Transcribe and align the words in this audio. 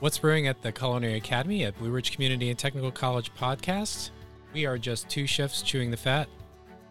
What's 0.00 0.18
Brewing 0.18 0.46
at 0.46 0.62
the 0.62 0.70
Culinary 0.70 1.16
Academy 1.16 1.64
at 1.64 1.76
Blue 1.76 1.90
Ridge 1.90 2.12
Community 2.12 2.50
and 2.50 2.58
Technical 2.58 2.92
College 2.92 3.32
podcast. 3.34 4.10
We 4.54 4.64
are 4.64 4.78
just 4.78 5.08
two 5.08 5.26
chefs 5.26 5.60
chewing 5.60 5.90
the 5.90 5.96
fat 5.96 6.28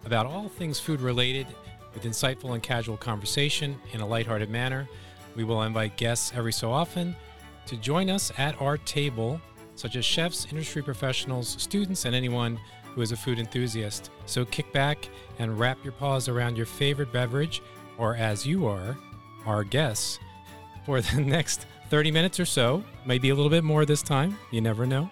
about 0.04 0.26
all 0.26 0.50
things 0.50 0.78
food 0.78 1.00
related 1.00 1.48
with 1.94 2.04
insightful 2.04 2.54
and 2.54 2.62
casual 2.62 2.98
conversation 2.98 3.80
in 3.94 4.02
a 4.02 4.06
lighthearted 4.06 4.50
manner. 4.50 4.90
We 5.38 5.46
will 5.46 5.64
invite 5.64 5.96
guests 5.96 6.34
every 6.36 6.52
so 6.52 6.70
often 6.70 7.16
to 7.68 7.78
join 7.78 8.10
us 8.10 8.34
at 8.38 8.62
our 8.62 8.78
table, 8.78 9.40
such 9.76 9.96
as 9.96 10.04
chefs, 10.04 10.46
industry 10.52 10.82
professionals, 10.82 11.56
students, 11.62 12.04
and 12.04 12.14
anyone 12.14 12.60
who 12.94 13.00
is 13.00 13.14
a 13.14 13.18
food 13.18 13.40
enthusiast. 13.40 14.12
So 14.26 14.44
kick 14.44 14.74
back 14.74 15.08
and 15.40 15.58
wrap 15.58 15.82
your 15.82 15.94
paws 15.94 16.28
around 16.28 16.58
your 16.58 16.66
favorite 16.66 17.14
beverage, 17.14 17.62
or 17.98 18.18
as 18.18 18.46
you 18.46 18.68
are, 18.68 18.98
our 19.46 19.64
guests, 19.64 20.20
for 20.86 21.00
the 21.00 21.22
next 21.22 21.68
30 21.90 22.12
minutes 22.12 22.40
or 22.40 22.46
so, 22.46 22.84
maybe 23.06 23.30
a 23.30 23.36
little 23.36 23.50
bit 23.50 23.64
more 23.64 23.86
this 23.86 24.02
time. 24.02 24.38
You 24.52 24.62
never 24.62 24.86
know. 24.86 25.10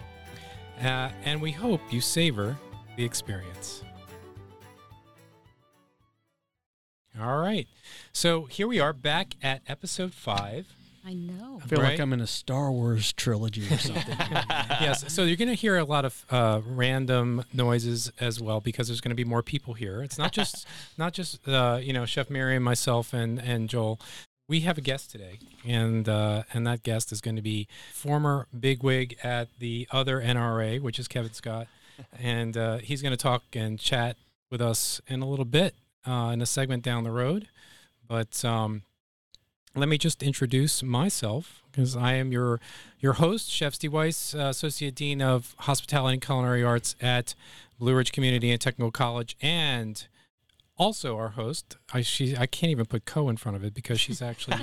Uh, 0.82 1.10
and 1.24 1.42
we 1.42 1.52
hope 1.52 1.82
you 1.92 2.02
savor 2.02 2.58
the 2.98 3.04
experience. 3.06 3.84
All 7.20 7.38
right. 7.38 7.68
So 8.12 8.44
here 8.46 8.68
we 8.68 8.80
are 8.80 8.92
back 8.94 9.36
at 9.42 9.62
episode 9.68 10.14
five. 10.14 10.68
I 11.08 11.14
know. 11.14 11.60
I 11.64 11.68
feel 11.68 11.80
Right? 11.82 11.92
like 11.92 12.00
I'm 12.00 12.12
in 12.14 12.20
a 12.20 12.28
Star 12.28 12.72
Wars 12.72 13.14
trilogy 13.14 13.62
or 13.72 13.78
something. 13.78 14.18
yes. 14.20 15.14
So 15.14 15.24
you're 15.24 15.38
going 15.38 15.48
to 15.50 15.54
hear 15.54 15.78
a 15.78 15.84
lot 15.86 16.04
of 16.04 16.26
uh, 16.32 16.62
random 16.66 17.46
noises 17.54 18.12
as 18.20 18.42
well 18.42 18.60
because 18.60 18.88
there's 18.88 19.02
going 19.02 19.10
to 19.12 19.16
be 19.16 19.24
more 19.24 19.44
people 19.44 19.76
here. 19.76 20.02
It's 20.02 20.18
not 20.18 20.32
just 20.34 20.68
not 20.98 21.14
just 21.14 21.48
uh, 21.48 21.80
you 21.82 21.94
know 21.94 22.06
Chef 22.06 22.30
Miriam, 22.30 22.64
myself, 22.64 23.14
and 23.14 23.40
and 23.40 23.70
Joel. 23.70 24.00
We 24.48 24.60
have 24.62 24.78
a 24.78 24.82
guest 24.82 25.10
today, 25.10 25.40
and 25.66 26.08
uh, 26.08 26.44
and 26.54 26.68
that 26.68 26.84
guest 26.84 27.12
is 27.12 27.20
going 27.20 27.36
to 27.36 27.42
be 27.42 27.68
former 27.94 28.48
bigwig 28.58 29.18
at 29.24 29.48
the 29.58 29.88
other 29.90 30.22
NRA, 30.22 30.80
which 30.80 31.00
is 31.00 31.08
Kevin 31.08 31.34
Scott, 31.34 31.68
and 32.20 32.56
uh, 32.56 32.78
he's 32.78 33.02
going 33.02 33.12
to 33.12 33.18
talk 33.18 33.44
and 33.54 33.80
chat 33.80 34.18
with 34.52 34.62
us 34.62 35.02
in 35.08 35.24
a 35.24 35.28
little 35.28 35.46
bit 35.46 35.74
uh, 36.06 36.30
in 36.32 36.42
a 36.42 36.46
segment 36.46 36.84
down 36.84 37.04
the 37.04 37.12
road. 37.12 37.48
But 38.08 38.46
um, 38.46 38.84
let 39.76 39.90
me 39.90 39.98
just 39.98 40.22
introduce 40.22 40.84
myself 40.84 41.64
because 41.72 41.98
I 41.98 42.14
am 42.14 42.32
your 42.32 42.60
your 43.00 43.14
host, 43.14 43.50
Chef 43.50 43.74
Steve 43.74 43.94
Weiss, 43.94 44.36
uh, 44.36 44.50
Associate 44.50 44.94
Dean 44.94 45.22
of 45.22 45.56
Hospitality 45.60 46.14
and 46.14 46.22
Culinary 46.22 46.64
Arts 46.64 46.96
at 47.02 47.34
Blue 47.80 47.96
Ridge 47.96 48.12
Community 48.12 48.52
and 48.52 48.62
Technical 48.62 48.92
College, 48.92 49.36
and 49.42 50.08
also 50.78 51.18
our 51.18 51.30
host. 51.30 51.78
I 51.94 52.02
she 52.02 52.36
I 52.36 52.46
can't 52.46 52.72
even 52.72 52.86
put 52.86 53.06
co 53.06 53.30
in 53.30 53.38
front 53.38 53.56
of 53.56 53.64
it 53.64 53.74
because 53.74 54.00
she's 54.00 54.22
actually 54.22 54.58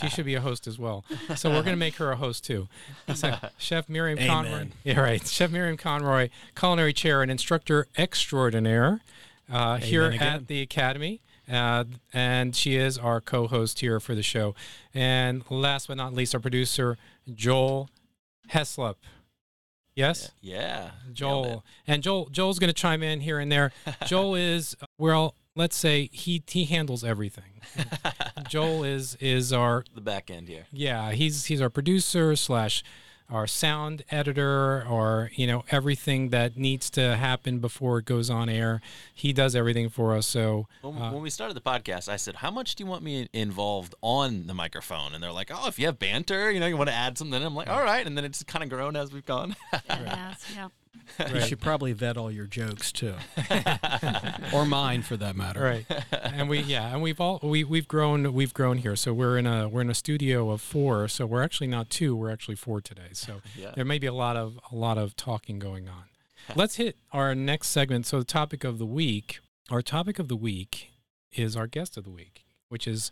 she 0.00 0.08
should 0.08 0.24
be 0.26 0.34
a 0.34 0.40
host 0.40 0.66
as 0.66 0.78
well. 0.78 1.04
So 1.36 1.50
we're 1.50 1.62
gonna 1.62 1.76
make 1.76 1.96
her 1.96 2.10
a 2.10 2.16
host 2.16 2.44
too. 2.44 2.68
So 3.14 3.36
Chef 3.58 3.88
Miriam 3.88 4.18
Conroy, 4.18 4.68
yeah 4.84 5.00
right, 5.00 5.26
Chef 5.26 5.50
Miriam 5.50 5.76
Conroy, 5.76 6.28
culinary 6.54 6.92
chair 6.92 7.22
and 7.22 7.30
instructor 7.30 7.86
extraordinaire 7.96 9.00
uh, 9.50 9.78
here 9.78 10.06
again. 10.08 10.22
at 10.22 10.46
the 10.48 10.60
academy. 10.62 11.20
Uh, 11.50 11.84
and 12.12 12.54
she 12.54 12.76
is 12.76 12.98
our 12.98 13.22
co-host 13.22 13.80
here 13.80 13.98
for 14.00 14.14
the 14.14 14.22
show. 14.22 14.54
And 14.92 15.42
last 15.50 15.88
but 15.88 15.96
not 15.96 16.12
least, 16.12 16.34
our 16.34 16.40
producer 16.42 16.98
Joel 17.34 17.88
Heslop. 18.50 18.96
Yes, 19.94 20.30
Yeah. 20.40 20.90
Joel. 21.12 21.64
And 21.86 22.02
Joel 22.04 22.28
Joel's 22.30 22.58
going 22.60 22.68
to 22.68 22.74
chime 22.74 23.02
in 23.02 23.20
here 23.20 23.38
and 23.40 23.50
there. 23.50 23.72
Joel 24.06 24.36
is 24.36 24.76
well, 24.98 25.34
let's 25.58 25.76
say 25.76 26.08
he 26.12 26.42
he 26.48 26.64
handles 26.64 27.04
everything. 27.04 27.60
Joel 28.48 28.84
is 28.84 29.16
is 29.20 29.52
our 29.52 29.84
The 29.94 30.00
back 30.00 30.30
end 30.30 30.48
here. 30.48 30.64
yeah, 30.72 31.12
he's 31.12 31.46
he's 31.46 31.60
our 31.60 31.68
producer 31.70 32.34
slash 32.36 32.82
our 33.30 33.46
sound 33.46 34.02
editor 34.10 34.86
or 34.88 35.30
you 35.34 35.46
know 35.46 35.62
everything 35.70 36.30
that 36.30 36.56
needs 36.56 36.88
to 36.88 37.14
happen 37.16 37.58
before 37.58 37.98
it 37.98 38.06
goes 38.06 38.30
on 38.30 38.48
air. 38.48 38.80
He 39.12 39.34
does 39.34 39.54
everything 39.54 39.90
for 39.90 40.16
us. 40.16 40.26
So 40.26 40.66
When, 40.80 40.96
uh, 40.96 41.12
when 41.12 41.20
we 41.22 41.28
started 41.28 41.52
the 41.54 41.60
podcast, 41.60 42.08
I 42.08 42.16
said, 42.16 42.36
"How 42.36 42.50
much 42.50 42.74
do 42.74 42.84
you 42.84 42.88
want 42.88 43.02
me 43.02 43.28
involved 43.34 43.94
on 44.00 44.46
the 44.46 44.54
microphone?" 44.54 45.12
And 45.12 45.22
they're 45.22 45.30
like, 45.32 45.50
"Oh, 45.52 45.68
if 45.68 45.78
you 45.78 45.84
have 45.86 45.98
banter, 45.98 46.50
you 46.50 46.58
know, 46.58 46.66
you 46.66 46.78
want 46.78 46.88
to 46.88 46.96
add 46.96 47.18
something." 47.18 47.34
And 47.36 47.44
I'm 47.44 47.54
like, 47.54 47.68
"All 47.68 47.82
right." 47.82 48.06
And 48.06 48.16
then 48.16 48.24
it's 48.24 48.42
kind 48.44 48.62
of 48.62 48.70
grown 48.70 48.96
as 48.96 49.12
we've 49.12 49.26
gone. 49.26 49.56
Yes, 49.90 50.46
yeah. 50.54 50.68
You 51.34 51.40
should 51.40 51.60
probably 51.60 51.92
vet 51.92 52.16
all 52.16 52.30
your 52.30 52.46
jokes 52.46 52.92
too, 52.92 53.14
or 54.52 54.64
mine 54.64 55.02
for 55.02 55.16
that 55.16 55.34
matter. 55.36 55.60
right. 55.60 55.86
And 56.22 56.48
we 56.48 56.60
yeah 56.60 56.92
and 56.92 57.02
we've 57.02 57.20
all 57.20 57.40
we 57.42 57.64
we've 57.64 57.88
grown 57.88 58.32
we've 58.32 58.54
grown 58.54 58.78
here. 58.78 58.94
So 58.96 59.12
we're 59.12 59.36
in 59.38 59.46
a 59.46 59.68
we're 59.68 59.80
in 59.80 59.90
a 59.90 59.94
studio 59.94 60.50
of 60.50 60.60
four. 60.60 61.08
So 61.08 61.26
we're 61.26 61.42
actually 61.42 61.66
not 61.66 61.90
two 61.90 62.14
we're 62.14 62.30
actually 62.30 62.56
four 62.56 62.80
today. 62.80 63.08
So 63.12 63.40
Yeah. 63.56 63.72
there 63.74 63.84
may 63.84 63.98
be 63.98 64.06
a 64.06 64.12
lot 64.14 64.36
of 64.36 64.58
a 64.70 64.76
lot 64.76 64.96
of 64.98 65.16
talking 65.16 65.58
going 65.58 65.88
on. 65.88 66.04
Let's 66.54 66.76
hit 66.76 66.96
our 67.12 67.34
next 67.34 67.68
segment. 67.68 68.06
So 68.06 68.18
the 68.20 68.24
topic 68.24 68.64
of 68.64 68.78
the 68.78 68.86
week 68.86 69.40
our 69.70 69.82
topic 69.82 70.18
of 70.18 70.28
the 70.28 70.36
week 70.36 70.92
is 71.32 71.56
our 71.56 71.66
guest 71.66 71.96
of 71.98 72.04
the 72.04 72.10
week 72.10 72.44
which 72.70 72.86
is 72.88 73.10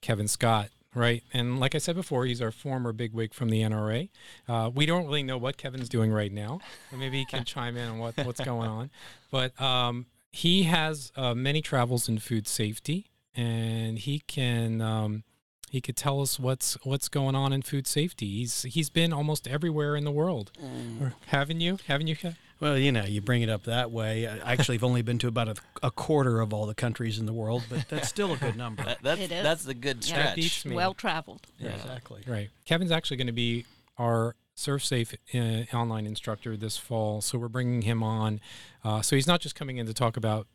kevin 0.00 0.28
scott 0.28 0.68
right 0.94 1.22
and 1.32 1.60
like 1.60 1.74
i 1.74 1.78
said 1.78 1.94
before 1.94 2.24
he's 2.24 2.40
our 2.40 2.50
former 2.50 2.92
bigwig 2.92 3.34
from 3.34 3.50
the 3.50 3.60
nra 3.62 4.08
uh, 4.48 4.70
we 4.74 4.86
don't 4.86 5.04
really 5.06 5.22
know 5.22 5.36
what 5.36 5.56
kevin's 5.56 5.88
doing 5.88 6.10
right 6.10 6.32
now 6.32 6.58
maybe 6.96 7.18
he 7.18 7.24
can 7.24 7.44
chime 7.52 7.76
in 7.76 7.88
on 7.88 7.98
what, 7.98 8.16
what's 8.24 8.40
going 8.40 8.68
on 8.68 8.90
but 9.30 9.58
um, 9.60 10.06
he 10.30 10.64
has 10.64 11.10
uh, 11.16 11.34
many 11.34 11.60
travels 11.62 12.08
in 12.08 12.18
food 12.18 12.46
safety, 12.46 13.10
and 13.34 13.98
he 13.98 14.20
can 14.20 14.80
um, 14.80 15.24
he 15.70 15.80
could 15.80 15.96
tell 15.96 16.20
us 16.20 16.38
what's 16.38 16.74
what's 16.84 17.08
going 17.08 17.34
on 17.34 17.52
in 17.52 17.62
food 17.62 17.86
safety. 17.86 18.26
He's 18.26 18.62
he's 18.62 18.90
been 18.90 19.12
almost 19.12 19.48
everywhere 19.48 19.96
in 19.96 20.04
the 20.04 20.10
world, 20.10 20.52
Or 21.00 21.14
haven't 21.26 21.60
you? 21.60 21.78
Haven't 21.86 22.06
you? 22.08 22.16
Kev? 22.58 22.60
Well, 22.60 22.78
you 22.78 22.92
know, 22.92 23.04
you 23.04 23.20
bring 23.20 23.42
it 23.42 23.48
up 23.48 23.64
that 23.64 23.90
way. 23.90 24.26
I 24.28 24.52
actually 24.52 24.76
have 24.76 24.84
only 24.84 25.02
been 25.02 25.18
to 25.18 25.28
about 25.28 25.48
a, 25.48 25.54
a 25.82 25.90
quarter 25.90 26.40
of 26.40 26.52
all 26.52 26.66
the 26.66 26.74
countries 26.74 27.18
in 27.18 27.26
the 27.26 27.32
world, 27.32 27.64
but 27.70 27.86
that's 27.88 28.08
still 28.08 28.32
a 28.32 28.36
good 28.36 28.56
number. 28.64 28.84
That, 28.84 28.98
that's 29.02 29.20
It 29.20 29.32
is. 29.32 29.42
that's 29.42 29.64
the 29.64 29.74
good 29.74 30.06
Yeah. 30.06 30.16
That 30.16 30.22
stretch. 30.22 30.36
beats 30.36 30.64
me. 30.64 30.74
Well 30.76 30.94
traveled. 30.94 31.46
Yeah. 31.58 31.70
Exactly. 31.70 32.22
Right. 32.26 32.50
Kevin's 32.64 32.90
actually 32.92 33.16
going 33.18 33.26
to 33.28 33.32
be 33.32 33.64
our 33.96 34.34
ServSafe 34.56 35.14
uh, 35.34 35.76
online 35.76 36.04
instructor 36.06 36.56
this 36.56 36.76
fall, 36.76 37.20
so 37.20 37.38
we're 37.38 37.48
bringing 37.48 37.82
him 37.82 38.02
on. 38.02 38.40
Uh, 38.84 39.02
so 39.02 39.14
he's 39.16 39.26
not 39.28 39.40
just 39.40 39.54
coming 39.54 39.76
in 39.76 39.86
to 39.86 39.94
talk 39.94 40.16
about 40.16 40.46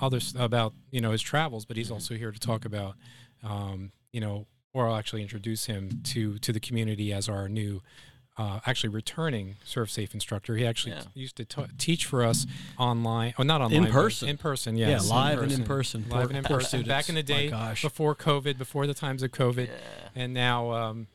others 0.00 0.32
about 0.38 0.74
you 0.92 1.00
know 1.00 1.10
his 1.10 1.22
travels, 1.22 1.64
but 1.64 1.76
he's 1.76 1.90
also 1.90 2.14
here 2.14 2.30
to 2.30 2.38
talk 2.38 2.64
about 2.64 2.94
um, 3.42 3.90
you 4.12 4.20
know, 4.20 4.46
or 4.72 4.88
I'll 4.88 4.96
actually 4.96 5.22
introduce 5.22 5.66
him 5.66 6.02
to 6.04 6.38
to 6.38 6.52
the 6.52 6.60
community 6.60 7.12
as 7.12 7.28
our 7.28 7.48
new. 7.48 7.82
Uh, 8.38 8.60
actually, 8.66 8.88
returning 8.90 9.56
ServSafe 9.66 10.14
instructor. 10.14 10.54
He 10.54 10.64
actually 10.64 10.92
Yeah. 10.92 11.02
used 11.12 11.34
to 11.38 11.44
t- 11.44 11.62
teach 11.76 12.04
for 12.04 12.24
us 12.24 12.46
online, 12.78 13.34
or 13.36 13.44
not 13.44 13.60
online, 13.60 13.82
but 13.82 13.90
person. 13.90 14.28
In 14.28 14.38
person, 14.38 14.76
Yeah, 14.76 14.90
yes, 14.90 15.10
live 15.10 15.42
and 15.42 15.50
in 15.50 15.64
person. 15.64 16.04
live 16.08 16.28
and 16.28 16.38
in 16.38 16.44
person. 16.44 16.84
Back 16.84 17.08
in 17.08 17.16
the 17.16 17.24
day, 17.24 17.48
before 17.82 18.14
COVID, 18.14 18.56
before 18.56 18.86
the 18.86 18.94
times 18.94 19.24
of 19.24 19.32
COVID, 19.32 19.66
Yeah. 19.66 20.08
and 20.14 20.32
now 20.32 20.70
um, 20.70 21.08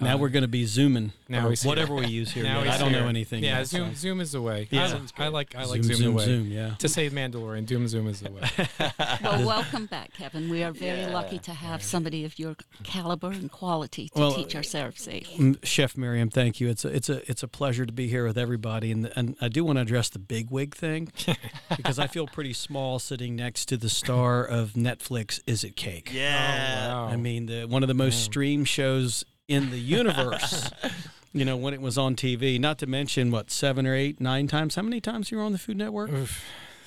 Now 0.00 0.14
uh, 0.14 0.18
we're 0.18 0.28
going 0.30 0.42
to 0.42 0.48
be 0.48 0.64
zooming. 0.64 1.12
now 1.28 1.46
or 1.46 1.50
he's 1.50 1.62
here. 1.62 1.68
whatever 1.68 1.94
we 1.94 2.06
use 2.06 2.30
here. 2.30 2.44
Now 2.44 2.60
I 2.60 2.78
don't 2.78 2.90
here. 2.90 3.00
know 3.02 3.08
anything. 3.08 3.42
Yeah, 3.44 3.58
yet, 3.58 3.66
Zoom 3.66 3.90
so. 3.90 3.94
Zoom 4.00 4.20
is 4.20 4.32
the 4.32 4.40
way. 4.42 4.66
Yeah. 4.70 4.98
I, 5.18 5.24
I 5.24 5.28
like 5.28 5.54
I 5.54 5.64
like 5.64 5.82
Zoom, 5.84 5.94
Zoom, 5.94 5.96
zoom, 5.96 6.10
the 6.12 6.16
way. 6.18 6.24
zoom. 6.24 6.46
Yeah. 6.48 6.74
To 6.78 6.88
say 6.88 7.10
Mandalorian, 7.10 7.66
Doom 7.66 7.86
Zoom 7.88 8.06
is 8.08 8.20
the 8.20 8.30
way. 8.32 8.40
Well, 9.22 9.46
welcome 9.46 9.86
back, 9.86 10.12
Kevin. 10.14 10.48
We 10.50 10.62
are 10.62 10.72
very 10.72 11.00
Yeah. 11.00 11.10
lucky 11.12 11.38
to 11.40 11.52
have 11.52 11.82
somebody 11.82 12.24
of 12.24 12.38
your 12.38 12.56
caliber 12.82 13.30
and 13.30 13.50
quality 13.50 14.08
to 14.14 14.18
Well, 14.20 14.32
teach 14.34 14.54
our 14.56 14.62
serve 14.62 14.98
safe. 14.98 15.28
Mm, 15.36 15.64
Chef 15.64 15.96
Miriam, 15.96 16.30
thank 16.30 16.60
you. 16.60 16.68
It's 16.68 16.84
a 16.84 16.88
it's 16.88 17.08
a 17.08 17.30
it's 17.30 17.42
a 17.42 17.48
pleasure 17.48 17.84
to 17.86 17.92
be 17.92 18.08
here 18.08 18.26
with 18.26 18.38
everybody, 18.38 18.90
and 18.92 19.10
and 19.16 19.36
I 19.40 19.48
do 19.48 19.64
want 19.64 19.76
to 19.76 19.82
address 19.82 20.08
the 20.08 20.18
big 20.18 20.50
wig 20.50 20.74
thing 20.74 21.12
because 21.76 21.98
I 21.98 22.06
feel 22.06 22.26
pretty 22.26 22.52
small 22.52 22.98
sitting 22.98 23.36
next 23.36 23.66
to 23.66 23.76
the 23.76 23.88
star 23.90 24.44
of 24.44 24.72
Netflix. 24.72 25.40
Is 25.46 25.64
it 25.64 25.76
cake? 25.76 26.10
Yeah. 26.12 26.88
Oh, 26.90 26.94
wow. 26.94 27.06
I 27.06 27.16
mean, 27.16 27.46
the, 27.46 27.64
one 27.66 27.82
of 27.82 27.88
the 27.88 27.94
most 27.94 28.22
streamed 28.24 28.68
shows 28.68 29.24
in 29.50 29.70
the 29.70 29.78
universe. 29.78 30.70
you 31.32 31.44
know, 31.44 31.56
when 31.56 31.74
it 31.74 31.80
was 31.80 31.98
on 31.98 32.14
TV. 32.16 32.58
Not 32.58 32.78
to 32.78 32.86
mention 32.86 33.30
what 33.30 33.50
seven 33.50 33.86
or 33.86 33.94
eight, 33.94 34.20
nine 34.20 34.46
times. 34.46 34.76
How 34.76 34.82
many 34.82 35.00
times 35.00 35.30
you 35.30 35.38
were 35.38 35.44
on 35.44 35.52
the 35.52 35.58
Food 35.58 35.76
Network? 35.76 36.10
Oof, 36.12 36.44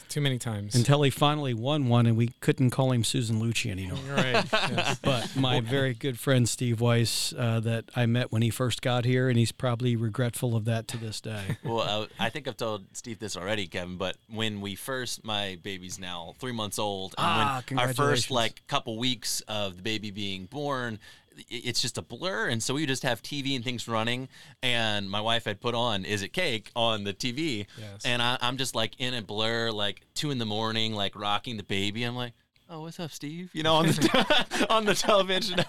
too 0.09 0.21
many 0.21 0.37
times. 0.37 0.75
Until 0.75 1.01
he 1.01 1.09
finally 1.09 1.53
won 1.53 1.87
one, 1.87 2.05
and 2.05 2.15
we 2.15 2.27
couldn't 2.39 2.69
call 2.69 2.91
him 2.91 3.03
Susan 3.03 3.41
Lucci 3.41 3.71
anymore. 3.71 3.99
Right. 4.09 4.45
yes. 4.53 4.99
But 5.01 5.35
my 5.35 5.59
very 5.59 5.93
good 5.93 6.19
friend 6.19 6.47
Steve 6.47 6.81
Weiss, 6.81 7.33
uh, 7.37 7.59
that 7.61 7.85
I 7.95 8.05
met 8.05 8.31
when 8.31 8.41
he 8.41 8.49
first 8.49 8.81
got 8.81 9.05
here, 9.05 9.27
and 9.29 9.37
he's 9.39 9.51
probably 9.51 9.95
regretful 9.95 10.55
of 10.55 10.65
that 10.65 10.87
to 10.89 10.97
this 10.97 11.19
day. 11.21 11.57
Well, 11.63 11.79
uh, 11.81 12.05
I 12.19 12.29
think 12.29 12.47
I've 12.47 12.57
told 12.57 12.85
Steve 12.93 13.19
this 13.19 13.35
already, 13.37 13.65
Kevin. 13.67 13.97
But 13.97 14.17
when 14.29 14.61
we 14.61 14.75
first, 14.75 15.23
my 15.25 15.57
baby's 15.63 15.97
now 15.99 16.35
three 16.39 16.51
months 16.53 16.77
old, 16.79 17.15
and 17.17 17.25
Ah, 17.27 17.63
when 17.69 17.79
our 17.79 17.93
first 17.93 18.29
like 18.29 18.61
couple 18.67 18.97
weeks 18.97 19.41
of 19.47 19.77
the 19.77 19.81
baby 19.81 20.11
being 20.11 20.45
born, 20.45 20.99
i- 20.99 21.22
it's 21.49 21.81
just 21.81 21.97
a 21.97 22.01
blur, 22.01 22.47
and 22.47 22.61
so 22.61 22.73
we 22.73 22.85
just 22.85 23.03
have 23.03 23.21
TV 23.21 23.55
and 23.55 23.63
things 23.63 23.87
running. 23.87 24.29
And 24.61 25.09
my 25.09 25.21
wife 25.21 25.45
had 25.45 25.59
put 25.61 25.75
on 25.75 26.05
"Is 26.05 26.21
It 26.21 26.33
Cake" 26.33 26.71
on 26.75 27.03
the 27.03 27.13
TV, 27.13 27.65
Yes. 27.79 28.05
and 28.05 28.21
I, 28.21 28.37
I'm 28.41 28.57
just 28.57 28.75
like 28.75 28.93
in 28.99 29.13
a 29.13 29.21
blur, 29.21 29.71
like 29.71 30.01
two 30.13 30.31
in 30.31 30.37
the 30.37 30.45
morning, 30.45 30.93
like 30.93 31.15
rocking 31.15 31.57
the 31.57 31.63
baby. 31.63 32.03
I'm 32.03 32.15
like. 32.15 32.33
"Oh, 32.73 32.81
what's 32.81 32.99
up, 32.99 33.11
Steve?" 33.11 33.49
You 33.53 33.63
know, 33.63 33.75
on 33.75 33.85
the 33.87 34.65
on 34.69 34.85
the 34.85 34.95
television. 34.95 35.59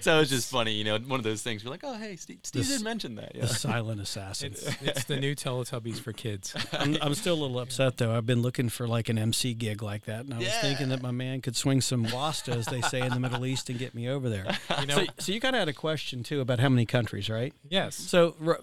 so 0.00 0.20
it's 0.20 0.30
just 0.30 0.50
funny, 0.50 0.72
you 0.72 0.84
know, 0.84 0.98
one 0.98 1.20
of 1.20 1.24
those 1.24 1.42
things. 1.42 1.64
We're 1.64 1.70
like, 1.70 1.84
"Oh, 1.84 1.94
hey, 1.94 2.16
Steve, 2.16 2.38
Steve 2.42 2.62
This- 2.66 2.76
did 2.78 2.84
mention 2.84 3.14
that." 3.16 3.32
The 3.34 3.38
Yeah. 3.40 3.46
silent 3.46 4.00
assassin. 4.06 4.52
It's 4.52 4.66
it's 4.82 5.04
the 5.04 5.16
new 5.16 5.34
Teletubbies 5.34 5.98
for 6.00 6.12
kids. 6.12 6.54
I'm, 6.72 6.96
I'm 7.02 7.14
still 7.14 7.34
a 7.34 7.40
little 7.42 7.60
upset 7.60 7.98
though. 7.98 8.16
I've 8.16 8.26
been 8.26 8.42
looking 8.42 8.68
for 8.68 8.88
like 8.88 9.08
an 9.08 9.18
MC 9.18 9.54
gig 9.54 9.82
like 9.82 10.04
that, 10.06 10.24
and 10.24 10.34
I 10.34 10.38
was 10.38 10.48
thinking 10.60 10.88
that 10.88 11.02
my 11.02 11.10
man 11.10 11.40
could 11.40 11.56
swing 11.56 11.80
some 11.80 12.04
wasta, 12.10 12.52
as 12.52 12.66
they 12.66 12.80
say 12.80 13.00
in 13.00 13.10
the 13.10 13.20
Middle 13.20 13.44
East, 13.46 13.68
and 13.70 13.78
get 13.78 13.94
me 13.94 14.08
over 14.08 14.28
there. 14.28 14.46
You 14.80 14.86
know, 14.86 14.94
So, 14.96 15.06
so 15.18 15.32
you 15.32 15.40
kind 15.40 15.54
of 15.54 15.60
had 15.60 15.68
a 15.68 15.72
question 15.74 16.22
too 16.22 16.40
about 16.40 16.58
how 16.60 16.68
many 16.68 16.86
countries, 16.86 17.28
right? 17.28 17.52
yes. 17.68 17.94
So 17.96 18.34
r- 18.44 18.60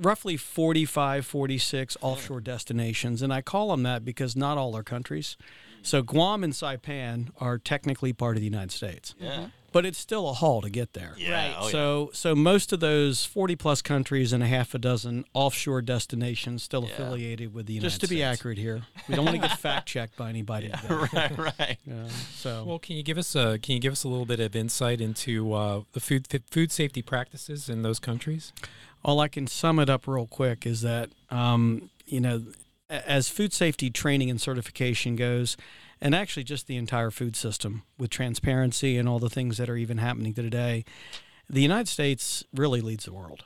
roughly 0.00 0.36
45, 0.36 1.24
46 1.26 1.96
offshore 2.00 2.40
destinations, 2.40 3.22
and 3.22 3.32
I 3.32 3.40
call 3.42 3.68
them 3.68 3.82
that 3.84 4.04
because 4.04 4.34
not 4.36 4.58
all 4.58 4.76
are 4.76 4.82
countries. 4.82 5.36
So 5.86 6.02
Guam 6.02 6.42
and 6.42 6.52
Saipan 6.52 7.28
are 7.38 7.58
technically 7.58 8.12
part 8.12 8.36
of 8.36 8.40
the 8.40 8.46
United 8.46 8.72
States, 8.72 9.14
Yeah. 9.20 9.48
but 9.70 9.86
it's 9.86 9.98
still 9.98 10.28
a 10.28 10.32
haul 10.32 10.60
to 10.62 10.68
get 10.68 10.94
there. 10.94 11.14
Yeah. 11.16 11.30
Right. 11.32 11.54
Oh, 11.56 11.66
yeah. 11.66 11.70
So, 11.72 12.10
so 12.12 12.34
most 12.34 12.72
of 12.72 12.80
those 12.80 13.24
40 13.24 13.54
plus 13.54 13.82
countries 13.82 14.32
and 14.32 14.42
a 14.42 14.46
half 14.48 14.74
a 14.74 14.78
dozen 14.78 15.24
offshore 15.32 15.82
destinations 15.82 16.64
still 16.64 16.82
Yeah. 16.84 16.90
affiliated 16.92 17.54
with 17.54 17.66
the 17.66 17.74
United 17.74 17.90
States. 17.90 18.00
Just 18.00 18.10
to 18.10 18.14
be 18.16 18.22
accurate 18.24 18.58
here, 18.58 18.82
we 19.08 19.14
don't 19.16 19.24
want 19.26 19.40
to 19.40 19.46
get 19.48 19.58
fact 19.60 19.86
checked 19.86 20.16
by 20.16 20.28
anybody. 20.28 20.70
today. 20.70 20.88
right. 21.12 21.38
Right. 21.38 21.78
Yeah, 21.86 22.08
so, 22.34 22.64
Well, 22.64 22.78
can 22.80 22.96
you 22.96 23.02
give 23.04 23.16
us 23.18 23.34
a 23.36 23.58
can 23.60 23.74
you 23.74 23.80
give 23.80 23.92
us 23.92 24.02
a 24.02 24.08
little 24.08 24.26
bit 24.26 24.40
of 24.40 24.56
insight 24.56 25.00
into 25.00 25.52
uh, 25.52 25.82
the 25.92 26.00
food 26.00 26.26
food 26.50 26.72
safety 26.72 27.00
practices 27.02 27.68
in 27.68 27.82
those 27.82 27.98
countries? 28.00 28.52
all 29.04 29.20
I 29.20 29.28
can 29.28 29.46
sum 29.46 29.78
it 29.78 29.88
up 29.88 30.08
real 30.08 30.26
quick 30.26 30.66
is 30.66 30.80
that, 30.80 31.10
um, 31.30 31.90
you 32.06 32.18
know, 32.20 32.36
a- 32.38 32.52
as 32.88 33.28
food 33.28 33.52
safety 33.52 33.90
training 33.90 34.30
and 34.30 34.40
certification 34.40 35.16
goes, 35.16 35.56
and 36.00 36.14
actually 36.14 36.44
just 36.44 36.66
the 36.66 36.76
entire 36.76 37.10
food 37.10 37.34
system 37.36 37.82
with 37.98 38.10
transparency 38.10 38.96
and 38.98 39.08
all 39.08 39.18
the 39.18 39.30
things 39.30 39.56
that 39.58 39.68
are 39.68 39.76
even 39.76 39.98
happening 39.98 40.34
today, 40.34 40.84
the 41.48 41.62
United 41.62 41.88
States 41.88 42.44
really 42.54 42.80
leads 42.80 43.04
the 43.04 43.12
world. 43.12 43.44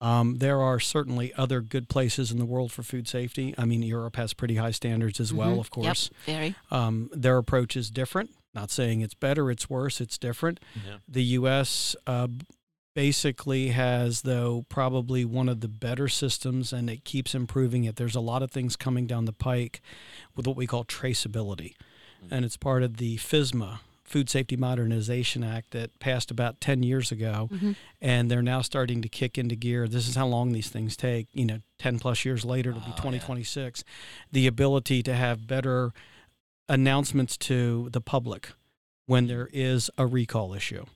Um, 0.00 0.36
there 0.38 0.60
are 0.60 0.78
certainly 0.78 1.32
other 1.34 1.62
good 1.62 1.88
places 1.88 2.30
in 2.30 2.38
the 2.38 2.44
world 2.44 2.70
for 2.70 2.82
food 2.82 3.08
safety. 3.08 3.54
I 3.56 3.64
mean, 3.64 3.82
Europe 3.82 4.16
has 4.16 4.34
pretty 4.34 4.56
high 4.56 4.70
standards 4.72 5.20
as 5.20 5.32
well, 5.32 5.56
Mhm. 5.56 5.60
of 5.60 5.70
course. 5.70 6.10
Yep, 6.26 6.36
very. 6.36 6.54
Um, 6.70 7.08
their 7.14 7.38
approach 7.38 7.76
is 7.76 7.90
different. 7.90 8.30
Not 8.54 8.70
saying 8.70 9.00
it's 9.00 9.14
better, 9.14 9.50
it's 9.50 9.70
worse, 9.70 10.00
it's 10.00 10.18
different. 10.18 10.60
Yeah. 10.86 10.98
The 11.08 11.24
U.S. 11.40 11.96
Uh, 12.06 12.28
basically 12.96 13.68
has, 13.68 14.22
though, 14.22 14.64
probably 14.70 15.22
one 15.22 15.50
of 15.50 15.60
the 15.60 15.68
better 15.68 16.08
systems, 16.08 16.72
and 16.72 16.88
it 16.88 17.04
keeps 17.04 17.34
improving 17.34 17.84
it. 17.84 17.96
There's 17.96 18.14
a 18.16 18.20
lot 18.20 18.42
of 18.42 18.50
things 18.50 18.74
coming 18.74 19.06
down 19.06 19.26
the 19.26 19.34
pike 19.34 19.82
with 20.34 20.46
what 20.46 20.56
we 20.56 20.66
call 20.66 20.82
traceability, 20.82 21.74
and 22.30 22.42
it's 22.42 22.56
part 22.56 22.82
of 22.82 22.96
the 22.96 23.18
FSMA. 23.18 23.80
Food 24.02 24.30
Safety 24.30 24.56
Modernization 24.56 25.44
Act 25.44 25.72
that 25.72 25.98
passed 25.98 26.30
about 26.30 26.58
10 26.60 26.82
years 26.84 27.12
ago, 27.12 27.50
Mhm. 27.52 27.76
and 28.00 28.30
they're 28.30 28.40
now 28.40 28.62
starting 28.62 29.02
to 29.02 29.08
kick 29.10 29.36
into 29.36 29.56
gear. 29.56 29.86
This 29.88 30.08
is 30.08 30.14
how 30.14 30.26
long 30.28 30.52
these 30.52 30.68
things 30.70 30.96
take. 30.96 31.26
You 31.34 31.44
know, 31.44 31.60
10 31.78 31.98
plus 31.98 32.24
years 32.24 32.44
later 32.46 32.72
to 32.72 32.78
be 32.78 32.86
Oh, 32.86 32.90
yeah. 32.90 32.96
2026. 32.96 33.84
The 34.32 34.46
ability 34.46 35.02
to 35.02 35.14
have 35.14 35.46
better 35.46 35.92
announcements 36.68 37.36
to 37.36 37.90
the 37.90 38.00
public 38.00 38.52
when 39.06 39.26
there 39.26 39.50
is 39.52 39.90
a 39.98 40.06
recall 40.06 40.54
issue. 40.54 40.86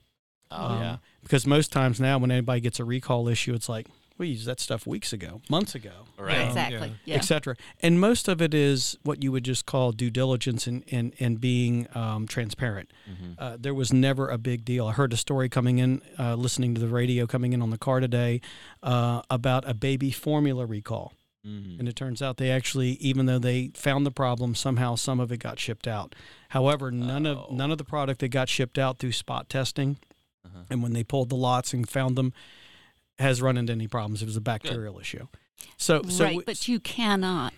Oh 0.51 0.65
Um, 0.65 0.81
yeah. 0.81 0.97
Because 1.23 1.45
most 1.47 1.71
times 1.71 1.99
now, 1.99 2.17
when 2.17 2.31
anybody 2.31 2.61
gets 2.61 2.79
a 2.79 2.85
recall 2.85 3.27
issue, 3.27 3.53
it's 3.53 3.69
like, 3.69 3.87
we 4.17 4.27
used 4.29 4.45
that 4.45 4.59
stuff 4.59 4.85
weeks 4.85 5.13
ago, 5.13 5.41
months 5.49 5.73
ago, 5.73 5.91
Right. 6.17 6.37
Um, 6.41 6.47
exactly. 6.49 6.87
yeah. 7.05 7.13
Yeah. 7.13 7.15
etc. 7.15 7.55
And 7.79 7.99
most 7.99 8.27
of 8.27 8.39
it 8.41 8.53
is 8.53 8.95
what 9.03 9.23
you 9.23 9.31
would 9.31 9.43
just 9.45 9.65
call 9.65 9.91
due 9.93 10.11
diligence 10.11 10.67
and, 10.67 10.83
and, 10.91 11.13
and 11.19 11.41
being 11.41 11.87
um, 11.95 12.27
transparent. 12.27 12.91
Mhm. 13.09 13.35
Uh, 13.39 13.57
there 13.59 13.73
was 13.73 13.91
never 13.91 14.27
a 14.29 14.37
big 14.37 14.63
deal. 14.65 14.85
I 14.87 14.91
heard 14.93 15.11
a 15.13 15.17
story 15.17 15.49
coming 15.49 15.79
in, 15.79 16.01
uh, 16.19 16.35
listening 16.35 16.75
to 16.75 16.81
the 16.81 16.87
radio 16.87 17.25
coming 17.25 17.53
in 17.53 17.61
on 17.63 17.71
the 17.71 17.79
car 17.79 17.99
today 17.99 18.41
uh, 18.83 19.21
about 19.31 19.67
a 19.67 19.73
baby 19.73 20.11
formula 20.11 20.65
recall. 20.67 21.13
Mhm. 21.47 21.79
And 21.79 21.87
it 21.87 21.95
turns 21.95 22.21
out 22.21 22.37
they 22.37 22.51
actually, 22.51 22.91
even 22.99 23.25
though 23.25 23.39
they 23.39 23.71
found 23.73 24.05
the 24.05 24.11
problem, 24.11 24.53
somehow 24.53 24.93
some 24.93 25.19
of 25.19 25.31
it 25.31 25.37
got 25.37 25.57
shipped 25.59 25.87
out. 25.87 26.13
However, 26.49 26.91
none 26.91 27.25
Oh. 27.25 27.45
of 27.49 27.51
none 27.53 27.71
of 27.71 27.79
the 27.79 27.83
product 27.85 28.19
that 28.19 28.27
got 28.29 28.49
shipped 28.49 28.77
out 28.77 28.99
through 28.99 29.13
spot 29.13 29.49
testing, 29.49 29.97
Uh-huh. 30.45 30.63
and 30.69 30.81
when 30.83 30.93
they 30.93 31.03
pulled 31.03 31.29
the 31.29 31.35
lots 31.35 31.73
and 31.73 31.87
found 31.87 32.15
them, 32.15 32.33
has 33.19 33.41
run 33.41 33.57
into 33.57 33.71
any 33.73 33.87
problems. 33.87 34.21
It 34.21 34.25
was 34.25 34.35
a 34.37 34.41
bacterial 34.41 34.99
issue. 34.99 35.27
So, 35.77 36.01
so 36.09 36.23
right, 36.25 36.37
we- 36.37 36.43
but 36.43 36.67
you 36.67 36.79
cannot 36.79 37.53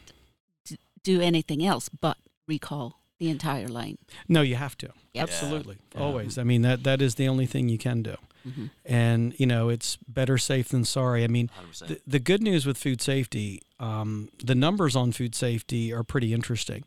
d- 0.65 0.77
do 1.03 1.21
anything 1.21 1.65
else 1.65 1.87
but 1.89 2.17
recall 2.47 2.99
the 3.19 3.29
entire 3.29 3.67
line. 3.69 3.97
no, 4.27 4.41
you 4.41 4.55
have 4.55 4.77
to 4.79 4.89
Yep. 5.13 5.23
absolutely 5.29 5.77
Yeah. 5.95 6.01
always. 6.01 6.37
I 6.37 6.43
mean 6.43 6.61
that 6.63 6.83
that 6.83 7.01
is 7.01 7.15
the 7.15 7.27
only 7.29 7.45
thing 7.45 7.69
you 7.69 7.77
can 7.77 8.01
do, 8.03 8.17
Mhm. 8.45 8.71
and 8.83 9.33
you 9.39 9.45
know 9.45 9.69
it's 9.69 9.97
better 10.07 10.37
safe 10.37 10.67
than 10.69 10.83
sorry. 10.83 11.23
I 11.23 11.27
mean, 11.27 11.49
100%. 11.55 11.87
The, 11.87 12.01
the 12.05 12.19
good 12.19 12.41
news 12.41 12.65
with 12.65 12.77
food 12.77 12.99
safety, 13.01 13.61
um, 13.79 14.27
the 14.43 14.55
numbers 14.55 14.95
on 14.97 15.13
food 15.13 15.35
safety 15.35 15.93
are 15.93 16.03
pretty 16.03 16.33
interesting 16.33 16.83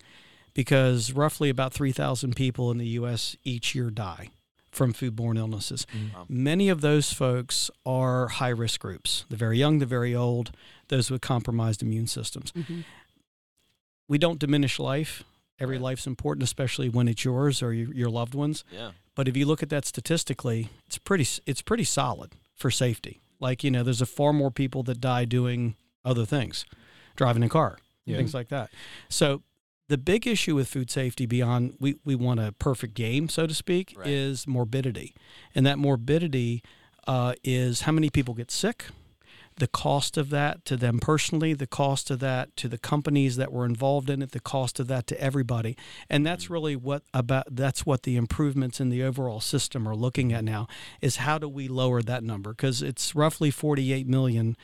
because 0.52 1.12
roughly 1.12 1.48
about 1.48 1.72
3,000 1.72 2.36
people 2.36 2.70
in 2.70 2.76
the 2.78 2.88
U.S. 3.00 3.36
each 3.44 3.74
year 3.74 3.88
die 3.90 4.28
from 4.76 4.92
foodborne 4.92 5.38
illnesses. 5.38 5.86
Wow. 6.14 6.26
Many 6.28 6.68
of 6.68 6.80
those 6.82 7.12
folks 7.12 7.70
are 7.84 8.28
high 8.28 8.50
risk 8.50 8.80
groups 8.80 9.24
the 9.30 9.36
very 9.36 9.58
young, 9.58 9.78
the 9.78 9.86
very 9.86 10.14
old, 10.14 10.52
those 10.88 11.10
with 11.10 11.20
compromised 11.22 11.82
immune 11.82 12.06
systems. 12.06 12.52
Mhm. 12.52 12.84
We 14.08 14.18
don't 14.18 14.38
diminish 14.38 14.78
life. 14.78 15.24
Every 15.58 15.76
Right. 15.76 15.82
life's 15.84 16.06
important, 16.06 16.42
especially 16.44 16.88
when 16.90 17.08
it's 17.08 17.24
yours 17.24 17.62
or 17.62 17.72
your, 17.72 17.92
your 17.94 18.10
loved 18.10 18.34
ones. 18.34 18.62
yeah. 18.70 18.92
But 19.14 19.26
if 19.28 19.36
you 19.36 19.46
look 19.46 19.62
at 19.62 19.70
that 19.70 19.86
statistically, 19.86 20.68
it's 20.86 20.98
pretty 20.98 21.26
it's 21.46 21.62
pretty 21.62 21.84
solid 21.84 22.32
for 22.54 22.70
safety. 22.70 23.20
Like 23.40 23.64
you 23.64 23.70
know, 23.70 23.82
there's 23.82 24.02
a 24.02 24.06
far 24.06 24.34
more 24.34 24.50
people 24.50 24.82
that 24.82 25.00
die 25.00 25.24
doing 25.24 25.74
other 26.04 26.26
things, 26.26 26.66
driving 27.16 27.42
a 27.42 27.48
car, 27.48 27.78
Yeah. 28.04 28.18
things 28.18 28.34
like 28.34 28.48
that. 28.48 28.70
So 29.08 29.42
the 29.88 29.98
big 29.98 30.26
issue 30.26 30.54
with 30.54 30.68
food 30.68 30.90
safety 30.90 31.26
beyond 31.26 31.74
we 31.78 31.96
we 32.04 32.14
want 32.14 32.40
a 32.40 32.52
perfect 32.52 32.94
game, 32.94 33.28
so 33.28 33.46
to 33.46 33.54
speak, 33.54 33.94
Right. 33.96 34.08
is 34.08 34.46
morbidity, 34.46 35.14
and 35.54 35.64
that 35.66 35.78
morbidity 35.78 36.62
uh, 37.06 37.34
is 37.44 37.82
how 37.82 37.92
many 37.92 38.10
people 38.10 38.34
get 38.34 38.50
sick. 38.50 38.86
The 39.58 39.68
cost 39.68 40.18
of 40.18 40.28
that 40.30 40.66
to 40.66 40.76
them 40.76 40.98
personally, 40.98 41.54
the 41.54 41.66
cost 41.66 42.10
of 42.10 42.18
that 42.18 42.54
to 42.56 42.68
the 42.68 42.76
companies 42.76 43.36
that 43.36 43.50
were 43.50 43.64
involved 43.64 44.10
in 44.10 44.20
it, 44.20 44.32
the 44.32 44.40
cost 44.40 44.78
of 44.78 44.86
that 44.88 45.06
to 45.06 45.18
everybody. 45.18 45.78
And 46.10 46.26
that's 46.26 46.50
really 46.50 46.76
what 46.76 47.04
about 47.14 47.46
that's 47.50 47.86
what 47.86 48.02
the 48.02 48.16
improvements 48.16 48.80
in 48.80 48.90
the 48.90 49.02
overall 49.02 49.40
system 49.40 49.88
are 49.88 49.96
looking 49.96 50.30
at 50.30 50.44
now 50.44 50.66
is 51.00 51.16
how 51.16 51.38
do 51.38 51.48
we 51.48 51.68
lower 51.68 52.02
that 52.02 52.22
number 52.22 52.50
because 52.50 52.82
it's 52.82 53.14
roughly 53.14 53.50
48 53.50 54.06
million 54.06 54.58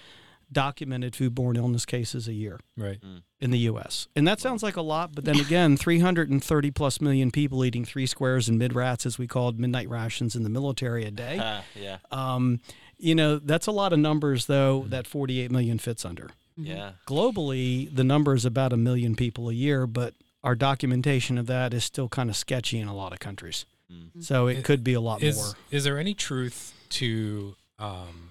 documented 0.53 1.15
foodborne 1.15 1.57
illness 1.57 1.85
cases 1.87 2.29
a 2.29 2.33
year 2.33 2.61
Right. 2.77 2.99
in 3.41 3.51
the 3.51 3.59
US. 3.71 4.09
And 4.15 4.27
that 4.29 4.41
sounds 4.41 4.63
like 4.63 4.77
a 4.77 4.83
lot, 4.83 5.15
but 5.15 5.25
then 5.25 5.41
again, 5.41 5.77
330 5.77 6.71
plus 6.71 7.01
million 7.01 7.31
people 7.31 7.65
eating 7.65 7.85
three 7.85 8.07
squares 8.07 8.49
and 8.49 8.59
mid 8.59 8.75
rats 8.75 9.07
as 9.07 9.19
we 9.19 9.27
called 9.27 9.59
midnight 9.59 9.89
rations 9.89 10.37
in 10.37 10.43
the 10.43 10.49
military 10.51 11.05
a 11.05 11.11
day. 11.11 11.39
Ah, 11.41 11.63
yeah. 11.81 11.99
Um, 12.11 12.61
you 12.99 13.15
know, 13.15 13.39
that's 13.39 13.67
a 13.67 13.73
lot 13.73 13.93
of 13.93 13.99
numbers 13.99 14.47
though 14.47 14.85
that 14.89 15.07
48 15.07 15.51
million 15.51 15.79
fits 15.79 16.05
under. 16.05 16.31
Yeah. 16.57 16.93
Globally, 17.07 17.95
the 17.95 18.05
number 18.05 18.35
is 18.35 18.45
about 18.45 18.73
a 18.73 18.77
million 18.77 19.17
people 19.17 19.49
a 19.49 19.55
year, 19.55 19.87
but 19.87 20.15
our 20.45 20.55
documentation 20.55 21.39
of 21.39 21.47
that 21.47 21.73
is 21.73 21.85
still 21.85 22.09
kind 22.09 22.29
of 22.29 22.37
sketchy 22.37 22.79
in 22.79 22.89
a 22.89 22.95
lot 22.95 23.13
of 23.13 23.21
countries. 23.21 23.65
Mm. 23.91 24.23
So 24.23 24.49
it 24.49 24.59
It- 24.59 24.65
could 24.65 24.85
be 24.85 24.93
a 24.93 25.01
lot 25.01 25.23
Is 25.23 25.37
more. 25.37 25.55
is 25.71 25.85
there 25.85 25.99
any 25.99 26.15
truth 26.15 26.75
to 26.91 27.57
um, 27.79 28.31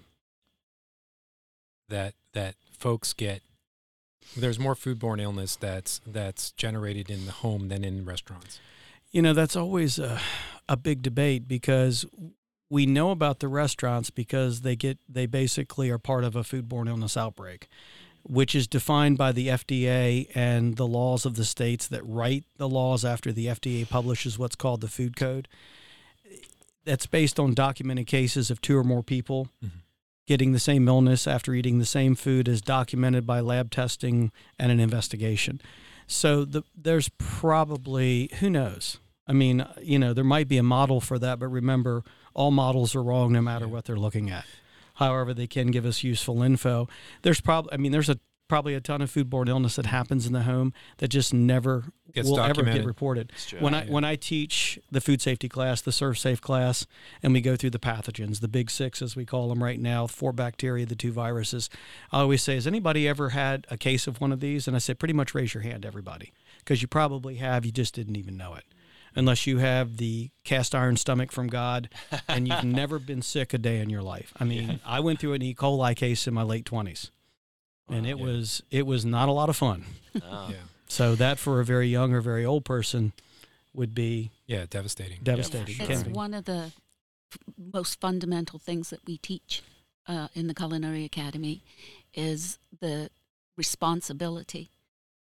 that 1.91 2.15
that 2.33 2.55
folks 2.77 3.13
get? 3.13 3.41
There's 4.35 4.59
more 4.59 4.75
foodborne 4.75 5.21
illness 5.21 5.55
that's 5.55 6.01
that's 6.07 6.51
generated 6.51 7.09
in 7.09 7.25
the 7.25 7.31
home 7.31 7.67
than 7.69 7.83
in 7.83 8.03
restaurants. 8.05 8.59
You 9.11 9.21
know, 9.21 9.33
that's 9.33 9.55
always 9.55 9.99
a, 9.99 10.19
a 10.69 10.77
big 10.77 11.01
debate 11.01 11.47
because 11.47 12.05
we 12.69 12.85
know 12.85 13.11
about 13.11 13.39
the 13.39 13.49
restaurants 13.49 14.09
because 14.09 14.61
they 14.61 14.75
get 14.75 14.97
they 15.07 15.25
basically 15.25 15.89
are 15.89 15.97
part 15.97 16.23
of 16.23 16.35
a 16.35 16.43
foodborne 16.43 16.87
illness 16.87 17.17
outbreak, 17.17 17.67
which 18.23 18.55
is 18.55 18.67
defined 18.67 19.17
by 19.17 19.33
the 19.33 19.49
FDA 19.49 20.29
and 20.33 20.77
the 20.77 20.87
laws 20.87 21.25
of 21.25 21.35
the 21.35 21.43
states 21.43 21.87
that 21.87 22.05
write 22.05 22.45
the 22.57 22.69
laws 22.69 23.03
after 23.03 23.33
the 23.33 23.47
FDA 23.47 23.87
publishes 23.89 24.39
what's 24.39 24.55
called 24.55 24.79
the 24.79 24.87
food 24.87 25.17
code. 25.17 25.49
That's 26.85 27.05
based 27.05 27.39
on 27.39 27.53
documented 27.53 28.07
cases 28.07 28.49
of 28.49 28.61
two 28.61 28.77
or 28.77 28.83
more 28.83 29.03
people 29.03 29.49
Mhm. 29.63 29.69
Getting 30.27 30.51
the 30.51 30.59
same 30.59 30.87
illness 30.87 31.27
after 31.27 31.53
eating 31.53 31.79
the 31.79 31.85
same 31.85 32.15
food 32.15 32.47
as 32.47 32.61
documented 32.61 33.25
by 33.25 33.39
lab 33.39 33.71
testing 33.71 34.31
and 34.57 34.71
an 34.71 34.79
investigation. 34.79 35.61
So 36.07 36.45
the, 36.45 36.63
there's 36.75 37.09
probably 37.17 38.29
who 38.39 38.49
knows. 38.49 38.99
I 39.27 39.33
mean, 39.33 39.65
you 39.81 39.97
know, 39.97 40.13
there 40.13 40.23
might 40.23 40.47
be 40.47 40.57
a 40.57 40.63
model 40.63 40.99
for 40.99 41.17
that, 41.19 41.39
but 41.39 41.47
remember, 41.47 42.03
all 42.33 42.51
models 42.51 42.95
are 42.95 43.03
wrong 43.03 43.31
no 43.31 43.41
matter 43.41 43.67
what 43.67 43.85
they're 43.85 43.95
looking 43.95 44.29
at. 44.29 44.45
However, 44.95 45.33
they 45.33 45.47
can 45.47 45.71
give 45.71 45.85
us 45.85 46.03
useful 46.03 46.43
info. 46.43 46.87
There's 47.21 47.41
probably, 47.41 47.73
I 47.73 47.77
mean, 47.77 47.91
there's 47.91 48.09
a 48.09 48.19
probably 48.51 48.75
a 48.75 48.81
ton 48.81 49.01
of 49.01 49.09
foodborne 49.09 49.47
illness 49.47 49.77
that 49.77 49.85
happens 49.85 50.27
in 50.27 50.33
the 50.33 50.43
home 50.43 50.73
that 50.97 51.07
just 51.07 51.33
never 51.33 51.85
Gets 52.13 52.27
will 52.27 52.37
ever 52.41 52.63
get 52.63 52.83
reported. 52.85 53.31
True. 53.47 53.59
When 53.61 53.73
I 53.73 53.85
Yeah. 53.85 53.91
when 53.91 54.03
I 54.03 54.17
teach 54.17 54.77
the 54.91 54.99
food 54.99 55.21
safety 55.21 55.47
class, 55.47 55.79
the 55.79 55.93
Serve 55.93 56.19
Safe 56.19 56.41
class, 56.41 56.85
and 57.23 57.31
we 57.31 57.39
go 57.39 57.55
through 57.55 57.69
the 57.69 57.79
pathogens, 57.79 58.41
the 58.41 58.49
big 58.49 58.69
six 58.69 59.01
as 59.01 59.15
we 59.15 59.25
call 59.25 59.47
them 59.47 59.63
right 59.63 59.79
now, 59.79 60.05
four 60.05 60.33
bacteria, 60.33 60.85
the 60.85 60.97
two 60.97 61.13
viruses, 61.13 61.69
I 62.11 62.19
always 62.19 62.43
say, 62.43 62.55
has 62.55 62.67
anybody 62.67 63.07
ever 63.07 63.29
had 63.29 63.65
a 63.71 63.77
case 63.77 64.05
of 64.05 64.19
one 64.19 64.33
of 64.33 64.41
these? 64.41 64.67
And 64.67 64.75
I 64.75 64.79
say, 64.79 64.93
pretty 64.95 65.13
much 65.13 65.33
raise 65.33 65.53
your 65.53 65.63
hand, 65.63 65.85
everybody, 65.85 66.33
because 66.59 66.81
you 66.81 66.89
probably 66.89 67.35
have. 67.35 67.65
You 67.65 67.71
just 67.71 67.93
didn't 67.95 68.17
even 68.17 68.35
know 68.35 68.55
it. 68.55 68.65
Unless 69.15 69.47
you 69.47 69.59
have 69.59 69.95
the 69.95 70.31
cast 70.43 70.75
iron 70.75 70.97
stomach 70.97 71.31
from 71.31 71.47
God 71.47 71.87
and 72.27 72.47
you've 72.49 72.63
never 72.81 72.99
been 72.99 73.21
sick 73.21 73.53
a 73.53 73.57
day 73.57 73.79
in 73.79 73.89
your 73.89 74.01
life. 74.03 74.33
I 74.39 74.43
mean, 74.43 74.81
I 74.85 74.99
went 74.99 75.19
through 75.21 75.33
an 75.33 75.41
E. 75.41 75.53
coli 75.55 75.95
case 75.95 76.27
in 76.27 76.33
my 76.33 76.43
late 76.43 76.65
20s, 76.65 77.11
and 77.91 78.05
it 78.07 78.17
Yeah. 78.17 78.23
was 78.25 78.63
it 78.71 78.85
was 78.85 79.05
not 79.05 79.29
a 79.29 79.31
lot 79.31 79.49
of 79.49 79.55
fun. 79.57 79.85
Oh. 80.23 80.49
Yeah. 80.49 80.55
So 80.87 81.15
that 81.15 81.39
for 81.39 81.59
a 81.61 81.65
very 81.65 81.87
young 81.87 82.13
or 82.13 82.21
very 82.21 82.45
old 82.45 82.65
person 82.65 83.13
would 83.73 83.95
be 83.95 84.31
Yeah, 84.47 84.65
devastating. 84.69 85.19
devastating. 85.23 85.75
sure. 85.75 85.89
It's 85.91 86.03
one 86.05 86.33
of 86.33 86.45
the 86.45 86.71
most 87.57 87.99
fundamental 88.01 88.59
things 88.59 88.89
that 88.89 89.05
we 89.07 89.17
teach 89.17 89.61
uh, 90.07 90.27
in 90.33 90.47
the 90.47 90.53
Culinary 90.53 91.05
Academy 91.05 91.61
is 92.13 92.57
the 92.81 93.09
responsibility 93.55 94.69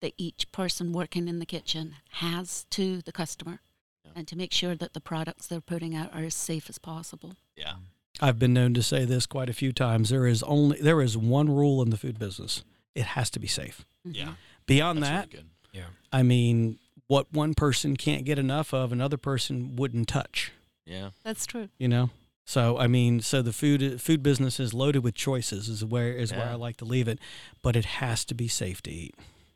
that 0.00 0.12
each 0.16 0.50
person 0.52 0.92
working 0.92 1.26
in 1.26 1.40
the 1.40 1.46
kitchen 1.46 1.96
has 2.10 2.64
to 2.70 3.02
the 3.02 3.10
customer 3.12 3.60
Yeah. 4.04 4.12
and 4.14 4.28
to 4.28 4.36
make 4.36 4.52
sure 4.52 4.76
that 4.76 4.92
the 4.94 5.00
products 5.00 5.48
they're 5.48 5.60
putting 5.60 5.96
out 5.96 6.14
are 6.14 6.22
as 6.22 6.34
safe 6.36 6.70
as 6.70 6.78
possible. 6.78 7.34
Yeah. 7.56 7.76
I've 8.20 8.38
been 8.38 8.54
known 8.54 8.74
to 8.74 8.82
say 8.82 9.04
this 9.04 9.26
quite 9.26 9.48
a 9.48 9.52
few 9.52 9.72
times. 9.72 10.10
There 10.10 10.26
is 10.26 10.42
only 10.42 10.80
there 10.80 11.00
is 11.00 11.16
one 11.16 11.48
rule 11.54 11.82
in 11.82 11.90
the 11.90 11.96
food 11.96 12.18
business. 12.18 12.64
It 12.94 13.04
has 13.04 13.30
to 13.30 13.38
be 13.38 13.46
safe. 13.46 13.84
Mm-hmm. 14.06 14.14
Yeah. 14.14 14.32
Beyond 14.66 15.02
That's 15.02 15.10
that, 15.10 15.32
really 15.32 15.44
good. 15.44 15.50
Yeah. 15.72 15.86
I 16.12 16.22
mean, 16.22 16.78
what 17.06 17.32
one 17.32 17.54
person 17.54 17.96
can't 17.96 18.24
get 18.24 18.38
enough 18.38 18.74
of, 18.74 18.92
another 18.92 19.16
person 19.16 19.76
wouldn't 19.76 20.08
touch. 20.08 20.52
Yeah. 20.84 21.10
That's 21.24 21.46
true. 21.46 21.68
You 21.78 21.88
know. 21.88 22.10
So 22.44 22.78
I 22.78 22.86
mean, 22.86 23.20
so 23.20 23.42
the 23.42 23.52
food 23.52 24.00
food 24.00 24.22
business 24.22 24.58
is 24.58 24.72
loaded 24.72 25.04
with 25.04 25.14
choices. 25.14 25.68
Is 25.68 25.84
where 25.84 26.12
is 26.12 26.32
where 26.32 26.48
I 26.48 26.54
like 26.54 26.78
to 26.78 26.84
leave 26.84 27.06
it, 27.06 27.18
but 27.62 27.76
it 27.76 27.84
has 27.84 28.24
to 28.24 28.34
be 28.34 28.48
safe 28.48 28.82
to 28.82 28.90
eat. 28.90 29.14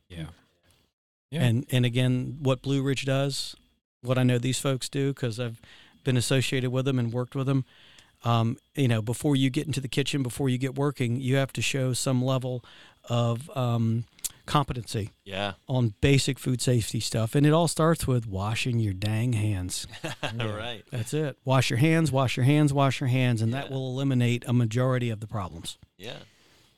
Yeah. 0.09 0.27
Yeah. 1.31 1.43
And 1.43 1.67
and 1.71 1.87
again, 1.87 2.39
what 2.43 2.61
Blue 2.61 2.83
Ridge 2.83 3.07
does, 3.07 3.57
what 4.03 4.19
I 4.19 4.23
know 4.23 4.39
these 4.39 4.59
folks 4.59 4.91
do, 4.91 5.15
because 5.15 5.41
I've 5.41 5.61
been 6.05 6.19
associated 6.19 6.71
with 6.71 6.85
them 6.85 6.99
and 6.99 7.13
worked 7.13 7.35
with 7.35 7.47
them. 7.47 7.65
Um, 8.25 8.57
you 8.77 8.89
know, 8.89 9.03
before 9.03 9.35
you 9.37 9.51
get 9.51 9.67
into 9.67 9.81
the 9.81 9.89
kitchen, 9.89 10.23
before 10.23 10.49
you 10.49 10.59
get 10.59 10.75
working, 10.77 11.21
you 11.21 11.37
have 11.37 11.53
to 11.55 11.63
show 11.63 11.93
some 11.93 12.23
level 12.25 12.65
of 13.09 13.51
um, 13.57 14.05
competency 14.47 15.11
Yeah. 15.25 15.55
on 15.69 15.95
basic 16.01 16.39
food 16.39 16.61
safety 16.61 17.01
stuff, 17.01 17.35
and 17.35 17.45
it 17.47 17.53
all 17.53 17.69
starts 17.69 18.07
with 18.07 18.27
washing 18.27 18.79
your 18.79 18.93
dang 18.93 19.33
hands. 19.33 19.87
Yeah. 20.05 20.13
right. 20.57 20.83
That's 20.91 21.13
it. 21.15 21.37
Wash 21.45 21.71
your 21.71 21.79
hands, 21.79 22.13
wash 22.13 22.37
your 22.37 22.45
hands, 22.45 22.73
wash 22.73 23.01
your 23.01 23.09
hands, 23.09 23.43
and 23.43 23.53
that 23.55 23.71
will 23.71 23.89
eliminate 23.91 24.45
a 24.47 24.53
majority 24.53 25.11
of 25.11 25.21
the 25.21 25.27
problems. 25.27 25.79
Yeah. 25.99 26.19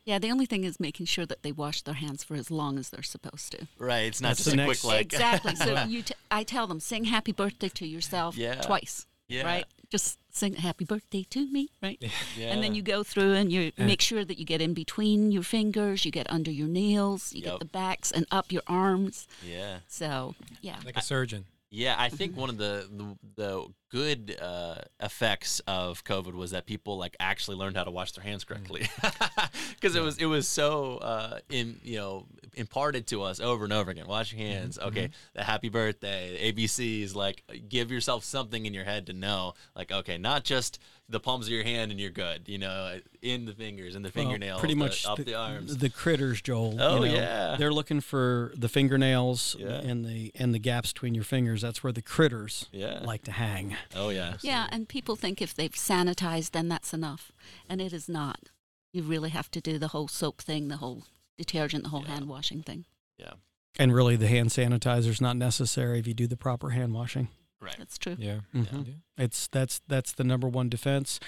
Yeah, 0.06 0.18
the 0.18 0.30
only 0.30 0.44
thing 0.44 0.64
is 0.64 0.78
making 0.78 1.06
sure 1.06 1.24
that 1.24 1.42
they 1.42 1.52
wash 1.52 1.80
their 1.82 1.94
hands 1.94 2.22
for 2.22 2.34
as 2.34 2.50
long 2.50 2.78
as 2.78 2.90
they're 2.90 3.02
supposed 3.02 3.52
to. 3.52 3.66
Right. 3.78 4.00
It's 4.04 4.20
not 4.20 4.28
That's 4.36 4.44
just 4.44 4.52
a 4.52 4.56
next- 4.56 4.80
quick 4.82 4.92
like. 4.92 5.00
exactly. 5.12 5.54
So 5.56 5.82
you, 5.88 6.02
t- 6.02 6.14
I 6.30 6.42
tell 6.42 6.66
them, 6.66 6.78
sing 6.80 7.04
"Happy 7.04 7.32
Birthday" 7.32 7.70
to 7.70 7.86
yourself 7.86 8.36
Yeah. 8.36 8.56
twice, 8.60 9.06
Yeah. 9.28 9.44
right? 9.44 9.64
Just 9.94 10.18
sing 10.32 10.54
"Happy 10.56 10.84
Birthday" 10.84 11.24
to 11.30 11.46
me, 11.52 11.68
right? 11.80 12.02
Yeah. 12.36 12.50
And 12.52 12.64
then 12.64 12.74
you 12.74 12.82
go 12.82 13.04
through 13.04 13.34
and 13.34 13.52
you 13.52 13.70
make 13.78 14.00
sure 14.00 14.24
that 14.24 14.38
you 14.40 14.44
get 14.44 14.60
in 14.60 14.74
between 14.74 15.30
your 15.30 15.44
fingers, 15.44 16.04
you 16.04 16.10
get 16.10 16.26
under 16.36 16.50
your 16.50 16.66
nails, 16.66 17.32
you 17.32 17.42
Yep. 17.42 17.52
get 17.52 17.58
the 17.60 17.66
backs 17.66 18.10
and 18.10 18.26
up 18.32 18.50
your 18.50 18.62
arms. 18.66 19.28
Yeah. 19.46 19.78
So 19.86 20.34
yeah, 20.62 20.78
Like 20.84 20.96
a 20.96 21.02
surgeon. 21.02 21.44
Yeah, 21.74 21.96
I 21.98 22.08
think 22.08 22.36
one 22.36 22.50
of 22.50 22.56
the 22.64 22.88
the, 22.90 23.16
the 23.36 23.66
good 23.90 24.36
uh, 24.40 24.76
effects 25.00 25.60
of 25.66 26.04
COVID 26.04 26.34
was 26.34 26.52
that 26.52 26.66
people 26.66 26.96
like 26.96 27.16
actually 27.18 27.56
learned 27.56 27.76
how 27.76 27.84
to 27.84 27.90
wash 27.90 28.12
their 28.12 28.24
hands 28.24 28.44
correctly, 28.44 28.88
because 29.74 29.96
it 29.96 30.02
was 30.02 30.18
it 30.18 30.26
was 30.26 30.46
so 30.46 30.98
uh, 30.98 31.38
in 31.50 31.80
you 31.82 31.96
know 31.96 32.26
imparted 32.54 33.08
to 33.08 33.22
us 33.22 33.40
over 33.40 33.64
and 33.64 33.72
over 33.72 33.90
again. 33.90 34.06
Wash 34.06 34.32
your 34.32 34.46
hands. 34.46 34.78
Okay, 34.78 35.10
the 35.34 35.42
happy 35.42 35.68
birthday, 35.68 36.52
the 36.52 36.64
ABCs. 36.64 37.14
Like, 37.16 37.42
give 37.68 37.90
yourself 37.90 38.22
something 38.24 38.66
in 38.66 38.72
your 38.72 38.84
head 38.84 39.06
to 39.06 39.12
know. 39.12 39.54
Like, 39.74 39.90
okay, 39.90 40.16
not 40.16 40.44
just 40.44 40.78
the 41.08 41.20
palms 41.20 41.46
of 41.46 41.52
your 41.52 41.64
hand 41.64 41.90
and 41.90 42.00
you're 42.00 42.10
good. 42.10 42.42
You 42.48 42.58
know, 42.58 42.98
in 43.20 43.44
the 43.44 43.52
fingers 43.52 43.94
in 43.94 44.02
the 44.02 44.10
Well, 44.14 44.24
fingernails, 44.24 44.60
pretty 44.60 44.74
the- 44.74 44.78
much 44.80 45.04
up 45.06 45.18
the, 45.18 45.34
arms. 45.34 45.76
the 45.76 45.90
critters, 45.90 46.40
Joel. 46.40 46.76
Oh, 46.80 47.04
you 47.04 47.12
know, 47.12 47.16
yeah. 47.18 47.56
they're 47.58 47.72
looking 47.72 48.00
for 48.00 48.52
the 48.56 48.68
fingernails 48.68 49.54
Yeah. 49.58 49.80
and 49.80 50.04
the 50.04 50.32
and 50.34 50.54
the 50.54 50.58
gaps 50.58 50.92
between 50.92 51.14
your 51.14 51.24
fingers. 51.24 51.60
That's 51.62 51.82
where 51.84 51.92
the 51.92 52.02
critters 52.02 52.66
Yeah. 52.72 53.00
like 53.04 53.22
to 53.24 53.32
hang. 53.32 53.76
oh 53.94 54.08
yeah. 54.10 54.36
yeah, 54.42 54.66
and 54.72 54.88
people 54.88 55.14
think 55.16 55.42
if 55.42 55.54
they've 55.54 55.72
sanitized, 55.72 56.52
then 56.52 56.68
that's 56.68 56.94
enough, 56.94 57.32
and 57.68 57.80
it 57.80 57.92
is 57.92 58.08
not. 58.08 58.50
You 58.92 59.02
really 59.02 59.30
have 59.30 59.50
to 59.50 59.60
do 59.60 59.78
the 59.78 59.88
whole 59.88 60.08
soap 60.08 60.40
thing, 60.40 60.68
the 60.68 60.76
whole 60.78 61.04
detergent, 61.36 61.82
the 61.82 61.90
whole 61.90 62.02
Yeah. 62.04 62.12
hand 62.14 62.28
washing 62.28 62.62
thing. 62.62 62.84
Yeah. 63.18 63.32
And 63.78 63.92
really, 63.92 64.14
the 64.16 64.28
hand 64.28 64.50
sanitizer 64.50 65.08
is 65.08 65.20
not 65.20 65.36
necessary 65.36 65.98
if 65.98 66.06
you 66.06 66.14
do 66.14 66.26
the 66.28 66.36
proper 66.36 66.70
hand 66.70 66.94
washing. 66.94 67.28
Right. 67.64 67.76
That's 67.78 67.98
true. 67.98 68.16
Yeah. 68.18 68.40
Mhm. 68.54 68.86
Yeah. 68.86 69.24
It's 69.24 69.48
that's 69.48 69.80
that's 69.88 70.12
the 70.12 70.24
number 70.24 70.48
one 70.48 70.68
defense, 70.68 71.18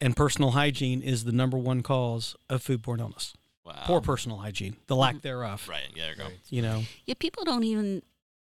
and 0.00 0.16
personal 0.16 0.50
hygiene 0.52 1.02
is 1.02 1.24
the 1.24 1.32
number 1.32 1.56
one 1.58 1.82
cause 1.82 2.34
of 2.50 2.62
foodborne 2.64 3.00
illness. 3.00 3.34
Wow. 3.64 3.82
Poor 3.84 4.00
personal 4.00 4.38
hygiene, 4.38 4.76
the 4.86 4.96
lack 4.96 5.22
thereof. 5.22 5.68
Right. 5.68 5.88
Yeah. 5.94 6.02
There 6.02 6.10
you 6.12 6.16
go. 6.18 6.28
You 6.50 6.62
know, 6.62 6.82
Yeah, 7.06 7.14
people 7.18 7.44
don't 7.44 7.64
even 7.64 8.02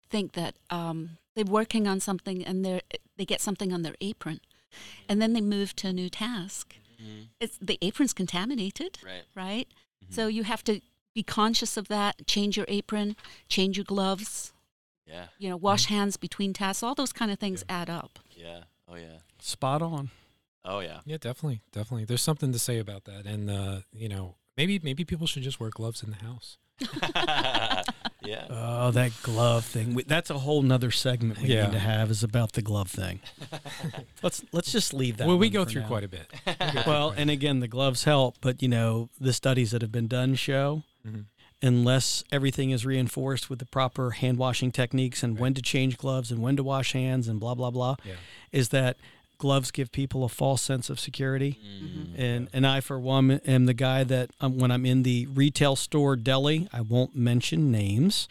think 0.10 0.32
that 0.34 0.56
um, 0.70 1.18
they're 1.36 1.46
working 1.46 1.88
on 1.88 2.00
something 2.00 2.44
and 2.46 2.66
they 2.66 2.82
they 3.18 3.26
get 3.26 3.42
something 3.42 3.72
on 3.74 3.82
their 3.84 3.96
apron, 4.02 4.40
and 5.08 5.22
then 5.22 5.34
they 5.34 5.42
move 5.42 5.76
to 5.78 5.88
a 5.90 5.94
new 5.94 6.10
task. 6.10 6.76
Mhm. 7.02 7.28
It's 7.40 7.58
the 7.62 7.78
apron's 7.82 8.14
contaminated, 8.14 9.00
Right. 9.04 9.24
right? 9.36 9.68
Mhm. 10.06 10.14
So 10.14 10.28
you 10.28 10.44
have 10.44 10.64
to 10.66 10.82
be 11.14 11.24
conscious 11.24 11.76
of 11.78 11.88
that. 11.90 12.26
Change 12.28 12.56
your 12.58 12.66
apron, 12.70 13.16
change 13.50 13.78
your 13.78 13.84
gloves. 13.86 14.54
Yeah. 15.06 15.26
You 15.40 15.50
know, 15.50 15.58
wash 15.58 15.86
hands 15.86 16.18
between 16.18 16.54
tasks. 16.54 16.84
All 16.84 16.96
those 16.96 17.12
kind 17.14 17.32
of 17.32 17.40
things 17.40 17.64
add 17.68 17.90
up. 17.90 18.20
Yeah. 18.32 18.62
Oh 18.88 18.96
yeah. 18.96 19.18
spot 19.40 19.82
on. 19.82 20.10
Oh 20.64 20.80
yeah. 20.80 21.00
Yeah, 21.06 21.18
definitely, 21.20 21.62
definitely. 21.72 22.06
There's 22.06 22.22
something 22.22 22.52
to 22.54 22.60
say 22.60 22.78
about 22.80 23.06
that, 23.06 23.26
and 23.26 23.50
uh, 23.50 23.80
you 23.92 24.08
know, 24.10 24.36
maybe 24.58 24.80
maybe 24.84 25.04
people 25.06 25.28
should 25.28 25.44
just 25.44 25.60
wear 25.60 25.70
gloves 25.70 26.04
in 26.04 26.12
the 26.12 26.18
house. 26.18 26.58
yeah. 28.24 28.46
Oh, 28.50 28.92
that 28.92 29.12
glove 29.24 29.66
thing. 29.66 29.94
We, 29.96 30.04
that's 30.04 30.30
a 30.30 30.40
whole 30.40 30.62
nother 30.62 30.92
segment 30.92 31.42
we 31.42 31.50
Yeah. 31.50 31.66
need 31.66 31.74
to 31.74 31.80
have 31.80 32.10
is 32.12 32.24
about 32.24 32.54
the 32.54 32.62
glove 32.62 32.90
thing. 32.90 33.20
let's 34.24 34.44
let's 34.52 34.72
just 34.72 34.94
leave 34.94 35.18
that. 35.18 35.28
well, 35.28 35.38
we 35.38 35.50
go 35.50 35.64
for 35.64 35.72
through 35.72 35.82
now. 35.84 35.88
quite 35.88 36.04
a 36.04 36.08
bit. 36.08 36.28
We 36.46 36.54
Well, 36.88 37.12
and 37.16 37.30
again, 37.30 37.60
the 37.60 37.68
gloves 37.68 38.04
help, 38.04 38.38
but 38.42 38.62
you 38.62 38.68
know, 38.68 39.10
the 39.20 39.34
studies 39.34 39.72
that 39.72 39.82
have 39.82 39.92
been 39.92 40.08
done 40.08 40.36
show 40.36 40.84
Mhm. 41.08 41.26
Unless 41.62 42.24
everything 42.32 42.72
is 42.72 42.86
reinforced 42.86 43.50
with 43.50 43.60
the 43.60 43.66
proper 43.66 44.12
hand 44.12 44.38
washing 44.38 44.72
techniques 44.72 45.24
and 45.24 45.38
when 45.40 45.54
to 45.54 45.62
change 45.62 45.98
gloves 45.98 46.32
and 46.32 46.42
when 46.42 46.56
to 46.58 46.64
wash 46.64 46.94
hands 46.94 47.28
and 47.28 47.40
blah 47.40 47.56
blah 47.56 47.72
blah, 47.72 47.96
yeah, 48.04 48.14
is 48.52 48.70
that 48.70 48.98
gloves 49.38 49.72
give 49.72 49.92
people 49.92 50.24
a 50.24 50.30
false 50.30 50.62
sense 50.62 50.88
of 50.88 51.00
security. 51.00 51.58
Mm, 51.66 52.14
And 52.16 52.48
and 52.54 52.68
I 52.68 52.80
for 52.80 53.00
one 53.00 53.32
am 53.32 53.66
the 53.66 53.74
guy 53.74 54.04
that 54.04 54.30
um, 54.40 54.60
when 54.60 54.70
I'm 54.70 54.86
in 54.86 55.02
the 55.02 55.26
retail 55.34 55.76
store 55.76 56.16
deli, 56.16 56.68
I 56.72 56.82
won't 56.82 57.16
mention 57.16 57.72
names, 57.72 58.28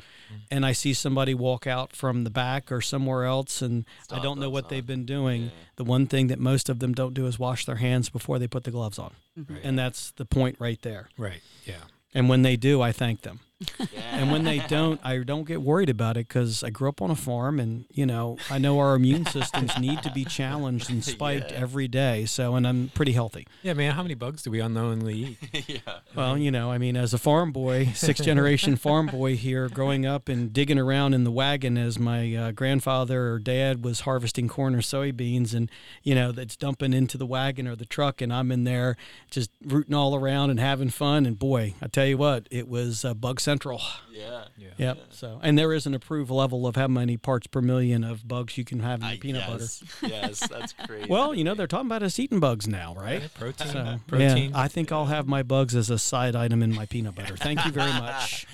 and 0.53 0.65
I 0.65 0.71
see 0.73 0.95
somebody 0.95 1.35
walk 1.35 1.67
out 1.67 1.97
from 1.97 2.23
the 2.23 2.31
back 2.31 2.71
or 2.71 2.81
somewhere 2.81 3.25
else, 3.25 3.61
and 3.61 3.85
I 4.09 4.21
don't 4.21 4.39
know 4.39 4.51
what 4.51 4.65
on. 4.65 4.71
they've 4.71 4.87
been 4.87 5.05
doing. 5.05 5.43
Yeah. 5.45 5.51
The 5.77 5.85
one 5.85 6.07
thing 6.07 6.29
that 6.29 6.39
most 6.39 6.69
of 6.69 6.79
them 6.79 6.93
don't 6.95 7.15
do 7.15 7.27
is 7.27 7.41
wash 7.41 7.65
their 7.67 7.77
hands 7.77 8.09
before 8.09 8.39
they 8.39 8.47
put 8.47 8.63
the 8.63 8.71
gloves 8.71 8.99
on. 8.99 9.13
Right. 9.37 9.61
and 9.65 9.77
that's 9.79 10.13
the 10.13 10.25
point 10.27 10.57
right 10.61 10.81
there. 10.83 11.09
right, 11.19 11.41
yeah, 11.65 11.75
And 12.13 12.29
when 12.29 12.43
they 12.43 12.57
do, 12.57 12.83
I 12.83 12.93
thank 12.93 13.23
them. 13.23 13.41
Yeah. 13.79 14.01
And 14.13 14.33
when 14.33 14.45
they 14.45 14.59
don't, 14.61 15.01
I 15.05 15.19
don't 15.19 15.45
get 15.47 15.61
worried 15.61 15.91
about 15.91 16.17
it 16.17 16.27
because 16.29 16.65
I 16.65 16.71
grew 16.71 16.89
up 16.89 17.03
on 17.03 17.11
a 17.11 17.15
farm, 17.17 17.61
and 17.61 17.85
you 17.91 18.07
know 18.07 18.39
I 18.51 18.59
know 18.59 18.79
our 18.79 18.95
immune 18.95 19.27
systems 19.27 19.79
need 19.79 20.03
to 20.03 20.11
be 20.13 20.25
challenged 20.25 20.89
and 20.91 21.05
spiked 21.15 21.51
Yeah. 21.53 21.59
every 21.59 21.87
day. 21.89 22.25
So, 22.25 22.55
and 22.55 22.67
I'm 22.67 22.89
pretty 22.95 23.13
healthy. 23.13 23.47
yeah, 23.63 23.75
man. 23.75 23.93
How 23.93 24.03
many 24.03 24.15
bugs 24.15 24.43
do 24.43 24.51
we 24.51 24.61
unknowingly 24.61 25.15
eat? 25.53 25.65
yeah. 25.87 25.99
Well, 26.15 26.39
you 26.39 26.51
know, 26.51 26.71
I 26.71 26.79
mean, 26.79 26.97
as 26.97 27.13
a 27.13 27.19
farm 27.19 27.53
boy, 27.53 27.87
sixth 27.95 28.25
generation 28.31 28.77
farm 28.77 29.07
boy 29.09 29.37
here, 29.37 29.69
growing 29.69 30.07
up 30.07 30.29
and 30.29 30.53
digging 30.53 30.79
around 30.79 31.13
in 31.15 31.25
the 31.25 31.31
wagon 31.31 31.77
as 31.77 31.99
my 31.99 32.35
uh, 32.35 32.51
grandfather 32.53 33.33
or 33.33 33.39
dad 33.39 33.85
was 33.85 34.01
harvesting 34.01 34.49
corn 34.49 34.75
or 34.75 34.81
soybeans, 34.81 35.53
and 35.55 35.71
you 36.03 36.15
know, 36.15 36.33
that's 36.33 36.57
dumping 36.57 36.93
into 36.95 37.19
the 37.19 37.27
wagon 37.27 37.69
or 37.69 37.77
the 37.77 37.85
truck, 37.87 38.21
and 38.23 38.33
I'm 38.33 38.51
in 38.51 38.65
there 38.65 38.97
just 39.31 39.51
rooting 39.65 39.95
all 39.95 40.15
around 40.15 40.51
and 40.51 40.59
having 40.61 40.89
fun. 40.91 41.27
And 41.27 41.39
boy, 41.39 41.75
I 41.83 41.89
tell 41.89 42.07
you 42.07 42.17
what, 42.17 42.47
it 42.51 42.69
was 42.69 43.05
uh, 43.05 43.13
bug 43.15 43.39
Central. 43.51 43.81
Yeah. 44.13 44.45
Yeah. 44.57 44.69
Yep. 44.77 44.99
So, 45.11 45.41
and 45.43 45.59
there 45.59 45.73
is 45.73 45.87
an 45.87 45.95
approved 45.95 46.31
level 46.31 46.67
of 46.67 46.77
how 46.77 46.89
many 46.89 47.17
parts 47.17 47.47
per 47.47 47.61
million 47.61 48.05
of 48.05 48.27
bugs 48.27 48.57
you 48.59 48.65
can 48.65 48.81
have 48.81 49.01
in 49.01 49.07
I- 49.07 49.13
your 49.13 49.21
peanut 49.21 49.47
butter. 49.47 49.65
yes, 49.65 49.83
Yes, 50.03 50.49
that's 50.49 50.73
crazy. 50.87 51.07
Well, 51.09 51.35
you 51.35 51.45
know 51.45 51.55
they're 51.55 51.67
talking 51.67 51.87
about 51.87 52.03
us 52.03 52.19
eating 52.19 52.41
bugs 52.41 52.67
now, 52.69 52.95
right? 52.95 53.23
Yeah, 53.23 53.29
protein. 53.35 53.67
So, 53.69 54.01
protein. 54.07 54.51
yeah, 54.51 54.59
I 54.59 54.69
think 54.69 54.93
I'll 54.93 55.07
have 55.07 55.27
my 55.27 55.43
bugs 55.43 55.75
as 55.75 55.91
a 55.91 55.99
side 55.99 56.37
item 56.37 56.63
in 56.63 56.75
my 56.75 56.87
peanut 56.87 57.15
butter. 57.15 57.37
Thank 57.37 57.65
you 57.65 57.73
very 57.73 57.93
much. 58.01 58.47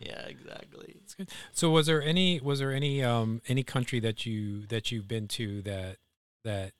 yeah, 0.00 0.20
exactly. 0.26 0.96
Good. 1.16 1.28
So 1.52 1.70
was 1.70 1.86
there 1.86 2.02
any 2.02 2.40
was 2.40 2.58
there 2.58 2.72
any 2.72 3.02
um 3.02 3.40
any 3.46 3.62
country 3.62 4.00
that 4.00 4.26
you 4.26 4.66
that 4.66 4.90
you've 4.90 5.06
been 5.06 5.28
to 5.28 5.62
that 5.62 5.98
that 6.44 6.72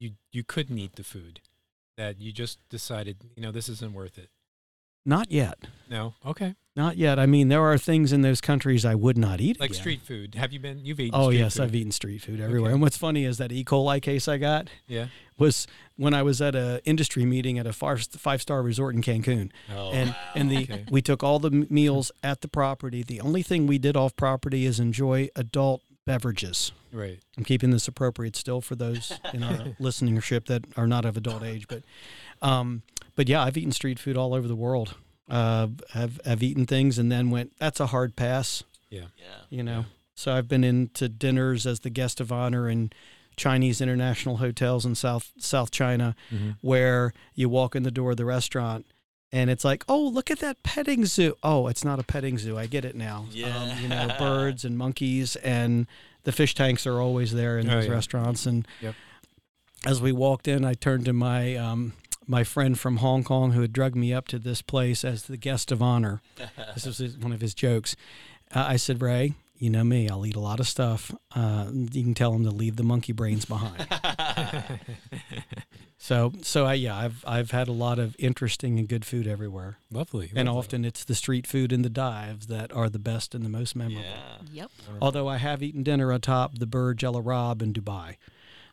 you 0.00 0.12
you 0.32 0.42
couldn't 0.42 0.76
eat 0.78 0.96
the 0.96 1.04
food 1.04 1.40
that 1.96 2.20
you 2.20 2.32
just 2.32 2.58
decided 2.68 3.16
you 3.36 3.42
know 3.42 3.52
this 3.52 3.68
isn't 3.68 3.92
worth 3.94 4.18
it? 4.18 4.28
Not 5.06 5.30
yet. 5.30 5.56
No. 5.88 6.14
Okay. 6.26 6.56
Not 6.74 6.98
yet. 6.98 7.18
I 7.18 7.24
mean, 7.24 7.48
there 7.48 7.62
are 7.62 7.78
things 7.78 8.12
in 8.12 8.20
those 8.20 8.40
countries 8.42 8.84
I 8.84 8.94
would 8.94 9.16
not 9.16 9.40
eat. 9.40 9.58
Like 9.58 9.70
again. 9.70 9.80
street 9.80 10.02
food. 10.02 10.34
Have 10.34 10.52
you 10.52 10.58
been? 10.58 10.84
You've 10.84 11.00
eaten. 11.00 11.18
Oh 11.18 11.30
yes, 11.30 11.56
food. 11.56 11.62
I've 11.62 11.74
eaten 11.74 11.92
street 11.92 12.18
food 12.18 12.38
everywhere. 12.40 12.70
Okay. 12.70 12.74
And 12.74 12.82
what's 12.82 12.98
funny 12.98 13.24
is 13.24 13.38
that 13.38 13.50
E. 13.52 13.64
coli 13.64 14.02
case 14.02 14.28
I 14.28 14.36
got 14.36 14.68
Yeah. 14.86 15.06
was 15.38 15.66
when 15.96 16.12
I 16.12 16.22
was 16.22 16.42
at 16.42 16.54
a 16.54 16.82
industry 16.84 17.24
meeting 17.24 17.58
at 17.58 17.66
a 17.66 17.72
five 17.72 18.02
five 18.02 18.42
star 18.42 18.62
resort 18.62 18.94
in 18.94 19.00
Cancun, 19.00 19.52
Oh, 19.74 19.90
and 19.92 20.10
wow. 20.10 20.16
and 20.34 20.50
the 20.50 20.64
Okay. 20.64 20.84
we 20.90 21.00
took 21.00 21.22
all 21.22 21.38
the 21.38 21.50
meals 21.50 22.10
at 22.22 22.40
the 22.42 22.48
property. 22.48 23.02
The 23.02 23.20
only 23.22 23.42
thing 23.42 23.66
we 23.66 23.78
did 23.78 23.96
off 23.96 24.14
property 24.16 24.66
is 24.66 24.78
enjoy 24.80 25.30
adult 25.34 25.80
beverages. 26.04 26.72
Right. 26.92 27.20
I'm 27.38 27.44
keeping 27.44 27.70
this 27.70 27.88
appropriate 27.88 28.36
still 28.36 28.60
for 28.60 28.74
those 28.74 29.12
in 29.32 29.42
our 29.42 29.56
listenership 29.80 30.46
that 30.46 30.64
are 30.76 30.86
not 30.86 31.04
of 31.04 31.16
adult 31.16 31.42
age, 31.42 31.66
but 31.68 31.82
um, 32.42 32.82
but 33.16 33.28
yeah, 33.28 33.42
I've 33.42 33.56
eaten 33.56 33.72
street 33.72 33.98
food 33.98 34.16
all 34.16 34.32
over 34.34 34.46
the 34.46 34.54
world. 34.56 34.94
Uh, 35.28 35.66
have 35.92 36.20
have 36.24 36.42
eaten 36.42 36.66
things 36.66 36.98
and 36.98 37.10
then 37.10 37.30
went. 37.30 37.52
That's 37.58 37.80
a 37.80 37.86
hard 37.86 38.14
pass 38.14 38.62
yeah. 38.90 39.06
yeah. 39.18 39.38
you 39.50 39.64
know. 39.64 39.86
So 40.14 40.32
I've 40.32 40.46
been 40.48 40.62
into 40.62 41.08
dinners 41.08 41.66
as 41.66 41.80
the 41.80 41.90
guest 41.90 42.20
of 42.20 42.30
honor 42.30 42.68
in 42.70 42.90
Chinese 43.36 43.80
international 43.80 44.36
hotels 44.36 44.86
in 44.86 44.94
South 44.94 45.32
South 45.38 45.70
China, 45.72 46.14
Mm-hmm. 46.32 46.50
where 46.60 47.12
you 47.34 47.48
walk 47.48 47.74
in 47.74 47.82
the 47.82 47.90
door 47.90 48.12
of 48.12 48.16
the 48.16 48.24
restaurant 48.24 48.86
and 49.32 49.50
it's 49.50 49.64
like, 49.64 49.84
oh, 49.88 50.00
look 50.00 50.30
at 50.30 50.38
that 50.38 50.62
petting 50.62 51.04
zoo. 51.04 51.36
Oh, 51.42 51.66
it's 51.66 51.84
not 51.84 51.98
a 51.98 52.04
petting 52.04 52.38
zoo. 52.38 52.56
I 52.56 52.66
get 52.66 52.84
it 52.84 52.94
now. 52.94 53.26
Um, 53.44 53.70
you 53.82 53.88
know, 53.88 54.08
birds 54.18 54.64
and 54.64 54.78
monkeys 54.78 55.34
and 55.36 55.88
the 56.22 56.30
fish 56.32 56.54
tanks 56.54 56.86
are 56.86 57.00
always 57.00 57.32
there 57.32 57.58
in 57.58 57.68
Oh, 57.68 57.72
those 57.74 57.86
yeah. 57.86 57.92
restaurants. 57.92 58.46
And 58.46 58.66
Yep. 58.80 58.94
as 59.84 60.00
we 60.00 60.12
walked 60.12 60.46
in, 60.48 60.64
I 60.64 60.74
turned 60.74 61.04
to 61.06 61.12
my 61.12 61.56
um, 61.56 61.92
my 62.26 62.44
friend 62.44 62.78
from 62.78 62.98
Hong 62.98 63.22
Kong 63.24 63.52
who 63.52 63.60
had 63.60 63.72
drugged 63.72 63.96
me 63.96 64.12
up 64.12 64.26
to 64.28 64.38
this 64.38 64.62
place 64.62 65.04
as 65.04 65.24
the 65.24 65.36
guest 65.36 65.70
of 65.72 65.80
honor 65.82 66.20
this 66.74 66.86
was 66.86 66.98
his, 66.98 67.16
one 67.18 67.32
of 67.32 67.40
his 67.40 67.54
jokes. 67.54 67.94
Uh, 68.54 68.64
I 68.68 68.76
said, 68.76 69.00
Ray, 69.02 69.34
you 69.58 69.70
know 69.70 69.84
me, 69.84 70.08
I'll 70.08 70.26
eat 70.26 70.36
a 70.36 70.40
lot 70.40 70.60
of 70.60 70.68
stuff. 70.68 71.12
Uh, 71.34 71.66
you 71.72 72.02
can 72.02 72.14
tell 72.14 72.32
him 72.34 72.44
to 72.44 72.50
leave 72.50 72.76
the 72.76 72.82
monkey 72.82 73.12
brains 73.12 73.44
behind. 73.44 73.86
so, 75.98 76.32
so 76.42 76.66
I, 76.66 76.74
yeah, 76.74 76.96
I've 76.96 77.24
I've 77.26 77.50
had 77.50 77.68
a 77.68 77.72
lot 77.72 77.98
of 77.98 78.14
interesting 78.18 78.78
and 78.78 78.88
good 78.88 79.04
food 79.04 79.26
everywhere, 79.26 79.78
Lovely. 79.90 80.30
and 80.36 80.46
lovely. 80.46 80.58
often 80.58 80.84
it's 80.84 81.04
the 81.04 81.14
street 81.14 81.46
food 81.46 81.72
and 81.72 81.84
the 81.84 81.90
dives 81.90 82.46
that 82.48 82.72
are 82.72 82.88
the 82.88 82.98
best 82.98 83.34
and 83.34 83.44
the 83.44 83.48
most 83.48 83.74
memorable. 83.74 84.02
yeah. 84.02 84.36
Yep. 84.52 84.70
Although 85.00 85.28
I 85.28 85.38
have 85.38 85.62
eaten 85.62 85.82
dinner 85.82 86.12
atop 86.12 86.58
the 86.58 86.66
Burj 86.66 87.02
Al 87.02 87.16
Arab 87.16 87.62
in 87.62 87.72
Dubai, 87.72 88.16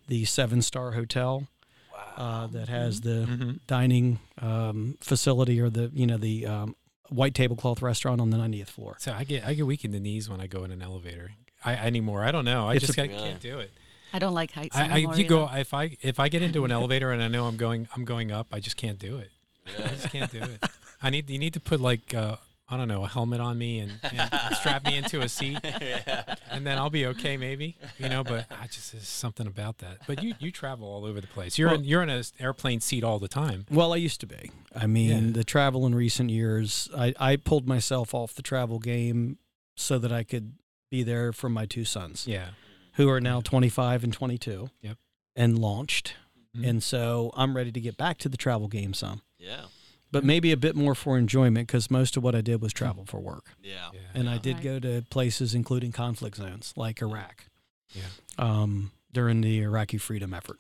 the 0.08 0.26
seven 0.26 0.62
star 0.62 0.92
hotel 0.92 1.48
uh, 2.17 2.48
that 2.48 2.67
has 2.70 3.01
the 3.01 3.25
Mhm. 3.29 3.60
dining 3.67 4.20
um, 4.41 4.98
facility 5.01 5.60
or 5.60 5.70
the 5.70 5.91
you 5.93 6.05
know 6.08 6.17
the 6.17 6.46
um, 6.46 6.75
white 7.10 7.34
tablecloth 7.36 7.82
restaurant 7.82 8.20
on 8.22 8.29
the 8.29 8.38
90th 8.38 8.70
floor. 8.70 8.96
So 9.00 9.13
I 9.13 9.24
get 9.24 9.46
I 9.46 9.53
get 9.53 9.65
weak 9.65 9.84
in 9.86 9.91
the 9.91 10.00
knees 10.00 10.29
when 10.29 10.39
I 10.41 10.48
go 10.48 10.63
in 10.63 10.72
an 10.72 10.82
elevator. 10.82 11.32
I 11.65 11.74
anymore. 11.75 12.24
I 12.24 12.32
don't 12.32 12.46
know. 12.46 12.67
I 12.67 12.74
It's 12.75 12.86
just 12.88 12.98
a- 12.98 13.08
got, 13.08 13.10
Really? 13.15 13.29
can't 13.29 13.41
do 13.41 13.60
it. 13.60 13.72
I 14.12 14.20
don't 14.20 14.34
like 14.34 14.51
heights. 14.51 14.75
I, 14.75 14.82
I 14.82 14.91
anymore 14.91 15.15
you 15.17 15.24
go 15.25 15.50
if 15.53 15.74
I 15.74 15.98
if 16.01 16.20
I 16.20 16.29
get 16.29 16.41
into 16.41 16.65
an 16.65 16.72
elevator 16.79 17.12
and 17.12 17.22
I 17.24 17.27
know 17.29 17.46
I'm 17.46 17.58
going 17.58 17.88
I'm 17.96 18.05
going 18.05 18.32
up. 18.32 18.48
I 18.51 18.60
just 18.60 18.77
can't 18.77 19.00
do 19.00 19.17
it. 19.17 19.32
I 19.79 19.88
just 19.89 20.10
can't 20.12 20.32
do 20.32 20.41
it. 20.41 20.63
I 21.01 21.10
need 21.10 21.29
you 21.29 21.39
need 21.39 21.53
to 21.53 21.60
put 21.60 21.79
like 21.82 22.13
uh, 22.13 22.36
I 22.70 22.77
don't 22.77 22.88
know 22.88 23.03
a 23.03 23.08
helmet 23.08 23.39
on 23.41 23.58
me 23.58 23.79
and, 23.79 23.91
and 24.03 24.32
strap 24.55 24.86
me 24.86 24.96
into 24.98 25.20
a 25.22 25.27
seat, 25.29 25.60
yeah. 25.63 26.36
and 26.50 26.65
then 26.65 26.77
I'll 26.77 26.89
be 26.89 27.05
okay 27.08 27.36
maybe. 27.38 27.75
You 28.00 28.08
know, 28.10 28.24
but 28.24 28.48
I 28.50 28.67
just 28.67 28.93
there's 28.93 29.08
something 29.08 29.46
about 29.48 29.79
that. 29.79 30.00
But 30.08 30.24
you 30.24 30.34
you 30.39 30.50
travel 30.51 30.88
all 30.88 31.05
over 31.05 31.20
the 31.22 31.27
place. 31.27 31.58
You're 31.58 31.74
in, 31.74 31.84
you're 31.84 32.01
in 32.01 32.10
an 32.10 32.24
airplane 32.39 32.79
seat 32.79 33.03
all 33.03 33.20
the 33.20 33.27
time. 33.27 33.65
Well, 33.70 33.93
I 33.93 33.98
used 33.98 34.22
to 34.22 34.27
be. 34.27 34.50
I 34.75 34.88
mean, 34.88 35.25
Yeah. 35.27 35.32
the 35.34 35.43
travel 35.43 35.86
in 35.86 35.93
recent 35.93 36.29
years, 36.29 36.89
I, 36.98 37.13
I 37.20 37.36
pulled 37.36 37.67
myself 37.67 38.13
off 38.13 38.34
the 38.34 38.41
travel 38.41 38.79
game 38.79 39.38
so 39.76 39.99
that 39.99 40.12
I 40.12 40.23
could 40.23 40.54
be 40.89 41.04
there 41.04 41.34
for 41.34 41.49
my 41.49 41.65
two 41.65 41.84
sons, 41.86 42.26
Yeah. 42.28 42.49
who 42.93 43.10
are 43.10 43.19
now 43.21 43.41
25 43.41 44.04
and 44.04 44.13
22 44.13 44.69
Yep. 44.82 44.97
and 45.36 45.60
launched. 45.60 46.15
Mhm. 46.56 46.69
And 46.69 46.84
so 46.84 47.32
I'm 47.36 47.56
ready 47.58 47.71
to 47.71 47.82
get 47.82 47.97
back 47.97 48.19
to 48.19 48.30
the 48.30 48.38
travel 48.38 48.67
game 48.67 48.93
some, 48.93 49.21
Yeah. 49.38 49.65
But 50.13 50.23
maybe 50.23 50.52
a 50.54 50.58
bit 50.58 50.76
more 50.76 50.95
for 50.95 51.17
enjoyment 51.17 51.67
because 51.67 51.91
most 51.91 52.15
of 52.15 52.23
what 52.23 52.36
I 52.36 52.41
did 52.41 52.62
was 52.62 52.71
travel 52.71 53.04
for 53.06 53.19
work. 53.19 53.47
Yeah. 53.62 53.89
Yeah. 53.93 53.99
And 54.13 54.30
I 54.30 54.38
did 54.38 54.56
Right. 54.56 54.63
go 54.63 54.80
to 54.80 55.02
places 55.10 55.54
including 55.54 55.91
conflict 55.91 56.38
zones 56.38 56.73
like 56.78 57.02
Iraq 57.02 57.47
Yeah. 57.93 58.04
um, 58.38 58.91
during 59.12 59.41
the 59.41 59.60
Iraqi 59.62 59.97
freedom 59.97 60.34
effort. 60.34 60.60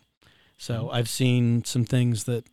So 0.57 0.85
Mhm. 0.87 0.93
I've 0.95 1.09
seen 1.09 1.63
some 1.65 1.85
things 1.85 2.25
that 2.25 2.45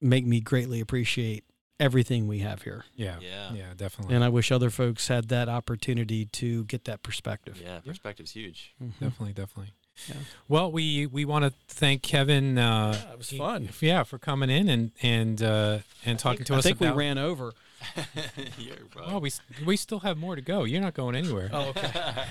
make 0.00 0.24
me 0.24 0.40
greatly 0.40 0.80
appreciate 0.80 1.44
everything 1.78 2.26
we 2.26 2.38
have 2.40 2.62
here. 2.62 2.84
Yeah. 2.94 3.18
Yeah. 3.20 3.52
Yeah. 3.54 3.74
Definitely. 3.76 4.14
And 4.14 4.22
I 4.24 4.28
wish 4.28 4.52
other 4.52 4.70
folks 4.70 5.08
had 5.08 5.28
that 5.28 5.48
opportunity 5.48 6.26
to 6.26 6.64
get 6.64 6.84
that 6.84 7.02
perspective. 7.02 7.60
Yeah. 7.60 7.80
Perspective's 7.80 8.32
huge. 8.32 8.74
Mhm. 8.82 8.92
Definitely, 9.00 9.32
definitely. 9.32 9.72
Yeah. 10.08 10.14
Well, 10.48 10.72
we 10.72 11.06
we 11.06 11.24
want 11.24 11.44
to 11.44 11.52
thank 11.68 12.02
Kevin. 12.02 12.58
Uh, 12.58 12.96
Yeah, 13.04 13.12
it 13.12 13.18
was 13.18 13.30
fun. 13.30 13.68
Yeah, 13.80 14.02
for 14.02 14.18
coming 14.18 14.50
in 14.50 14.68
and 14.68 14.92
and 15.02 15.42
uh, 15.42 15.78
and 16.04 16.18
talking 16.18 16.44
to 16.46 16.54
us. 16.54 16.60
I 16.64 16.68
think 16.70 16.80
about, 16.80 16.96
we 16.96 17.02
ran 17.04 17.18
over. 17.18 17.52
You're. 18.58 18.76
Well, 18.96 19.20
we 19.20 19.30
we 19.64 19.76
still 19.76 20.00
have 20.00 20.16
more 20.16 20.36
to 20.36 20.42
go. 20.42 20.64
You're 20.64 20.80
not 20.80 20.94
going 20.94 21.14
anywhere. 21.14 21.50
Oh, 21.52 21.68
okay. 21.70 21.90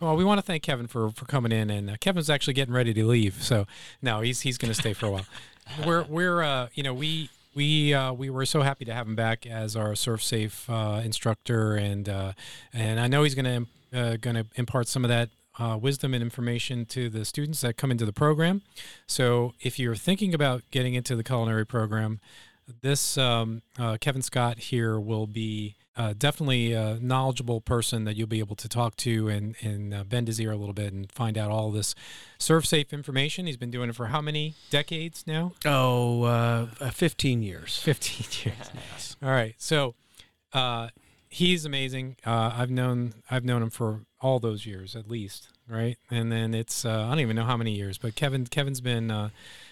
Well, 0.00 0.16
we 0.16 0.24
want 0.24 0.38
to 0.38 0.42
thank 0.42 0.62
Kevin 0.62 0.86
for, 0.86 1.10
for 1.10 1.26
coming 1.26 1.52
in, 1.52 1.68
and 1.68 1.90
uh, 1.90 1.96
Kevin's 2.00 2.30
actually 2.30 2.54
getting 2.54 2.72
ready 2.72 2.94
to 2.94 3.06
leave. 3.06 3.42
So 3.42 3.66
no, 4.00 4.20
he's 4.22 4.40
he's 4.40 4.56
going 4.56 4.72
to 4.72 4.74
stay 4.80 4.94
for 4.94 5.04
a 5.04 5.10
while. 5.10 5.26
We're 5.86 6.04
we're 6.04 6.42
uh, 6.42 6.68
you 6.72 6.82
know 6.82 6.94
we 6.94 7.28
we 7.54 7.92
uh, 7.92 8.14
we 8.14 8.30
were 8.30 8.46
so 8.46 8.62
happy 8.62 8.86
to 8.86 8.94
have 8.94 9.06
him 9.06 9.14
back 9.14 9.44
as 9.44 9.76
our 9.76 9.90
ServSafe 9.90 10.70
uh, 10.70 11.02
instructor, 11.02 11.76
and 11.76 12.08
uh, 12.08 12.32
and 12.72 12.98
I 12.98 13.08
know 13.08 13.24
he's 13.24 13.34
going 13.34 13.66
to 13.92 13.98
uh, 14.00 14.16
going 14.16 14.36
to 14.36 14.46
impart 14.54 14.88
some 14.88 15.04
of 15.04 15.10
that. 15.10 15.28
Uh, 15.60 15.76
wisdom 15.76 16.14
and 16.14 16.22
information 16.22 16.86
to 16.86 17.10
the 17.10 17.24
students 17.24 17.60
that 17.60 17.76
come 17.76 17.90
into 17.90 18.06
the 18.06 18.12
program. 18.12 18.62
So, 19.06 19.52
if 19.60 19.78
you're 19.78 19.94
thinking 19.94 20.32
about 20.32 20.62
getting 20.70 20.94
into 20.94 21.14
the 21.14 21.22
culinary 21.22 21.66
program, 21.66 22.18
this 22.80 23.18
um, 23.18 23.62
uh, 23.78 23.96
Kevin 24.00 24.22
Scott 24.22 24.58
here 24.58 24.98
will 24.98 25.26
be 25.26 25.76
uh, 25.96 26.14
definitely 26.16 26.72
a 26.72 26.98
knowledgeable 27.00 27.60
person 27.60 28.04
that 28.04 28.16
you'll 28.16 28.26
be 28.26 28.38
able 28.38 28.56
to 28.56 28.68
talk 28.68 28.96
to 28.96 29.28
and, 29.28 29.54
and 29.60 29.92
uh, 29.92 30.04
bend 30.04 30.28
his 30.28 30.40
ear 30.40 30.52
a 30.52 30.56
little 30.56 30.72
bit 30.72 30.92
and 30.92 31.10
find 31.12 31.36
out 31.36 31.50
all 31.50 31.70
this 31.70 31.94
serve 32.38 32.64
safe 32.66 32.92
information. 32.92 33.46
He's 33.46 33.56
been 33.56 33.70
doing 33.70 33.90
it 33.90 33.96
for 33.96 34.06
how 34.06 34.20
many 34.20 34.54
decades 34.70 35.24
now? 35.26 35.52
Oh, 35.66 36.22
uh, 36.22 36.68
uh, 36.80 36.90
15 36.90 37.42
years. 37.42 37.78
15 37.82 38.52
years. 38.52 39.16
All 39.22 39.30
right. 39.30 39.54
So 39.58 39.94
uh, 40.52 40.88
he's 41.30 41.64
amazing. 41.64 42.16
Uh, 42.26 42.52
I've 42.54 42.70
known 42.70 43.14
I've 43.30 43.44
known 43.44 43.62
him 43.62 43.70
for 43.70 44.00
all 44.20 44.38
those 44.38 44.66
years 44.66 44.94
at 44.94 45.08
least, 45.08 45.48
right? 45.66 45.96
And 46.10 46.30
then 46.30 46.52
it's 46.52 46.84
uh, 46.84 47.06
I 47.06 47.10
don't 47.10 47.20
even 47.20 47.36
know 47.36 47.44
how 47.44 47.56
many 47.56 47.72
years, 47.72 47.96
but 47.96 48.14
Kevin 48.14 48.46
Kevin's 48.46 48.80
been 48.80 49.10
uh, 49.10 49.30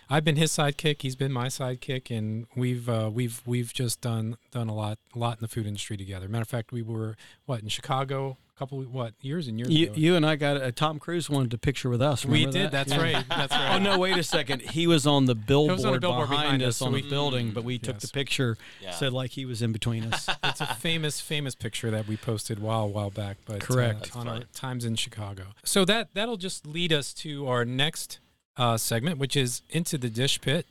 I've 0.09 0.25
been 0.25 0.37
his 0.37 0.51
sidekick, 0.53 1.03
he's 1.03 1.17
been 1.17 1.33
my 1.33 1.49
sidekick, 1.49 2.17
and 2.17 2.47
we've 2.57 2.89
uh, 2.89 3.11
we've 3.13 3.43
we've 3.45 3.75
just 3.75 4.01
done 4.01 4.39
done 4.53 4.69
a 4.69 4.75
lot 4.75 4.99
a 5.15 5.19
lot 5.19 5.39
in 5.39 5.43
the 5.43 5.49
food 5.49 5.67
industry 5.67 5.97
together. 5.97 6.29
Matter 6.29 6.43
of 6.43 6.49
fact, 6.49 6.73
we 6.73 6.83
were 6.83 7.17
what 7.45 7.61
in 7.61 7.69
Chicago 7.69 8.39
couple 8.59 8.83
what 8.83 9.15
years 9.21 9.47
and 9.49 9.59
years 9.59 9.71
You, 9.71 9.87
ago. 9.87 9.95
you 9.97 10.17
and 10.17 10.27
I 10.27 10.37
got 10.37 10.57
a 10.61 10.73
Tom 10.73 10.99
Cruise 10.99 11.31
wanted 11.31 11.51
to 11.53 11.59
picture 11.59 11.89
with 11.89 12.03
us. 12.03 12.25
we 12.27 12.45
did. 12.47 12.55
that? 12.55 12.73
That's 12.73 12.93
Yeah. 12.93 13.01
right. 13.03 13.25
That's 13.29 13.53
right. 13.53 13.69
Oh 13.75 13.79
no! 13.79 13.99
Wait 13.99 14.17
a 14.17 14.23
second. 14.23 14.63
He 14.63 14.87
was 14.87 15.07
on 15.07 15.27
the 15.27 15.35
billboard, 15.35 16.01
billboard 16.01 16.29
behind, 16.29 16.29
behind 16.31 16.63
us, 16.63 16.69
us 16.71 16.77
so 16.79 16.87
on 16.87 16.93
we- 16.93 17.03
the 17.03 17.09
building, 17.11 17.51
but 17.53 17.63
we 17.65 17.79
took 17.79 17.99
the 18.01 18.09
picture, 18.09 18.57
Yeah. 18.83 18.91
said 18.93 19.13
like 19.13 19.31
he 19.33 19.45
was 19.45 19.63
in 19.63 19.73
between 19.73 20.13
us. 20.13 20.29
it's 20.45 20.61
a 20.61 20.67
famous 20.75 21.21
famous 21.21 21.55
picture 21.55 21.91
that 21.91 22.09
we 22.09 22.17
posted 22.17 22.59
a 22.59 22.61
while 22.61 22.89
while 22.89 23.11
back 23.11 23.37
but 23.47 23.61
Correct. 23.61 23.95
uh, 23.97 23.99
That's 24.01 24.17
on 24.17 24.29
our 24.29 24.41
times 24.55 24.85
in 24.85 24.97
chicago 24.97 25.45
so 25.65 25.85
that 25.85 26.09
that'll 26.15 26.37
just 26.37 26.67
lead 26.67 26.93
us 26.93 27.13
to 27.15 27.47
our 27.47 27.65
next 27.65 28.19
uh, 28.57 28.77
segment 28.77 29.19
which 29.19 29.37
is 29.37 29.63
into 29.71 29.97
the 29.99 30.09
dish 30.11 30.41
pit 30.41 30.67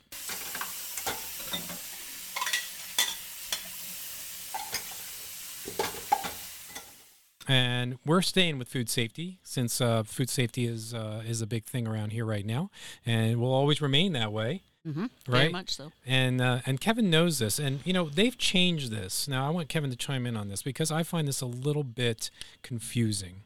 and 7.48 7.98
we're 8.04 8.22
staying 8.22 8.58
with 8.58 8.68
food 8.68 8.88
safety 8.90 9.38
since 9.42 9.80
uh, 9.80 10.02
food 10.04 10.28
safety 10.30 10.66
is 10.66 10.92
uh, 10.94 11.22
is 11.26 11.40
a 11.42 11.46
big 11.46 11.64
thing 11.64 11.88
around 11.88 12.12
here 12.12 12.24
right 12.24 12.44
now, 12.46 12.70
and 13.06 13.40
will 13.40 13.52
always 13.52 13.80
remain 13.82 14.12
that 14.12 14.30
way. 14.32 14.62
Mm-hmm. 14.86 15.06
Very 15.26 15.44
Right. 15.44 15.52
much 15.52 15.74
so. 15.74 15.90
and 16.06 16.40
uh, 16.40 16.60
and 16.64 16.80
Kevin 16.80 17.10
knows 17.10 17.38
this, 17.40 17.58
and 17.58 17.80
you 17.84 17.92
know 17.92 18.08
they've 18.08 18.36
changed 18.38 18.90
this. 18.92 19.26
Now 19.26 19.46
I 19.46 19.50
want 19.50 19.68
Kevin 19.68 19.90
to 19.90 19.96
chime 19.96 20.26
in 20.26 20.36
on 20.36 20.48
this 20.48 20.62
because 20.62 20.90
I 20.92 21.02
find 21.02 21.26
this 21.26 21.40
a 21.40 21.46
little 21.46 21.84
bit 21.84 22.30
confusing. 22.62 23.42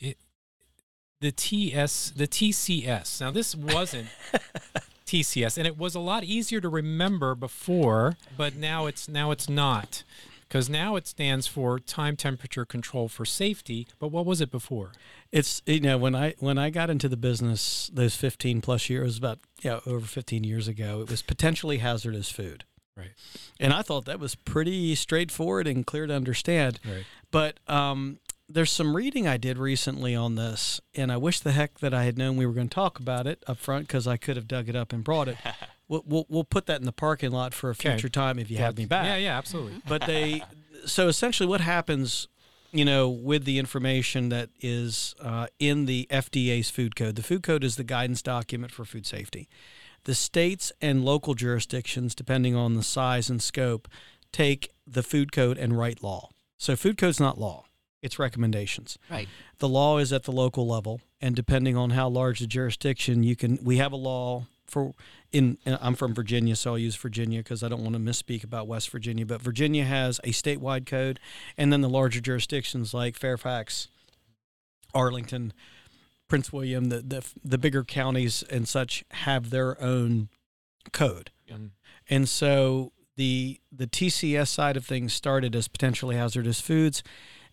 It 0.00 0.16
the 1.20 1.32
TS 1.32 2.12
the 2.16 2.26
TCS. 2.26 3.20
Now 3.20 3.30
this 3.30 3.54
wasn't 3.54 4.08
TCS, 5.06 5.58
and 5.58 5.66
it 5.66 5.76
was 5.76 5.94
a 5.94 6.00
lot 6.00 6.24
easier 6.24 6.60
to 6.60 6.68
remember 6.68 7.34
before, 7.34 8.16
but 8.36 8.56
now 8.56 8.86
it's 8.86 9.08
now 9.08 9.30
it's 9.32 9.48
not. 9.48 10.02
Because 10.50 10.68
now 10.68 10.96
it 10.96 11.06
stands 11.06 11.46
for 11.46 11.78
time 11.78 12.16
temperature 12.16 12.64
control 12.64 13.06
for 13.06 13.24
safety. 13.24 13.86
But 14.00 14.08
what 14.08 14.26
was 14.26 14.40
it 14.40 14.50
before? 14.50 14.90
It's 15.30 15.62
you 15.64 15.80
know 15.80 15.96
when 15.96 16.16
I 16.16 16.34
when 16.40 16.58
I 16.58 16.70
got 16.70 16.90
into 16.90 17.08
the 17.08 17.16
business 17.16 17.88
those 17.94 18.16
15 18.16 18.60
plus 18.60 18.90
years 18.90 19.16
about 19.16 19.38
yeah 19.62 19.78
over 19.86 20.04
15 20.04 20.42
years 20.42 20.66
ago 20.66 21.02
it 21.02 21.10
was 21.10 21.22
potentially 21.22 21.78
hazardous 21.78 22.30
food. 22.30 22.64
Right. 22.96 23.12
And 23.60 23.72
I 23.72 23.82
thought 23.82 24.06
that 24.06 24.18
was 24.18 24.34
pretty 24.34 24.96
straightforward 24.96 25.68
and 25.68 25.86
clear 25.86 26.08
to 26.08 26.14
understand. 26.14 26.80
Right. 26.84 27.04
But 27.30 27.60
um, 27.68 28.18
there's 28.48 28.72
some 28.72 28.96
reading 28.96 29.28
I 29.28 29.36
did 29.36 29.56
recently 29.56 30.14
on 30.14 30.34
this, 30.34 30.80
and 30.94 31.12
I 31.12 31.16
wish 31.16 31.40
the 31.40 31.52
heck 31.52 31.78
that 31.78 31.94
I 31.94 32.04
had 32.04 32.18
known 32.18 32.36
we 32.36 32.44
were 32.44 32.52
going 32.52 32.68
to 32.68 32.74
talk 32.74 32.98
about 32.98 33.26
it 33.26 33.42
up 33.46 33.58
front 33.58 33.86
because 33.86 34.06
I 34.06 34.16
could 34.16 34.36
have 34.36 34.48
dug 34.48 34.68
it 34.68 34.76
up 34.76 34.92
and 34.92 35.04
brought 35.04 35.28
it. 35.28 35.38
we'll, 35.90 36.02
we'll, 36.06 36.26
we'll 36.30 36.44
put 36.44 36.64
that 36.66 36.80
in 36.80 36.86
the 36.86 36.92
parking 36.92 37.32
lot 37.32 37.52
for 37.52 37.68
a 37.68 37.72
Okay. 37.72 37.90
future 37.90 38.08
time 38.08 38.38
if 38.38 38.50
you 38.50 38.56
have 38.58 38.78
me 38.78 38.86
back. 38.86 39.04
Yeah, 39.04 39.16
yeah, 39.16 39.36
absolutely. 39.36 39.74
But 39.88 40.06
they, 40.06 40.42
so 40.86 41.08
essentially, 41.08 41.46
what 41.48 41.60
happens, 41.60 42.28
you 42.72 42.84
know, 42.86 43.08
with 43.10 43.44
the 43.44 43.58
information 43.58 44.30
that 44.30 44.48
is 44.62 45.14
uh, 45.20 45.48
in 45.58 45.84
the 45.86 46.06
FDA's 46.10 46.70
food 46.70 46.96
code? 46.96 47.16
The 47.16 47.22
food 47.22 47.42
code 47.42 47.64
is 47.64 47.76
the 47.76 47.84
guidance 47.84 48.22
document 48.22 48.72
for 48.72 48.84
food 48.86 49.04
safety. 49.04 49.48
The 50.04 50.14
states 50.14 50.72
and 50.80 51.04
local 51.04 51.34
jurisdictions, 51.34 52.14
depending 52.14 52.54
on 52.56 52.74
the 52.74 52.82
size 52.82 53.28
and 53.28 53.42
scope, 53.42 53.86
take 54.32 54.70
the 54.86 55.02
food 55.02 55.30
code 55.32 55.58
and 55.58 55.76
write 55.76 56.02
law. 56.02 56.30
So 56.56 56.74
food 56.76 56.96
code's 56.96 57.20
not 57.20 57.38
law; 57.38 57.64
it's 58.00 58.18
recommendations. 58.18 58.96
Right. 59.10 59.28
The 59.58 59.68
law 59.68 59.98
is 59.98 60.10
at 60.12 60.22
the 60.22 60.32
local 60.32 60.66
level, 60.66 61.02
and 61.20 61.36
depending 61.36 61.76
on 61.76 61.90
how 61.90 62.08
large 62.08 62.38
the 62.40 62.46
jurisdiction, 62.46 63.22
you 63.24 63.36
can. 63.36 63.58
We 63.62 63.76
have 63.76 63.92
a 63.92 63.96
law 63.96 64.46
for 64.70 64.94
in. 65.32 65.58
I'm 65.66 65.94
from 65.94 66.14
Virginia, 66.14 66.56
so 66.56 66.72
I'll 66.72 66.78
use 66.78 66.96
Virginia 66.96 67.40
because 67.40 67.62
I 67.62 67.68
don't 67.68 67.82
want 67.82 67.94
to 67.94 68.00
misspeak 68.00 68.44
about 68.44 68.66
West 68.66 68.90
Virginia. 68.90 69.26
But 69.26 69.42
Virginia 69.42 69.84
has 69.84 70.18
a 70.24 70.28
statewide 70.28 70.86
code, 70.86 71.20
and 71.56 71.72
then 71.72 71.80
the 71.80 71.88
larger 71.88 72.20
jurisdictions 72.20 72.94
like 72.94 73.16
Fairfax, 73.16 73.88
Arlington, 74.94 75.52
Prince 76.28 76.52
William, 76.52 76.86
the 76.86 77.00
the, 77.02 77.26
the 77.44 77.58
bigger 77.58 77.84
counties 77.84 78.42
and 78.44 78.66
such 78.66 79.04
have 79.10 79.50
their 79.50 79.80
own 79.82 80.28
code. 80.92 81.30
And 82.08 82.28
so 82.28 82.92
the 83.16 83.60
the 83.70 83.86
TCS 83.86 84.48
side 84.48 84.76
of 84.76 84.86
things 84.86 85.12
started 85.12 85.54
as 85.54 85.68
potentially 85.68 86.16
hazardous 86.16 86.60
foods. 86.60 87.02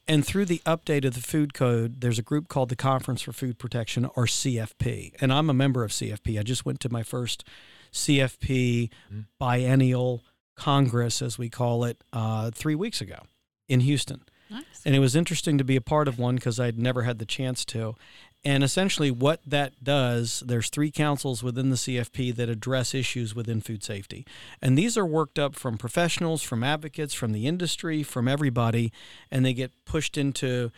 And 0.08 0.26
through 0.26 0.46
the 0.46 0.62
update 0.66 1.04
of 1.06 1.16
the 1.16 1.22
food 1.22 1.54
code, 1.54 2.00
there's 2.02 2.18
a 2.18 2.24
group 2.24 2.48
called 2.48 2.70
the 2.70 2.76
Conference 2.78 3.22
for 3.22 3.34
Food 3.34 3.60
Protection, 3.60 4.06
or 4.16 4.26
CFP. 4.26 5.14
And 5.20 5.34
I'm 5.34 5.50
a 5.50 5.54
member 5.54 5.84
of 5.84 5.92
CFP. 5.92 6.40
I 6.40 6.44
just 6.44 6.66
went 6.66 6.80
to 6.82 6.90
my 6.90 7.04
first 7.04 7.44
CFP 7.92 8.90
Mm. 9.14 9.26
biennial 9.40 10.24
congress, 10.56 11.22
as 11.22 11.38
we 11.38 11.50
call 11.50 11.84
it, 11.84 12.02
uh, 12.14 12.52
three 12.52 12.76
weeks 12.76 13.02
ago 13.02 13.24
in 13.68 13.82
Houston. 13.82 14.22
Nice. 14.50 14.64
And 14.86 14.96
it 14.96 15.00
was 15.00 15.16
interesting 15.16 15.58
to 15.58 15.64
be 15.66 15.76
a 15.76 15.82
part 15.82 16.08
of 16.08 16.18
one 16.18 16.36
because 16.36 16.58
I'd 16.60 16.80
never 16.80 17.04
had 17.04 17.20
the 17.20 17.26
chance 17.26 17.66
to. 17.66 17.96
And 18.46 18.64
essentially, 18.64 19.12
what 19.12 19.42
that 19.46 19.84
does, 19.84 20.42
there's 20.46 20.70
three 20.70 20.92
councils 20.92 21.44
within 21.44 21.70
the 21.70 21.76
CFP 21.76 22.34
that 22.36 22.48
address 22.48 22.94
issues 22.94 23.36
within 23.36 23.60
food 23.62 23.84
safety. 23.84 24.26
And 24.62 24.78
these 24.78 24.98
are 24.98 25.06
worked 25.06 25.38
up 25.38 25.56
from 25.56 25.78
professionals, 25.78 26.44
from 26.44 26.64
advocates, 26.64 27.14
from 27.14 27.34
the 27.34 27.46
industry, 27.46 28.04
from 28.04 28.28
everybody. 28.28 28.94
And 29.30 29.46
they 29.46 29.54
get 29.54 29.72
pushed 29.86 30.18
into 30.18 30.72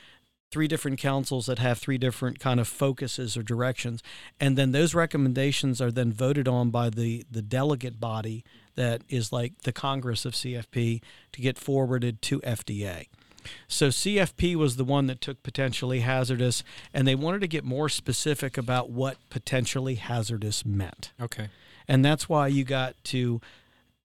three 0.51 0.67
different 0.67 0.99
councils 0.99 1.45
that 1.45 1.59
have 1.59 1.77
three 1.77 1.97
different 1.97 2.39
kind 2.39 2.59
of 2.59 2.67
focuses 2.67 3.37
or 3.37 3.43
directions. 3.43 4.01
And 4.39 4.57
then 4.57 4.71
those 4.71 4.95
recommendations 4.95 5.79
are 5.79 5.91
then 5.91 6.11
voted 6.11 6.47
on 6.47 6.71
by 6.71 6.89
the, 6.89 7.23
the 7.29 7.41
delegate 7.41 7.99
body 7.99 8.43
that 8.75 9.03
is 9.09 9.31
like 9.31 9.61
the 9.63 9.71
Congress 9.71 10.25
of 10.25 10.33
CFP 10.33 11.01
to 11.33 11.41
get 11.41 11.57
forwarded 11.57 12.21
to 12.23 12.39
FDA. 12.41 13.07
So 13.67 13.89
CFP 13.89 14.55
was 14.55 14.75
the 14.75 14.83
one 14.85 15.07
that 15.07 15.21
took 15.21 15.41
potentially 15.43 15.99
hazardous, 16.01 16.63
and 16.93 17.07
they 17.07 17.15
wanted 17.15 17.41
to 17.41 17.47
get 17.47 17.63
more 17.63 17.89
specific 17.89 18.57
about 18.57 18.89
what 18.89 19.17
potentially 19.29 19.95
hazardous 19.95 20.65
meant. 20.65 21.11
Okay. 21.21 21.49
And 21.87 22.03
that's 22.05 22.29
why 22.29 22.47
you 22.47 22.63
got 22.63 22.95
to 23.05 23.41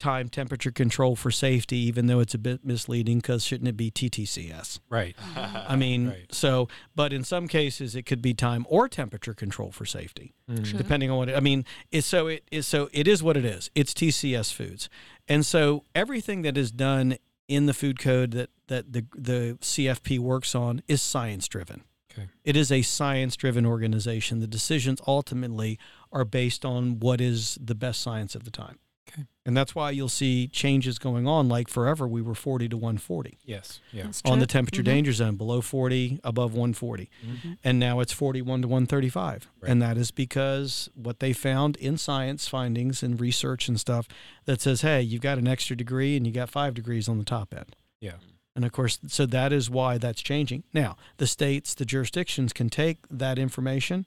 time 0.00 0.28
temperature 0.28 0.70
control 0.72 1.16
for 1.16 1.30
safety, 1.30 1.78
even 1.78 2.06
though 2.08 2.18
it's 2.20 2.34
a 2.34 2.38
bit 2.38 2.64
misleading 2.64 3.18
because 3.18 3.42
shouldn't 3.44 3.68
it 3.68 3.76
be 3.76 3.90
TTCS? 3.90 4.80
Right. 4.90 5.16
I 5.36 5.76
mean, 5.76 6.08
Right. 6.08 6.34
so, 6.34 6.68
but 6.94 7.12
in 7.12 7.24
some 7.24 7.48
cases 7.48 7.94
it 7.94 8.02
could 8.02 8.20
be 8.20 8.34
time 8.34 8.66
or 8.68 8.86
temperature 8.88 9.32
control 9.34 9.70
for 9.70 9.86
safety 9.86 10.34
Mm. 10.50 10.66
Sure. 10.66 10.76
depending 10.78 11.10
on 11.10 11.16
what 11.16 11.28
it, 11.30 11.36
I 11.36 11.40
mean. 11.40 11.64
It's 11.90 12.06
so 12.06 12.26
it 12.26 12.42
is 12.50 12.66
so 12.66 12.90
it 12.92 13.08
is 13.08 13.22
what 13.22 13.36
it 13.36 13.46
is. 13.46 13.70
It's 13.74 13.94
TCS 13.94 14.52
foods, 14.52 14.90
and 15.26 15.46
so 15.46 15.84
everything 15.94 16.42
that 16.42 16.58
is 16.58 16.70
done 16.70 17.16
in 17.48 17.66
the 17.66 17.74
food 17.74 17.98
code 17.98 18.32
that 18.32 18.50
that 18.68 18.92
the 18.92 19.04
the 19.14 19.58
CFP 19.60 20.18
works 20.18 20.54
on 20.54 20.82
is 20.88 21.02
science 21.02 21.48
driven. 21.48 21.84
Okay. 22.12 22.28
It 22.44 22.56
is 22.56 22.70
a 22.70 22.82
science 22.82 23.36
driven 23.36 23.66
organization. 23.66 24.40
The 24.40 24.46
decisions 24.46 25.00
ultimately 25.06 25.78
are 26.12 26.24
based 26.24 26.64
on 26.64 27.00
what 27.00 27.20
is 27.20 27.58
the 27.60 27.74
best 27.74 28.00
science 28.00 28.34
of 28.34 28.44
the 28.44 28.50
time. 28.50 28.78
Okay. 29.08 29.24
And 29.44 29.54
that's 29.56 29.74
why 29.74 29.90
you'll 29.90 30.08
see 30.08 30.48
changes 30.48 30.98
going 30.98 31.26
on. 31.26 31.48
Like 31.48 31.68
forever, 31.68 32.08
we 32.08 32.22
were 32.22 32.34
40 32.34 32.68
to 32.70 32.76
140 32.76 33.38
Yes. 33.44 33.80
Yeah. 33.92 34.10
On 34.24 34.38
the 34.38 34.46
true. 34.46 34.52
temperature 34.52 34.82
Mhm. 34.82 34.86
danger 34.86 35.12
zone, 35.12 35.36
below 35.36 35.60
40, 35.60 36.18
above 36.24 36.54
140 36.54 37.10
Mhm. 37.24 37.58
and 37.62 37.78
now 37.78 38.00
it's 38.00 38.12
41 38.12 38.62
to 38.62 38.68
135 38.68 39.48
Right. 39.60 39.70
and 39.70 39.82
that 39.82 39.98
is 39.98 40.10
because 40.10 40.88
what 40.94 41.20
they 41.20 41.32
found 41.34 41.76
in 41.76 41.98
science 41.98 42.48
findings 42.48 43.02
and 43.02 43.20
research 43.20 43.68
and 43.68 43.78
stuff 43.78 44.08
that 44.46 44.60
says 44.62 44.80
hey 44.80 45.02
you've 45.02 45.20
got 45.22 45.36
an 45.38 45.46
extra 45.46 45.76
degree 45.76 46.16
and 46.16 46.26
you 46.26 46.32
got 46.32 46.48
five 46.48 46.72
degrees 46.74 47.06
on 47.08 47.18
the 47.18 47.24
top 47.24 47.52
end 47.54 47.76
Yeah. 48.00 48.14
and 48.56 48.64
of 48.64 48.72
course 48.72 48.98
so 49.06 49.26
that 49.26 49.52
is 49.52 49.68
why 49.68 49.98
that's 49.98 50.22
changing 50.22 50.64
now 50.72 50.96
the 51.18 51.26
states 51.26 51.74
the 51.74 51.84
jurisdictions 51.84 52.52
can 52.54 52.70
take 52.70 52.98
that 53.10 53.38
information 53.38 54.06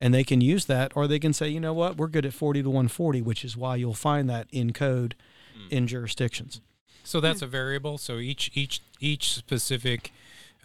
and 0.00 0.12
they 0.12 0.24
can 0.24 0.40
use 0.40 0.66
that 0.66 0.92
or 0.94 1.06
they 1.06 1.18
can 1.18 1.32
say 1.32 1.48
you 1.48 1.60
know 1.60 1.72
what 1.72 1.96
we're 1.96 2.06
good 2.08 2.26
at 2.26 2.32
40 2.34 2.62
to 2.62 2.68
140 2.70 3.22
which 3.22 3.44
is 3.44 3.56
why 3.56 3.76
you'll 3.76 3.94
find 3.94 4.28
that 4.30 4.46
in 4.52 4.72
code 4.72 5.14
Mm. 5.56 5.72
in 5.72 5.86
jurisdictions 5.86 6.60
So 7.02 7.18
that's 7.20 7.40
a 7.40 7.46
variable. 7.46 7.96
So 7.98 8.18
each 8.18 8.50
each 8.54 8.82
each 9.00 9.32
specific 9.32 10.12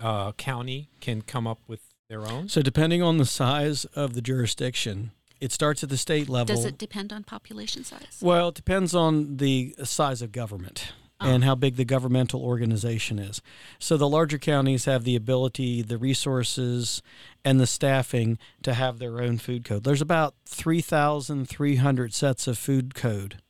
uh, 0.01 0.33
county 0.33 0.89
can 0.99 1.21
come 1.21 1.47
up 1.47 1.59
with 1.67 1.79
their 2.09 2.27
own. 2.27 2.49
so 2.49 2.61
depending 2.61 3.01
on 3.01 3.17
the 3.17 3.25
size 3.25 3.85
of 3.95 4.13
the 4.15 4.21
jurisdiction 4.21 5.11
it 5.39 5.51
starts 5.53 5.81
at 5.81 5.89
the 5.89 5.97
state 5.97 6.27
level 6.27 6.53
Does 6.55 6.65
it 6.65 6.77
depend 6.77 7.13
on 7.13 7.23
population 7.23 7.83
size? 7.85 8.19
Well, 8.21 8.49
it 8.49 8.55
depends 8.55 8.93
on 8.93 9.37
the 9.37 9.73
size 9.83 10.21
of 10.21 10.31
government 10.33 10.91
and 11.21 11.43
oh. 11.43 11.47
how 11.47 11.55
big 11.55 11.75
the 11.75 11.85
governmental 11.85 12.41
organization 12.41 13.19
is. 13.19 13.41
So 13.79 13.97
the 13.97 14.09
larger 14.09 14.37
counties 14.37 14.85
have 14.85 15.03
the 15.03 15.15
ability, 15.15 15.81
the 15.81 15.97
resources, 15.97 17.01
and 17.45 17.59
the 17.59 17.67
staffing 17.67 18.37
to 18.63 18.73
have 18.73 18.99
their 18.99 19.21
own 19.21 19.37
food 19.37 19.63
code. 19.63 19.83
There's 19.83 20.01
about 20.01 20.35
3,300 20.45 22.13
sets 22.13 22.47
of 22.47 22.57
food 22.57 22.95
code 22.95 23.41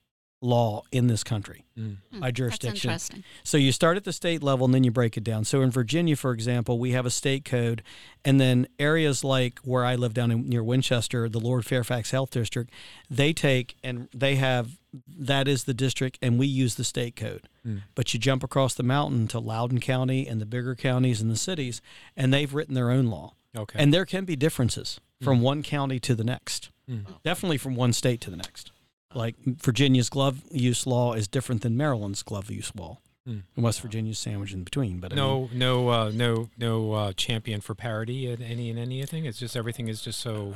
law 0.44 0.82
in 0.92 1.06
this 1.08 1.24
country 1.24 1.64
Mm. 1.78 1.98
Hmm, 2.12 2.20
by 2.20 2.32
jurisdiction. 2.32 2.90
That's 2.90 3.10
interesting. 3.10 3.24
So 3.44 3.58
you 3.58 3.72
start 3.72 3.96
at 3.96 4.04
the 4.04 4.12
state 4.12 4.44
level 4.44 4.66
and 4.66 4.74
then 4.74 4.84
you 4.84 4.92
break 4.92 5.16
it 5.18 5.24
down. 5.24 5.46
So 5.46 5.62
in 5.62 5.72
Virginia, 5.72 6.16
for 6.16 6.32
example, 6.32 6.78
we 6.80 6.92
have 6.92 7.06
a 7.06 7.10
state 7.12 7.46
code, 7.46 7.82
and 8.26 8.42
then 8.42 8.68
areas 8.78 9.24
like 9.24 9.60
where 9.60 9.86
I 9.86 9.96
live 9.96 10.14
down 10.14 10.32
in, 10.32 10.50
near 10.50 10.64
Winchester, 10.64 11.30
the 11.30 11.40
Lord 11.40 11.66
Fairfax 11.66 12.12
Health 12.12 12.32
District, 12.32 12.70
they 13.10 13.34
take 13.34 13.76
and 13.84 14.10
they 14.14 14.36
have 14.36 14.78
that 15.08 15.48
is 15.48 15.64
the 15.64 15.74
district, 15.74 16.20
and 16.22 16.38
we 16.38 16.46
use 16.48 16.76
the 16.76 16.84
state 16.84 17.16
code. 17.16 17.48
Mm. 17.66 17.84
But 17.96 18.14
you 18.14 18.20
jump 18.20 18.44
across 18.44 18.74
the 18.74 18.84
mountain 18.84 19.28
to 19.30 19.40
Loudoun 19.40 19.80
County 19.80 20.28
and 20.28 20.42
the 20.42 20.46
bigger 20.46 20.76
counties 20.76 21.22
and 21.22 21.32
the 21.32 21.38
cities, 21.38 21.82
and 22.18 22.34
they've 22.34 22.54
written 22.54 22.76
their 22.76 22.92
own 22.92 23.06
law. 23.08 23.34
Okay. 23.56 23.80
And 23.80 23.94
there 23.94 24.06
can 24.06 24.26
be 24.26 24.36
differences 24.36 25.00
from 25.24 25.40
one 25.42 25.62
county 25.64 26.00
to 26.02 26.16
the 26.16 26.24
next, 26.24 26.70
Mm. 26.90 27.06
definitely 27.24 27.58
from 27.58 27.76
one 27.76 27.94
state 27.94 28.20
to 28.22 28.30
the 28.32 28.38
next. 28.38 28.72
Like 29.14 29.36
Virginia's 29.46 30.10
glove 30.10 30.42
use 30.52 30.88
law 30.88 31.14
is 31.14 31.28
different 31.28 31.62
than 31.62 31.76
Maryland's 31.78 32.24
glove 32.24 32.50
use 32.50 32.72
law. 32.76 33.00
Mm. 33.28 33.44
And 33.56 33.64
West 33.64 33.82
Virginia's 33.82 34.18
sandwiched 34.18 34.54
in 34.54 34.64
between. 34.64 35.00
But 35.00 35.14
I 35.14 35.16
mean, 35.16 35.24
no, 35.26 35.50
no, 35.54 35.90
uh, 35.90 36.12
no, 36.14 36.50
no 36.58 36.94
uh, 36.94 37.14
champion 37.14 37.62
for 37.62 37.76
parity 37.76 38.28
in 38.32 38.42
any 38.42 38.70
in 38.70 38.78
anything. 38.78 39.26
It's 39.26 39.38
just 39.38 39.56
everything 39.56 39.88
is 39.90 40.02
just 40.02 40.20
so. 40.20 40.54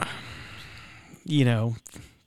you 1.23 1.45
know, 1.45 1.75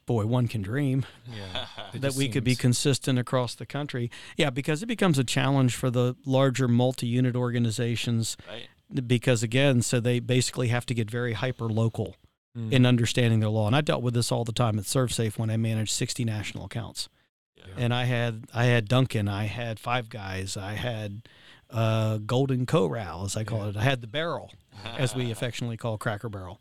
boy, 0.07 0.27
one 0.27 0.49
can 0.49 0.62
dream 0.62 1.07
Yeah. 1.35 1.67
that 1.93 2.01
just 2.03 2.19
we 2.19 2.29
could 2.29 2.45
be 2.45 2.55
consistent 2.57 3.19
across 3.19 3.55
the 3.55 3.67
country. 3.67 4.11
Yeah, 4.37 4.51
because 4.51 4.83
it 4.83 4.87
becomes 4.87 5.19
a 5.19 5.25
challenge 5.25 5.75
for 5.75 5.91
the 5.91 6.17
larger 6.25 6.69
multi-unit 6.69 7.37
organizations 7.37 8.37
Right. 8.49 9.07
because 9.07 9.43
again, 9.43 9.83
so 9.83 10.01
they 10.01 10.19
basically 10.21 10.69
have 10.69 10.87
to 10.87 10.95
get 10.95 11.11
very 11.11 11.35
hyper 11.35 11.67
local 11.69 12.17
Mm. 12.59 12.73
in 12.73 12.87
understanding 12.87 13.40
their 13.40 13.51
law. 13.51 13.66
And 13.68 13.77
I 13.77 13.81
dealt 13.83 14.03
with 14.03 14.14
this 14.14 14.33
all 14.33 14.44
the 14.44 14.53
time 14.53 14.79
at 14.79 14.85
ServSafe 14.87 15.38
when 15.38 15.51
I 15.51 15.57
managed 15.57 15.92
60 15.92 16.25
national 16.25 16.64
accounts. 16.64 17.09
Yeah. 17.57 17.64
And 17.77 17.94
I 17.94 18.05
had 18.05 18.47
I 18.55 18.64
had 18.64 18.88
Duncan, 18.88 19.29
I 19.29 19.44
had 19.44 19.79
Five 19.79 20.09
Guys, 20.09 20.57
I 20.57 20.73
had 20.73 21.23
uh, 21.71 22.18
Golden 22.18 22.64
Corral, 22.66 23.25
as 23.25 23.37
I 23.37 23.44
call 23.44 23.61
Yeah. 23.64 23.68
it. 23.71 23.77
I 23.77 23.83
had 23.83 24.01
the 24.01 24.07
Barrel, 24.07 24.51
as 24.97 25.14
we 25.14 25.31
affectionately 25.37 25.77
call 25.77 25.99
Cracker 25.99 26.29
Barrel, 26.29 26.61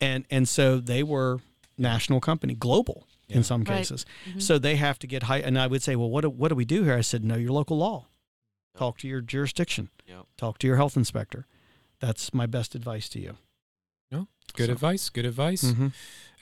and 0.00 0.24
and 0.30 0.48
so 0.48 0.78
they 0.78 1.02
were 1.02 1.40
national 1.76 2.20
company, 2.20 2.54
global 2.54 3.06
Yeah. 3.26 3.38
in 3.38 3.42
some 3.42 3.64
Right. 3.64 3.78
cases. 3.78 4.06
Mhm. 4.28 4.40
So 4.40 4.58
they 4.58 4.76
have 4.76 4.98
to 5.00 5.06
get 5.08 5.24
high. 5.24 5.38
And 5.40 5.58
I 5.58 5.66
would 5.66 5.82
say, 5.82 5.96
well, 5.96 6.08
what 6.10 6.20
do, 6.22 6.30
what 6.30 6.48
do 6.50 6.54
we 6.54 6.64
do 6.64 6.84
here? 6.84 6.94
I 6.94 7.00
said, 7.00 7.24
know 7.24 7.36
your 7.36 7.50
local 7.52 7.76
law. 7.78 8.06
Talk 8.78 8.98
to 8.98 9.08
your 9.08 9.20
jurisdiction. 9.20 9.90
Yep. 10.06 10.26
Talk 10.36 10.58
to 10.58 10.66
your 10.68 10.76
health 10.76 10.96
inspector. 10.96 11.46
That's 12.00 12.32
my 12.32 12.46
best 12.46 12.74
advice 12.76 13.08
to 13.10 13.18
you. 13.20 13.36
Good 14.56 14.66
So- 14.66 14.72
advice. 14.72 15.08
Good 15.10 15.26
advice. 15.26 15.64
Mm-hmm. 15.64 15.88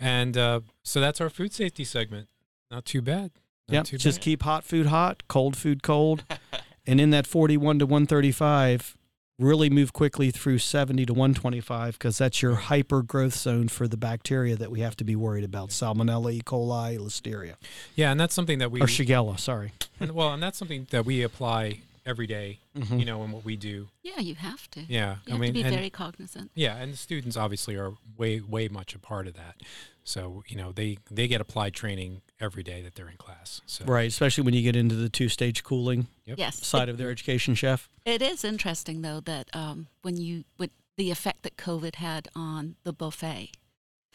And 0.01 0.37
uh, 0.37 0.61
so 0.83 1.01
that's 1.01 1.21
our 1.21 1.31
food 1.31 1.53
safety 1.53 1.85
segment. 1.85 2.29
Not 2.71 2.85
too 2.85 3.01
bad. 3.03 3.31
Not 3.69 3.75
Yep. 3.75 3.85
too 3.87 3.99
Just 3.99 4.19
bad. 4.19 4.25
keep 4.25 4.43
hot 4.43 4.65
food 4.65 4.87
hot, 4.87 5.23
cold 5.29 5.57
food 5.57 5.83
cold. 5.83 6.25
and 6.87 7.01
in 7.01 7.11
that 7.11 7.27
41 7.27 7.79
to 7.79 7.87
135 7.87 8.97
really 9.39 9.71
move 9.71 9.93
quickly 9.93 10.31
through 10.31 10.59
70 10.59 11.07
to 11.07 11.13
125 11.15 11.95
because 11.99 12.19
that's 12.19 12.43
your 12.43 12.55
hyper 12.55 13.03
growth 13.03 13.35
zone 13.35 13.67
for 13.69 13.89
the 13.89 13.97
bacteria 13.97 14.55
that 14.57 14.71
we 14.71 14.81
have 14.81 14.95
to 14.97 15.05
be 15.05 15.17
worried 15.17 15.43
about 15.43 15.71
salmonella 15.71 16.33
e 16.33 16.41
coli 16.45 16.99
listeria 16.99 17.55
Yeah, 17.97 18.13
and 18.13 18.21
that's 18.21 18.35
something 18.35 18.59
that 18.59 18.71
we 18.71 18.81
or 18.81 18.87
shigella 18.87 19.41
sorry 19.41 19.73
and- 19.99 20.13
well, 20.13 20.33
and 20.33 20.43
that's 20.43 20.59
something 20.59 20.87
that 20.91 21.05
we 21.07 21.23
apply 21.23 21.81
every 22.05 22.27
day, 22.27 22.59
Mhm. 22.77 22.99
you 22.99 23.05
know, 23.05 23.23
in 23.25 23.31
what 23.33 23.45
we 23.45 23.57
do. 23.57 23.89
Yeah, 24.03 24.19
you 24.21 24.35
have 24.35 24.69
to. 24.73 24.81
Yeah, 24.89 25.17
You 25.27 25.29
I 25.29 25.31
have 25.33 25.41
mean, 25.41 25.49
to 25.51 25.53
be 25.53 25.63
and, 25.63 25.75
very 25.75 25.91
cognizant. 25.91 26.51
yeah, 26.55 26.77
and 26.77 26.93
the 26.93 26.97
students 26.97 27.37
obviously 27.37 27.77
are 27.77 27.93
way, 28.17 28.41
way 28.41 28.69
much 28.69 28.95
a 28.95 28.99
part 28.99 29.27
of 29.29 29.35
that. 29.35 29.61
So 30.05 30.43
you 30.49 30.57
know, 30.57 30.73
they 30.73 30.99
they 31.11 31.29
get 31.29 31.41
applied 31.41 31.75
training 31.75 32.23
every 32.41 32.65
day 32.65 32.83
that 32.83 32.97
they're 32.97 33.09
in 33.09 33.17
class. 33.17 33.61
So 33.67 33.85
right 33.85 34.09
especially 34.09 34.43
when 34.43 34.53
you 34.55 34.63
get 34.63 34.75
into 34.75 34.97
the 34.97 35.09
two 35.09 35.29
stage 35.29 35.63
cooling 35.63 36.09
Yep. 36.25 36.39
Yes. 36.39 36.67
side 36.67 36.89
of 36.89 36.99
their 36.99 37.09
education 37.09 37.55
chef 37.55 37.89
It 38.05 38.21
is 38.21 38.43
interesting 38.43 39.03
though 39.03 39.21
that 39.21 39.49
um, 39.55 39.87
when 40.03 40.17
you 40.17 40.43
with 40.59 40.71
the 40.97 41.13
effect 41.13 41.43
that 41.45 41.57
COVID 41.57 41.95
had 41.97 42.27
on 42.35 42.75
the 42.83 42.93
buffet, 42.93 43.53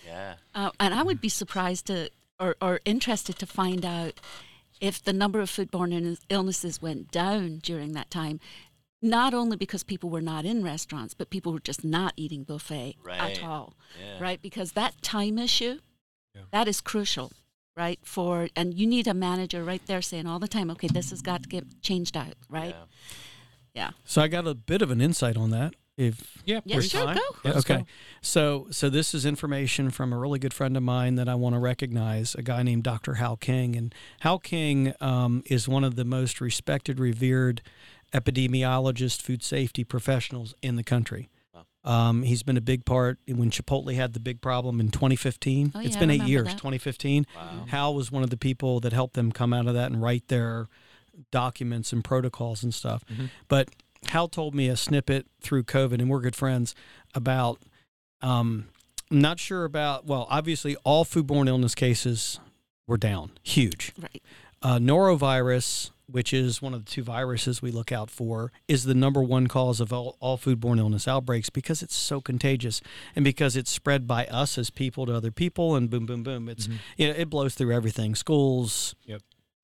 yeah. 0.05 0.35
uh, 0.53 0.71
and 0.79 0.93
I 0.93 1.03
would 1.03 1.21
be 1.21 1.29
surprised 1.29 1.85
to 1.87 2.09
or, 2.39 2.55
or 2.61 2.81
interested 2.85 3.39
to 3.39 3.45
find 3.45 3.85
out 3.85 4.19
if 4.81 5.03
the 5.03 5.13
number 5.13 5.39
of 5.39 5.49
foodborne 5.49 6.17
illnesses 6.29 6.81
went 6.81 7.11
down 7.11 7.59
during 7.59 7.93
that 7.93 8.09
time. 8.09 8.39
Not 9.01 9.33
only 9.33 9.57
because 9.57 9.83
people 9.83 10.09
were 10.09 10.21
not 10.21 10.43
in 10.43 10.63
restaurants, 10.63 11.13
but 11.13 11.29
people 11.29 11.53
were 11.53 11.59
just 11.59 11.83
not 11.83 12.13
eating 12.15 12.43
buffet 12.43 12.95
Right. 13.03 13.19
at 13.37 13.43
all, 13.43 13.75
Yeah. 13.99 14.19
right? 14.19 14.41
Because 14.41 14.71
that 14.71 14.99
time 15.03 15.37
issue, 15.37 15.79
Yeah. 16.33 16.41
that 16.51 16.67
is 16.67 16.81
crucial, 16.81 17.31
right? 17.75 17.99
For 18.03 18.49
and 18.55 18.73
you 18.73 18.87
need 18.87 19.07
a 19.07 19.13
manager 19.13 19.63
right 19.63 19.85
there 19.85 20.01
saying 20.01 20.25
all 20.25 20.39
the 20.39 20.47
time, 20.47 20.71
okay, 20.71 20.87
this 20.87 21.11
has 21.11 21.21
got 21.21 21.43
to 21.43 21.49
get 21.49 21.79
changed 21.83 22.17
out, 22.17 22.33
right? 22.49 22.75
Yeah. 22.75 22.85
Yeah. 23.75 23.91
so 24.05 24.23
i 24.23 24.27
got 24.27 24.47
a 24.47 24.55
bit 24.55 24.81
of 24.81 24.89
an 24.89 24.99
insight 24.99 25.37
on 25.37 25.51
that 25.51 25.75
if 25.97 26.41
yeah, 26.45 26.61
Yeah, 26.63 26.75
please. 26.77 26.89
sure, 26.91 27.03
fine. 27.03 27.15
go. 27.15 27.21
Yeah, 27.43 27.51
let's 27.53 27.69
okay. 27.69 27.79
go. 27.79 27.85
So 28.21 28.67
so 28.71 28.89
this 28.89 29.13
is 29.13 29.25
information 29.25 29.89
from 29.89 30.13
a 30.13 30.17
really 30.17 30.39
good 30.39 30.53
friend 30.53 30.77
of 30.77 30.83
mine 30.83 31.15
that 31.15 31.27
I 31.27 31.35
want 31.35 31.55
to 31.55 31.59
recognize, 31.59 32.35
a 32.35 32.41
guy 32.43 32.63
named 32.63 32.83
Dr. 32.83 33.15
Hal 33.15 33.35
King. 33.35 33.75
And 33.75 33.93
Hal 34.21 34.39
King 34.39 34.93
um, 35.01 35.43
is 35.47 35.67
one 35.67 35.83
of 35.83 35.95
the 35.95 36.05
most 36.05 36.39
respected, 36.39 36.99
revered 36.99 37.61
epidemiologist, 38.13 39.21
food 39.21 39.43
safety 39.43 39.83
professionals 39.83 40.53
in 40.61 40.75
the 40.75 40.83
country. 40.83 41.29
Wow. 41.53 41.65
Um, 41.83 42.23
he's 42.23 42.43
been 42.43 42.57
a 42.57 42.61
big 42.61 42.85
part 42.85 43.17
when 43.27 43.49
Chipotle 43.49 43.93
had 43.93 44.13
the 44.13 44.19
big 44.19 44.39
problem 44.41 44.79
in 44.79 44.89
2015. 44.89 45.71
Oh, 45.73 45.79
it's 45.79 45.89
yeah, 45.89 45.97
I 45.97 45.99
been 45.99 46.11
eight 46.11 46.23
years, 46.23 46.45
that. 46.45 46.57
2015. 46.57 47.25
Wow. 47.35 47.65
Hal 47.67 47.95
was 47.95 48.11
one 48.11 48.23
of 48.23 48.29
the 48.29 48.37
people 48.37 48.79
that 48.81 48.93
helped 48.93 49.15
them 49.15 49.31
come 49.31 49.51
out 49.53 49.67
of 49.67 49.73
that 49.73 49.91
and 49.91 50.01
write 50.01 50.27
their 50.27 50.67
documents 51.31 51.91
and 51.91 52.03
protocols 52.03 52.63
and 52.63 52.73
stuff. 52.73 53.03
Mm-hmm. 53.11 53.25
But 53.47 53.69
Hal 54.07 54.27
told 54.27 54.55
me 54.55 54.67
a 54.69 54.75
snippet 54.77 55.27
through 55.41 55.63
COVID, 55.63 55.93
and 55.93 56.09
we're 56.09 56.21
good 56.21 56.35
friends 56.35 56.75
about. 57.13 57.59
Um, 58.21 58.67
I'm 59.11 59.21
not 59.21 59.39
sure 59.39 59.63
about. 59.65 60.05
Well, 60.05 60.27
obviously, 60.29 60.75
all 60.83 61.05
foodborne 61.05 61.47
illness 61.47 61.75
cases 61.75 62.39
were 62.87 62.97
down, 62.97 63.31
huge. 63.43 63.93
Right. 64.01 64.21
Uh, 64.61 64.79
norovirus, 64.79 65.91
which 66.07 66.33
is 66.33 66.61
one 66.61 66.73
of 66.73 66.83
the 66.85 66.91
two 66.91 67.03
viruses 67.03 67.61
we 67.61 67.69
look 67.69 67.91
out 67.91 68.09
for, 68.09 68.51
is 68.67 68.85
the 68.85 68.95
number 68.95 69.21
one 69.21 69.47
cause 69.47 69.79
of 69.79 69.93
all, 69.93 70.17
all 70.19 70.37
foodborne 70.37 70.79
illness 70.79 71.07
outbreaks 71.07 71.49
because 71.49 71.83
it's 71.83 71.95
so 71.95 72.19
contagious 72.21 72.81
and 73.15 73.23
because 73.23 73.55
it's 73.55 73.69
spread 73.69 74.07
by 74.07 74.25
us 74.27 74.57
as 74.57 74.69
people 74.69 75.05
to 75.05 75.13
other 75.13 75.31
people, 75.31 75.75
and 75.75 75.89
boom, 75.89 76.05
boom, 76.05 76.23
boom. 76.23 76.49
It's 76.49 76.67
Mhm. 76.67 76.77
you 76.97 77.07
know, 77.07 77.13
it 77.13 77.29
blows 77.29 77.53
through 77.55 77.73
everything, 77.73 78.15
schools, 78.15 78.95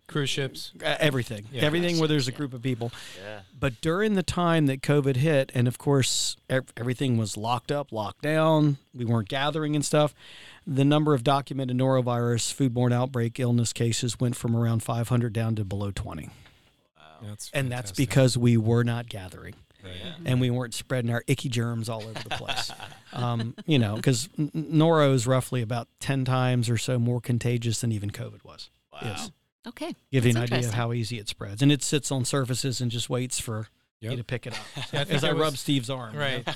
Cruise 0.07 0.29
ships. 0.29 0.71
everything, 0.81 1.45
Yeah. 1.51 1.61
everything 1.63 1.97
where 1.97 2.07
there's 2.07 2.27
a 2.27 2.31
Yeah. 2.31 2.37
group 2.37 2.53
of 2.53 2.61
people. 2.61 2.91
Yeah. 3.23 3.39
But 3.57 3.79
during 3.81 4.13
the 4.15 4.23
time 4.23 4.65
that 4.67 4.81
COVID 4.81 5.15
hit, 5.15 5.51
and 5.55 5.67
of 5.67 5.77
course 5.77 6.35
everything 6.49 7.17
was 7.17 7.37
locked 7.37 7.71
up, 7.71 7.91
locked 7.91 8.21
down, 8.21 8.77
we 8.93 9.05
weren't 9.05 9.29
gathering 9.29 9.75
and 9.75 9.83
stuff. 9.83 10.13
The 10.67 10.85
number 10.85 11.13
of 11.13 11.23
documented 11.23 11.77
norovirus 11.77 12.53
foodborne 12.53 12.91
outbreak 12.93 13.39
illness 13.39 13.71
cases 13.73 14.19
went 14.19 14.35
from 14.35 14.55
around 14.55 14.83
500 14.83 15.31
down 15.33 15.55
to 15.55 15.63
below 15.65 15.89
20, 15.91 16.29
Wow. 16.97 17.03
That's 17.29 17.49
and 17.53 17.71
that's 17.71 17.91
because 17.91 18.37
we 18.37 18.57
were 18.57 18.83
not 18.83 19.07
gathering 19.09 19.55
Yeah. 19.83 20.15
and 20.25 20.39
we 20.41 20.49
weren't 20.49 20.73
spreading 20.73 21.11
our 21.11 21.23
icky 21.27 21.49
germs 21.49 21.87
all 21.89 22.03
over 22.03 22.13
the 22.21 22.29
place. 22.29 22.71
um, 23.13 23.55
you 23.65 23.79
know, 23.79 23.95
because 23.95 24.27
noro 24.37 25.13
is 25.13 25.25
roughly 25.25 25.61
about 25.61 25.87
10 26.01 26.23
times 26.25 26.69
or 26.69 26.77
so 26.77 26.99
more 26.99 27.19
contagious 27.21 27.79
than 27.81 27.91
even 27.93 28.11
COVID 28.11 28.43
was. 28.43 28.69
Wow. 28.91 28.99
Yes. 29.03 29.31
Okay. 29.67 29.95
Give 30.11 30.25
you 30.25 30.31
an 30.31 30.37
idea 30.37 30.59
of 30.67 30.73
how 30.73 30.91
easy 30.93 31.19
it 31.19 31.27
spreads, 31.29 31.61
and 31.61 31.71
it 31.71 31.83
sits 31.83 32.11
on 32.11 32.25
surfaces 32.25 32.81
and 32.81 32.91
just 32.91 33.09
waits 33.09 33.39
for 33.39 33.67
you 34.01 34.15
to 34.15 34.23
pick 34.23 34.45
it 34.45 34.53
up. 34.53 34.65
Yeah, 34.93 35.05
I 35.09 35.13
As 35.13 35.23
I 35.23 35.29
I 35.29 35.33
was- 35.33 35.41
rub 35.41 35.57
Steve's 35.57 35.89
arm, 35.89 36.13
you 36.13 36.19
know? 36.19 36.25
Right. 36.25 36.47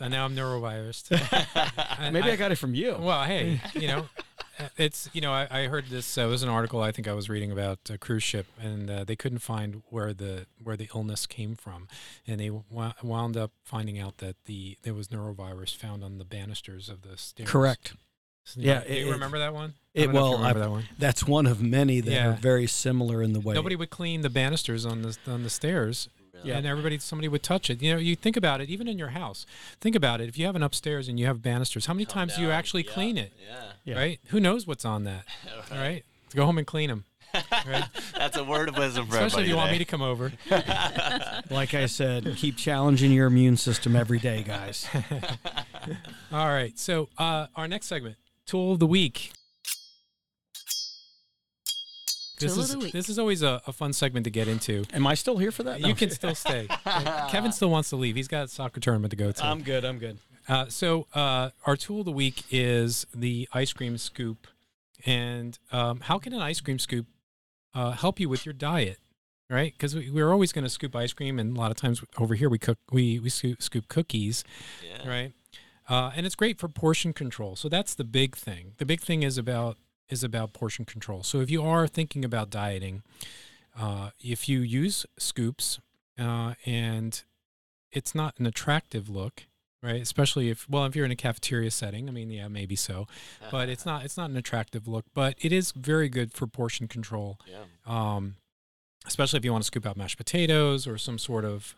and 0.00 0.10
now 0.12 0.24
I'm 0.24 0.34
norovirus. 0.34 1.04
And 1.98 2.12
Maybe 2.14 2.30
I, 2.30 2.36
got 2.36 2.52
it 2.52 2.56
from 2.56 2.74
you. 2.74 2.96
Well, 2.98 3.24
hey, 3.24 3.60
you 3.74 3.88
know, 3.88 4.06
uh, 4.58 4.68
it's 4.78 5.10
you 5.12 5.20
know 5.20 5.32
I, 5.32 5.46
I 5.50 5.66
heard 5.66 5.86
this. 5.90 6.16
Uh, 6.16 6.22
it 6.22 6.26
was 6.26 6.42
an 6.42 6.48
article 6.48 6.80
I 6.80 6.92
think 6.92 7.06
I 7.08 7.12
was 7.12 7.28
reading 7.28 7.50
about 7.52 7.78
a 7.90 7.98
cruise 7.98 8.22
ship, 8.22 8.46
and 8.60 8.90
uh, 8.90 9.04
they 9.04 9.16
couldn't 9.16 9.40
find 9.40 9.82
where 9.90 10.14
the 10.14 10.46
where 10.62 10.76
the 10.76 10.88
illness 10.94 11.26
came 11.26 11.56
from, 11.56 11.88
and 12.26 12.40
they 12.40 12.48
w- 12.48 12.92
wound 13.02 13.36
up 13.36 13.50
finding 13.64 13.98
out 13.98 14.18
that 14.18 14.36
the 14.46 14.78
there 14.82 14.94
was 14.94 15.08
norovirus 15.08 15.74
found 15.76 16.02
on 16.04 16.16
the 16.18 16.24
banisters 16.24 16.88
of 16.88 17.02
the 17.02 17.16
stairs. 17.18 17.48
Correct. 17.50 17.94
So, 18.46 18.60
Yeah, 18.60 18.80
do 18.84 18.92
it- 18.92 18.98
you 19.00 19.08
it- 19.08 19.12
remember 19.12 19.38
that 19.40 19.52
one? 19.52 19.74
It- 19.92 20.06
don't 20.06 20.14
know 20.14 20.20
if 20.20 20.24
you 20.32 20.38
well, 20.38 20.44
I've- 20.46 20.60
that 20.60 20.70
one. 20.70 20.84
That's 20.98 21.24
one 21.26 21.46
of 21.46 21.60
many 21.60 22.00
that 22.00 22.10
Yeah. 22.10 22.28
are 22.28 22.32
very 22.32 22.66
similar 22.66 23.22
in 23.22 23.32
the 23.32 23.40
way. 23.40 23.54
Nobody 23.54 23.76
would 23.76 23.90
clean 23.90 24.20
the 24.22 24.30
banisters 24.30 24.86
on 24.86 25.02
the 25.02 25.16
on 25.26 25.42
the 25.42 25.50
stairs, 25.50 26.08
Really? 26.32 26.50
Yeah. 26.50 26.58
and 26.58 26.66
everybody 26.66 26.98
somebody 26.98 27.26
would 27.28 27.42
touch 27.42 27.70
it. 27.70 27.82
You 27.82 27.92
know, 27.94 27.98
you 27.98 28.14
think 28.14 28.36
about 28.36 28.60
it, 28.60 28.70
even 28.70 28.86
in 28.88 28.98
your 28.98 29.08
house. 29.10 29.46
Think 29.80 29.96
about 29.96 30.20
it. 30.20 30.28
If 30.28 30.38
you 30.38 30.46
have 30.46 30.54
an 30.56 30.62
upstairs 30.62 31.08
and 31.08 31.18
you 31.18 31.26
have 31.26 31.42
banisters, 31.42 31.86
how 31.86 31.94
many 31.94 32.04
Come 32.06 32.12
times 32.28 32.36
do 32.36 32.42
you 32.42 32.50
actually 32.52 32.84
Yeah. 32.84 32.92
clean 32.92 33.18
it? 33.18 33.32
Yeah. 33.48 33.62
Yeah. 33.84 33.96
Right? 33.98 34.20
Who 34.28 34.38
knows 34.40 34.66
what's 34.66 34.84
on 34.84 35.04
that? 35.04 35.24
All 35.72 35.78
right. 35.78 36.04
Go 36.34 36.44
home 36.46 36.58
and 36.58 36.66
clean 36.66 36.88
them. 36.90 37.04
Right. 37.66 37.84
That's 38.14 38.36
a 38.36 38.44
word 38.44 38.68
of 38.68 38.78
wisdom 38.78 39.06
for 39.06 39.14
Especially 39.16 39.42
if 39.44 39.48
everybody 39.48 39.50
you 39.50 39.56
want 39.56 39.72
me 39.72 39.78
to 39.78 39.84
come 39.84 40.02
over. 40.02 40.32
Like 41.50 41.74
I 41.74 41.86
said, 41.86 42.34
keep 42.36 42.56
challenging 42.56 43.12
your 43.12 43.26
immune 43.26 43.56
system 43.56 43.94
every 43.96 44.18
day, 44.18 44.42
guys. 44.42 44.86
All 46.32 46.46
right. 46.48 46.78
So 46.78 47.08
uh, 47.18 47.46
our 47.56 47.68
next 47.68 47.86
segment, 47.86 48.16
tool 48.46 48.72
of 48.72 48.78
the 48.78 48.86
week. 48.86 49.32
This 52.38 52.54
Tool 52.54 52.82
is 52.84 52.92
this 52.92 53.08
is 53.08 53.18
always 53.18 53.42
a, 53.42 53.62
a 53.66 53.72
fun 53.72 53.94
segment 53.94 54.24
to 54.24 54.30
get 54.30 54.46
into. 54.46 54.84
Am 54.92 55.06
I 55.06 55.14
still 55.14 55.38
here 55.38 55.50
for 55.50 55.62
that? 55.62 55.80
You 55.80 55.94
can 55.94 56.10
still 56.10 56.34
stay. 56.34 56.68
Kevin 57.30 57.50
still 57.50 57.70
wants 57.70 57.88
to 57.90 57.96
leave. 57.96 58.14
He's 58.14 58.28
got 58.28 58.44
a 58.44 58.48
soccer 58.48 58.78
tournament 58.78 59.10
to 59.12 59.16
go 59.16 59.32
to. 59.32 59.44
I'm 59.44 59.62
good. 59.62 59.86
I'm 59.86 59.98
good. 59.98 60.18
Uh, 60.46 60.66
so 60.68 61.06
uh, 61.14 61.50
our 61.64 61.76
tool 61.76 62.00
of 62.00 62.04
the 62.04 62.12
week 62.12 62.44
is 62.50 63.06
the 63.14 63.48
ice 63.54 63.72
cream 63.72 63.96
scoop, 63.96 64.46
and 65.06 65.58
um, 65.72 66.00
how 66.00 66.18
can 66.18 66.34
an 66.34 66.42
ice 66.42 66.60
cream 66.60 66.78
scoop 66.78 67.06
uh, 67.74 67.92
help 67.92 68.20
you 68.20 68.28
with 68.28 68.44
your 68.44 68.52
diet? 68.52 68.98
Right, 69.48 69.72
because 69.72 69.94
we, 69.94 70.10
we're 70.10 70.30
always 70.32 70.52
going 70.52 70.64
to 70.64 70.70
scoop 70.70 70.94
ice 70.96 71.12
cream, 71.12 71.38
and 71.38 71.56
a 71.56 71.60
lot 71.60 71.70
of 71.70 71.76
times 71.76 72.02
over 72.18 72.34
here 72.34 72.48
we 72.50 72.58
cook 72.58 72.78
we 72.90 73.18
we 73.20 73.28
scoop, 73.30 73.62
scoop 73.62 73.88
cookies, 73.88 74.42
Yeah. 74.84 75.08
right? 75.08 75.32
Uh, 75.88 76.10
and 76.16 76.26
it's 76.26 76.34
great 76.34 76.58
for 76.58 76.68
portion 76.68 77.12
control. 77.12 77.54
So 77.56 77.68
that's 77.68 77.94
the 77.94 78.04
big 78.04 78.36
thing. 78.36 78.72
The 78.78 78.86
big 78.86 79.00
thing 79.00 79.22
is 79.22 79.38
about 79.38 79.78
is 80.08 80.22
about 80.24 80.52
portion 80.52 80.84
control. 80.84 81.22
So 81.22 81.40
if 81.40 81.50
you 81.50 81.64
are 81.64 81.86
thinking 81.88 82.24
about 82.24 82.48
dieting, 82.50 83.02
uh, 83.78 84.10
if 84.20 84.48
you 84.48 84.60
use 84.60 85.04
scoops 85.18 85.80
uh, 86.18 86.54
and 86.64 87.22
it's 87.92 88.14
not 88.14 88.34
an 88.38 88.46
attractive 88.46 89.08
look, 89.08 89.46
right? 89.82 90.00
Especially 90.00 90.48
if 90.48 90.68
well, 90.68 90.84
if 90.86 90.94
you're 90.96 91.04
in 91.04 91.10
a 91.12 91.16
cafeteria 91.16 91.70
setting, 91.70 92.08
I 92.08 92.12
mean, 92.12 92.30
yeah, 92.30 92.48
maybe 92.48 92.76
so, 92.76 93.06
but 93.50 93.68
it's 93.68 93.84
not 93.86 94.04
it's 94.04 94.16
not 94.16 94.30
an 94.30 94.36
attractive 94.36 94.86
look. 94.88 95.04
But 95.14 95.34
it 95.40 95.52
is 95.52 95.72
very 95.72 96.08
good 96.08 96.32
for 96.32 96.46
portion 96.46 96.88
control, 96.88 97.38
Yeah. 97.48 97.64
um, 97.86 98.36
especially 99.06 99.38
if 99.38 99.44
you 99.44 99.52
want 99.52 99.62
to 99.62 99.66
scoop 99.66 99.86
out 99.86 99.96
mashed 99.96 100.18
potatoes 100.18 100.86
or 100.86 100.98
some 100.98 101.18
sort 101.18 101.44
of 101.44 101.74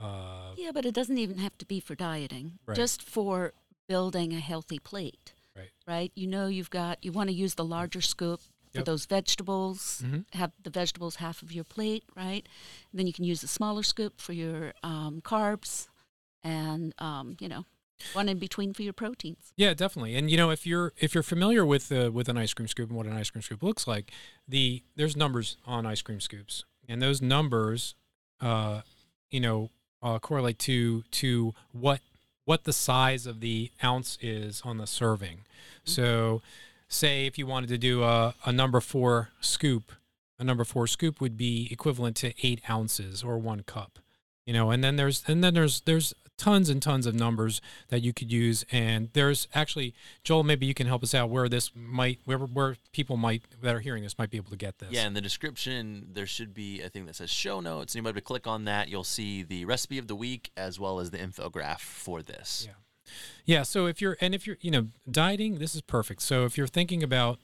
uh, 0.00 0.54
Yeah, 0.56 0.70
but 0.72 0.84
it 0.86 0.94
doesn't 0.94 1.18
even 1.18 1.38
have 1.38 1.56
to 1.58 1.66
be 1.66 1.80
for 1.80 1.94
dieting. 1.94 2.58
Right. 2.66 2.76
Just 2.76 3.02
for 3.02 3.52
building 3.88 4.32
a 4.32 4.40
healthy 4.40 4.78
plate. 4.78 5.32
Right. 5.56 5.70
Right. 5.86 6.12
You 6.14 6.26
know 6.26 6.46
you've 6.46 6.70
got 6.70 7.02
you 7.04 7.12
want 7.12 7.28
to 7.30 7.34
use 7.34 7.54
the 7.54 7.64
larger 7.64 8.00
scoop 8.00 8.40
for 8.72 8.78
Yep. 8.80 8.84
those 8.84 9.06
vegetables. 9.06 10.02
Mhm. 10.04 10.24
Have 10.34 10.52
the 10.62 10.70
vegetables 10.70 11.16
half 11.16 11.42
of 11.42 11.50
your 11.52 11.64
plate, 11.64 12.04
right? 12.14 12.46
then 12.92 13.06
you 13.06 13.12
can 13.12 13.24
use 13.24 13.40
the 13.40 13.48
smaller 13.48 13.82
scoop 13.82 14.20
for 14.20 14.32
your 14.34 14.72
um, 14.82 15.20
carbs, 15.22 15.88
and 16.42 16.94
um, 16.98 17.36
you 17.40 17.48
know, 17.48 17.64
one 18.12 18.28
in 18.28 18.38
between 18.38 18.72
for 18.74 18.82
your 18.82 18.92
proteins. 18.92 19.52
Yeah, 19.56 19.74
definitely. 19.74 20.14
And 20.16 20.30
you 20.30 20.36
know, 20.36 20.50
if 20.50 20.66
you're 20.66 20.92
if 20.98 21.14
you're 21.14 21.22
familiar 21.22 21.64
with 21.64 21.90
uh, 21.90 22.10
with 22.12 22.28
an 22.28 22.36
ice 22.38 22.54
cream 22.54 22.68
scoop 22.68 22.88
and 22.90 22.96
what 22.96 23.06
an 23.06 23.14
ice 23.14 23.30
cream 23.30 23.42
scoop 23.42 23.62
looks 23.62 23.86
like, 23.86 24.12
the 24.46 24.84
there's 24.96 25.16
numbers 25.16 25.56
on 25.66 25.86
ice 25.86 26.02
cream 26.02 26.20
scoops, 26.20 26.64
and 26.88 27.00
those 27.02 27.20
numbers, 27.22 27.94
uh, 28.40 28.82
you 29.30 29.40
know, 29.40 29.70
uh, 30.02 30.18
correlate 30.18 30.58
to 30.60 31.02
to 31.10 31.54
what 31.72 32.00
what 32.44 32.64
the 32.64 32.72
size 32.72 33.26
of 33.26 33.40
the 33.40 33.70
ounce 33.84 34.18
is 34.22 34.62
on 34.64 34.78
the 34.78 34.86
serving. 34.86 35.40
So, 35.84 36.40
say 36.88 37.26
if 37.26 37.38
you 37.38 37.46
wanted 37.46 37.68
to 37.68 37.78
do 37.78 38.02
a, 38.02 38.34
a 38.44 38.52
number 38.52 38.80
four 38.80 39.28
scoop, 39.40 39.92
a 40.38 40.44
number 40.44 40.64
four 40.64 40.86
scoop 40.86 41.20
would 41.20 41.36
be 41.36 41.68
equivalent 41.70 42.16
to 42.16 42.32
eight 42.42 42.62
ounces 42.70 43.22
or 43.22 43.38
one 43.38 43.64
cup. 43.64 43.98
You 44.46 44.54
know, 44.54 44.70
and 44.70 44.82
then 44.82 44.96
there's 44.96 45.24
and 45.26 45.44
then 45.44 45.52
there's 45.52 45.82
there's 45.82 46.14
tons 46.38 46.70
and 46.70 46.80
tons 46.80 47.04
of 47.04 47.14
numbers 47.14 47.60
that 47.88 48.00
you 48.00 48.12
could 48.12 48.32
use, 48.32 48.64
and 48.72 49.10
there's 49.12 49.48
actually 49.54 49.94
Joel. 50.24 50.44
Maybe 50.44 50.64
you 50.64 50.74
can 50.74 50.86
help 50.86 51.02
us 51.02 51.14
out 51.14 51.28
where 51.28 51.48
this 51.48 51.70
might 51.74 52.20
where 52.24 52.38
where 52.38 52.76
people 52.92 53.16
might 53.16 53.42
that 53.60 53.74
are 53.74 53.80
hearing 53.80 54.02
this 54.02 54.16
might 54.16 54.30
be 54.30 54.38
able 54.38 54.50
to 54.50 54.56
get 54.56 54.78
this. 54.78 54.90
Yeah, 54.90 55.06
in 55.06 55.14
the 55.14 55.20
description 55.20 56.08
there 56.12 56.26
should 56.26 56.54
be 56.54 56.80
a 56.80 56.88
thing 56.88 57.04
that 57.06 57.16
says 57.16 57.28
show 57.28 57.60
notes. 57.60 57.94
Anybody 57.94 58.14
to 58.14 58.20
click 58.20 58.46
on 58.46 58.64
that, 58.64 58.88
you'll 58.88 59.04
see 59.04 59.42
the 59.42 59.64
recipe 59.64 59.98
of 59.98 60.06
the 60.06 60.16
week 60.16 60.50
as 60.56 60.80
well 60.80 61.00
as 61.00 61.10
the 61.10 61.18
infograph 61.18 61.80
for 61.80 62.22
this. 62.22 62.64
Yeah. 62.66 62.74
Yeah. 63.44 63.62
So 63.62 63.86
if 63.86 64.00
you're, 64.00 64.16
and 64.20 64.34
if 64.34 64.46
you're, 64.46 64.58
you 64.60 64.70
know, 64.70 64.88
dieting, 65.10 65.58
this 65.58 65.74
is 65.74 65.80
perfect. 65.80 66.22
So 66.22 66.44
if 66.44 66.58
you're 66.58 66.66
thinking 66.66 67.02
about, 67.02 67.38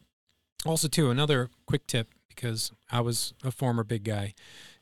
also 0.66 0.88
too, 0.88 1.10
another 1.10 1.50
quick 1.66 1.86
tip 1.86 2.08
because 2.28 2.72
I 2.90 3.00
was 3.00 3.34
a 3.44 3.50
former 3.50 3.84
big 3.84 4.04
guy 4.04 4.34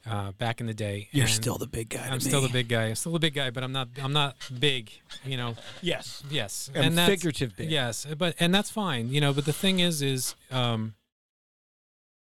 uh, 0.08 0.32
back 0.32 0.60
in 0.60 0.66
the 0.66 0.74
day. 0.74 1.08
You're 1.12 1.24
and 1.26 1.32
still 1.34 1.58
the 1.58 1.66
big 1.66 1.90
guy. 1.90 2.06
I'm 2.08 2.18
to 2.18 2.24
still 2.24 2.40
me. 2.40 2.48
the 2.48 2.52
big 2.52 2.68
guy. 2.68 2.84
I'm 2.86 2.94
still 2.96 3.12
the 3.12 3.18
big 3.20 3.34
guy, 3.34 3.50
but 3.50 3.62
I'm 3.62 3.72
not. 3.72 3.88
I'm 4.02 4.12
not 4.12 4.36
big. 4.58 4.90
You 5.24 5.36
know. 5.36 5.56
Yes. 5.80 6.22
Yes. 6.30 6.70
And 6.74 6.96
that's- 6.98 7.08
figurative 7.08 7.56
big. 7.56 7.70
Yes, 7.70 8.06
but 8.18 8.34
and 8.40 8.54
that's 8.54 8.70
fine. 8.70 9.08
You 9.10 9.20
know, 9.20 9.32
but 9.32 9.44
the 9.44 9.52
thing 9.52 9.78
is, 9.80 10.02
is 10.02 10.34
um, 10.50 10.94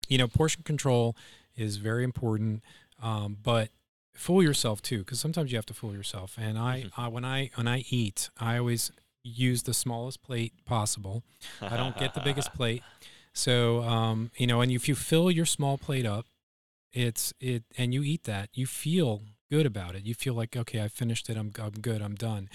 you 0.08 0.18
know, 0.18 0.28
portion 0.28 0.62
control 0.62 1.16
is 1.56 1.76
very 1.76 2.04
important. 2.04 2.62
Um, 3.02 3.38
but 3.42 3.70
fool 4.14 4.42
yourself 4.42 4.82
too, 4.82 4.98
because 4.98 5.18
sometimes 5.20 5.50
you 5.52 5.56
have 5.56 5.66
to 5.66 5.74
fool 5.74 5.94
yourself. 5.94 6.36
And 6.38 6.58
I, 6.58 6.80
Mm-hmm. 6.82 7.00
I, 7.00 7.08
when 7.08 7.24
I 7.24 7.50
when 7.54 7.66
I 7.68 7.84
eat, 7.90 8.28
I 8.38 8.58
always 8.58 8.92
use 9.22 9.62
the 9.64 9.74
smallest 9.74 10.22
plate 10.22 10.52
possible. 10.66 11.22
I 11.62 11.76
don't 11.76 11.96
get 11.98 12.14
the 12.14 12.20
biggest 12.20 12.52
plate. 12.58 12.82
So, 13.32 13.82
um, 13.84 14.30
you 14.36 14.46
know, 14.46 14.60
and 14.60 14.72
if 14.72 14.88
you 14.88 14.94
fill 14.94 15.30
your 15.30 15.46
small 15.46 15.78
plate 15.78 16.04
up, 16.06 16.26
it's 16.92 17.32
it, 17.40 17.64
and 17.78 17.92
you 17.94 18.02
eat 18.02 18.24
that, 18.24 18.50
you 18.54 18.66
feel 18.66 19.22
good 19.50 19.66
about 19.66 19.94
it. 19.96 20.04
You 20.04 20.14
feel 20.14 20.34
like, 20.34 20.56
okay, 20.56 20.82
I 20.82 20.88
finished 20.88 21.28
it. 21.28 21.36
I'm, 21.36 21.52
I'm 21.60 21.70
good. 21.72 22.00
I'm 22.02 22.14
done. 22.14 22.48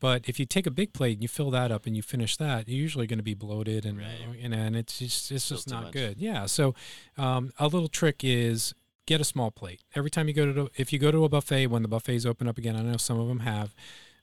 But 0.00 0.28
if 0.28 0.40
you 0.40 0.46
take 0.46 0.66
a 0.66 0.70
big 0.70 0.92
plate 0.92 1.14
and 1.14 1.22
you 1.22 1.28
fill 1.28 1.50
that 1.52 1.70
up 1.70 1.86
and 1.86 1.96
you 1.96 2.02
finish 2.02 2.36
that, 2.38 2.68
you're 2.68 2.76
usually 2.78 3.06
going 3.06 3.20
to 3.20 3.22
be 3.22 3.34
bloated 3.34 3.86
and 3.86 3.98
Right. 3.98 4.36
and, 4.42 4.52
and 4.52 4.74
it's 4.76 4.98
just 4.98 5.30
it's 5.30 5.48
just 5.48 5.70
not 5.70 5.84
much. 5.84 5.92
good. 5.92 6.18
Yeah. 6.18 6.46
So, 6.46 6.74
um, 7.16 7.52
a 7.58 7.68
little 7.68 7.88
trick 7.88 8.22
is 8.24 8.74
get 9.06 9.20
a 9.20 9.24
small 9.24 9.50
plate 9.50 9.80
every 9.94 10.10
time 10.10 10.26
you 10.28 10.34
go 10.34 10.52
to 10.52 10.70
if 10.76 10.92
you 10.92 10.98
go 10.98 11.10
to 11.12 11.24
a 11.24 11.28
buffet 11.28 11.68
when 11.68 11.82
the 11.82 11.88
buffets 11.88 12.26
open 12.26 12.48
up 12.48 12.58
again. 12.58 12.74
I 12.76 12.82
know 12.82 12.96
some 12.96 13.20
of 13.20 13.28
them 13.28 13.40
have. 13.40 13.74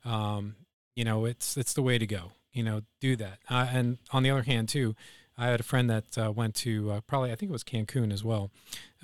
Um, 0.03 0.55
you 0.95 1.05
know, 1.05 1.25
it's 1.25 1.55
it's 1.57 1.73
the 1.73 1.81
way 1.81 1.97
to 1.97 2.05
go. 2.05 2.31
You 2.51 2.63
know, 2.63 2.81
do 2.99 3.15
that. 3.15 3.39
Uh, 3.49 3.67
and 3.71 3.99
on 4.11 4.23
the 4.23 4.31
other 4.31 4.43
hand, 4.43 4.67
too, 4.69 4.95
I 5.39 5.47
had 5.47 5.61
a 5.61 5.63
friend 5.63 5.89
that 5.89 6.17
uh, 6.17 6.31
went 6.31 6.53
to 6.55 6.91
uh, 6.91 7.01
probably 7.07 7.31
I 7.31 7.35
think 7.35 7.49
it 7.49 7.53
was 7.53 7.63
Cancun 7.63 8.11
as 8.11 8.25
well, 8.25 8.51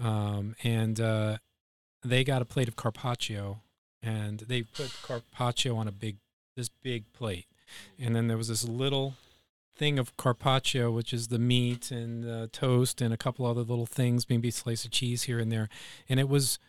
um, 0.03 0.55
and 0.63 0.99
uh, 0.99 1.37
they 2.03 2.25
got 2.25 2.41
a 2.41 2.45
plate 2.45 2.67
of 2.67 2.75
carpaccio, 2.75 3.61
and 4.03 4.41
they 4.41 4.63
put 4.63 4.93
carpaccio 5.01 5.77
on 5.77 5.87
a 5.87 5.93
big 5.93 6.17
this 6.57 6.67
big 6.67 7.11
plate, 7.13 7.45
and 7.97 8.13
then 8.13 8.27
there 8.27 8.37
was 8.37 8.49
this 8.49 8.67
little 8.67 9.15
thing 9.77 9.97
of 9.97 10.15
carpaccio, 10.17 10.91
which 10.91 11.13
is 11.13 11.29
the 11.29 11.39
meat 11.39 11.89
and 11.89 12.29
uh, 12.29 12.47
toast 12.51 13.01
and 13.01 13.13
a 13.13 13.17
couple 13.17 13.45
other 13.45 13.61
little 13.61 13.85
things, 13.85 14.29
maybe 14.29 14.49
a 14.49 14.51
slice 14.51 14.83
of 14.83 14.91
cheese 14.91 15.23
here 15.23 15.39
and 15.39 15.51
there, 15.51 15.69
and 16.09 16.19
it 16.19 16.27
was. 16.27 16.59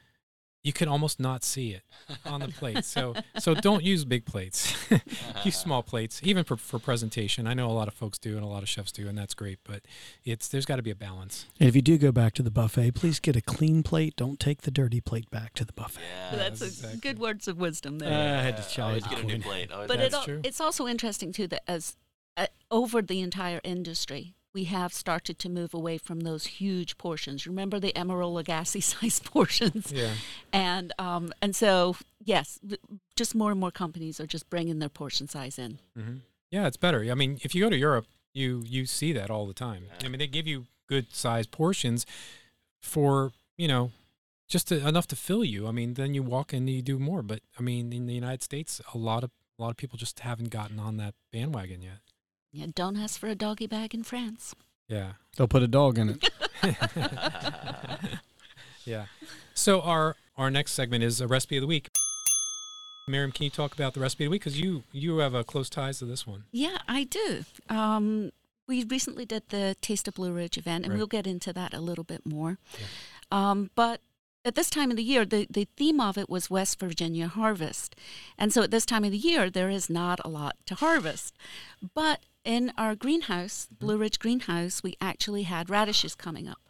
You 0.67 0.73
can 0.73 0.89
almost 0.89 1.21
not 1.21 1.45
see 1.45 1.71
it 1.71 1.83
on 2.25 2.41
the 2.41 2.49
plate, 2.49 2.85
so 2.85 3.15
so 3.39 3.55
don't 3.55 3.85
use 3.85 4.05
big 4.05 4.25
plates. 4.25 4.75
use 5.45 5.57
small 5.57 5.85
plates, 5.85 6.21
even 6.25 6.43
for, 6.43 6.57
for 6.57 6.81
presentation. 6.81 7.47
I 7.47 7.55
know 7.55 7.71
a 7.71 7.73
lot 7.73 7.87
of 7.87 7.95
folks 7.95 8.19
do, 8.19 8.35
and 8.35 8.43
a 8.45 8.49
lot 8.49 8.65
of 8.65 8.69
chefs 8.69 8.91
do, 8.91 9.07
and 9.07 9.17
that's 9.17 9.33
great. 9.33 9.61
But 9.63 9.83
it's 10.25 10.49
there's 10.49 10.67
got 10.67 10.77
to 10.77 10.83
be 10.83 10.91
a 10.91 10.97
balance. 10.97 11.47
And 11.61 11.69
if 11.69 11.77
you 11.77 11.83
do 11.83 11.97
go 11.99 12.11
back 12.11 12.35
to 12.35 12.43
the 12.43 12.51
buffet, 12.51 12.91
please 12.97 13.21
get 13.21 13.37
a 13.37 13.41
clean 13.41 13.85
plate. 13.85 14.17
Don't 14.17 14.41
take 14.41 14.63
the 14.63 14.73
dirty 14.73 15.01
plate 15.01 15.31
back 15.31 15.55
to 15.55 15.65
the 15.65 15.73
buffet. 15.73 16.01
Yeah, 16.33 16.37
That's 16.37 16.61
a 16.61 16.65
exactly. 16.67 16.99
good 16.99 17.21
words 17.21 17.47
of 17.47 17.59
wisdom 17.59 18.01
there. 18.01 18.13
Uh, 18.13 18.41
I 18.41 18.43
had 18.43 18.57
to 18.57 18.63
Yeah, 18.65 18.69
challenge 18.69 19.05
always 19.05 19.21
the 19.21 19.23
get 19.23 19.35
a 19.35 19.37
new 19.39 19.43
plate. 19.45 19.71
Always 19.71 19.87
but 19.89 20.01
it, 20.01 20.13
al- 20.13 20.41
it's 20.43 20.61
also 20.61 20.89
interesting 20.89 21.33
too 21.33 21.47
that 21.47 21.63
as 21.69 21.97
uh, 22.37 22.47
over 22.73 23.03
the 23.03 23.21
entire 23.21 23.61
industry, 23.63 24.35
we 24.57 24.65
have 24.65 24.91
started 24.95 25.39
to 25.39 25.51
move 25.51 25.75
away 25.75 25.99
from 25.99 26.21
those 26.21 26.47
huge 26.47 26.97
portions. 26.97 27.47
Remember 27.47 27.79
the 27.79 27.93
Emeril 27.93 28.33
Lagasse 28.33 28.83
size 28.93 29.21
portions, 29.21 29.93
Yeah, 29.93 30.15
and 30.51 30.93
um, 30.99 31.33
and 31.43 31.55
so 31.55 31.97
yes, 32.25 32.59
just 33.17 33.35
more 33.35 33.51
and 33.51 33.61
more 33.61 33.71
companies 33.71 34.19
are 34.19 34.27
just 34.27 34.49
bringing 34.49 34.79
their 34.79 34.89
portion 34.89 35.29
size 35.29 35.59
in. 35.59 35.79
hmm 35.95 36.17
yeah, 36.51 36.67
it's 36.69 36.77
better. 36.77 37.01
I 37.11 37.15
mean, 37.15 37.39
if 37.43 37.55
you 37.55 37.61
go 37.65 37.69
to 37.71 37.77
Europe, 37.77 38.07
you 38.33 38.63
you 38.67 38.87
see 38.87 39.13
that 39.13 39.31
all 39.31 39.47
the 39.47 39.53
time. 39.69 39.83
I 40.05 40.09
mean, 40.09 40.21
they 40.21 40.27
give 40.39 40.47
you 40.47 40.67
good 40.89 41.07
sized 41.13 41.51
portions 41.51 42.07
for 42.81 43.33
you 43.59 43.69
know 43.69 43.91
just 44.49 44.69
to, 44.69 44.89
enough 44.89 45.09
to 45.09 45.17
fill 45.17 45.45
you. 45.45 45.67
I 45.67 45.73
mean, 45.73 45.95
then 45.95 46.15
you 46.15 46.23
walk 46.23 46.55
in 46.55 46.61
and 46.61 46.71
you 46.71 46.83
do 46.83 46.99
more. 46.99 47.23
But 47.23 47.41
I 47.59 47.63
mean, 47.63 47.93
in 47.93 48.07
the 48.07 48.15
United 48.15 48.43
States, 48.43 48.81
a 48.95 48.99
lot 48.99 49.23
of 49.25 49.31
a 49.59 49.63
lot 49.63 49.71
of 49.71 49.77
people 49.77 49.99
just 49.99 50.21
haven't 50.21 50.51
gotten 50.51 50.79
on 50.79 50.97
that 50.97 51.15
bandwagon 51.33 51.83
yet. 51.83 51.99
Yeah, 52.57 52.67
don't 52.75 52.97
ask 52.97 53.19
for 53.21 53.27
a 53.29 53.35
doggy 53.35 53.67
bag 53.67 53.95
in 53.95 54.03
France. 54.03 54.55
Yeah. 54.89 55.13
They'll 55.37 55.49
put 55.49 55.63
a 55.63 55.69
dog 55.69 55.99
in 55.99 56.11
it. 56.11 56.31
yeah. 58.85 59.07
So 59.55 59.81
our 59.83 60.17
our 60.37 60.51
next 60.51 60.73
segment 60.73 61.03
is 61.05 61.21
a 61.21 61.27
recipe 61.27 61.57
of 61.57 61.63
the 61.63 61.67
week. 61.67 61.91
Miriam, 63.09 63.31
can 63.33 63.45
you 63.45 63.51
talk 63.51 63.73
about 63.75 63.95
the 63.95 64.01
recipe 64.01 64.25
of 64.25 64.29
the 64.29 64.33
week? 64.33 64.43
Because 64.43 64.61
you 64.61 64.85
you 64.93 65.19
have 65.19 65.35
a 65.35 65.45
close 65.45 65.69
ties 65.71 65.99
to 66.01 66.05
this 66.05 66.27
one. 66.27 66.45
Yeah, 66.53 66.79
I 66.89 67.05
do. 67.05 67.45
Um, 67.69 68.31
we 68.67 68.85
recently 68.85 69.25
did 69.25 69.45
the 69.51 69.77
Taste 69.81 70.09
of 70.09 70.15
Blue 70.15 70.33
Ridge 70.33 70.59
event, 70.59 70.85
and 70.85 70.93
Right. 70.93 70.99
we'll 70.99 71.07
get 71.07 71.27
into 71.27 71.53
that 71.53 71.73
a 71.73 71.81
little 71.81 72.05
bit 72.05 72.27
more. 72.27 72.59
Um, 73.31 73.71
but 73.77 74.01
at 74.45 74.55
this 74.57 74.71
time 74.71 74.91
of 74.91 74.97
the 74.97 75.03
year, 75.05 75.25
the, 75.25 75.47
the 75.51 75.67
theme 75.77 76.01
of 76.01 76.17
it 76.19 76.29
was 76.29 76.51
West 76.51 76.79
Virginia 76.81 77.29
harvest. 77.29 77.95
And 78.39 78.53
so 78.53 78.63
at 78.63 78.71
this 78.73 78.87
time 78.87 79.05
of 79.05 79.11
the 79.13 79.19
year, 79.19 79.51
there 79.51 79.71
is 79.71 79.89
not 79.91 80.21
a 80.25 80.29
lot 80.29 80.57
to 80.67 80.75
harvest. 80.77 81.37
But 81.95 82.21
in 82.47 82.73
our 82.79 82.95
greenhouse, 82.95 83.67
Blue 83.71 83.99
Ridge 83.99 84.19
greenhouse, 84.19 84.83
we 84.83 84.97
actually 85.01 85.43
had 85.43 85.69
radishes 85.69 86.15
coming 86.15 86.49
up. 86.49 86.61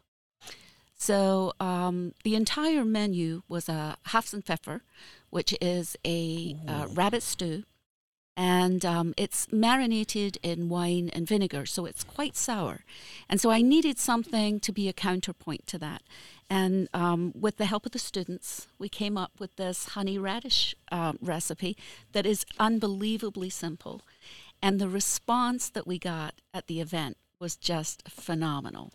So 0.96 1.52
um, 1.60 2.14
the 2.24 2.34
entire 2.34 2.84
menu 2.84 3.42
was 3.48 3.68
a 3.68 3.98
Hasenpfeffer, 4.08 4.80
which 5.28 5.54
is 5.60 5.96
a 6.04 6.56
uh, 6.66 6.86
rabbit 6.92 7.22
stew. 7.22 7.64
And 8.38 8.84
um, 8.84 9.14
it's 9.16 9.50
marinated 9.50 10.36
in 10.42 10.68
wine 10.68 11.10
and 11.14 11.26
vinegar, 11.26 11.64
so 11.64 11.86
it's 11.86 12.04
quite 12.04 12.36
sour. 12.36 12.84
And 13.30 13.40
so 13.40 13.50
I 13.50 13.62
needed 13.62 13.98
something 13.98 14.60
to 14.60 14.72
be 14.72 14.88
a 14.88 14.92
counterpoint 14.92 15.66
to 15.68 15.78
that. 15.78 16.02
And 16.50 16.88
um, 16.92 17.32
with 17.38 17.56
the 17.56 17.64
help 17.64 17.86
of 17.86 17.92
the 17.92 17.98
students, 17.98 18.68
we 18.78 18.90
came 18.90 19.16
up 19.16 19.32
with 19.38 19.56
this 19.56 19.88
honey 19.90 20.18
radish 20.18 20.74
um, 20.92 21.18
recipe 21.22 21.78
that 22.12 22.26
is 22.26 22.44
unbelievably 22.58 23.50
simple. 23.50 24.02
And 24.66 24.80
the 24.80 24.88
response 24.88 25.68
that 25.70 25.86
we 25.86 25.98
got 25.98 26.34
at 26.52 26.66
the 26.66 26.80
event 26.80 27.16
was 27.38 27.56
just 27.56 28.02
phenomenal. 28.08 28.92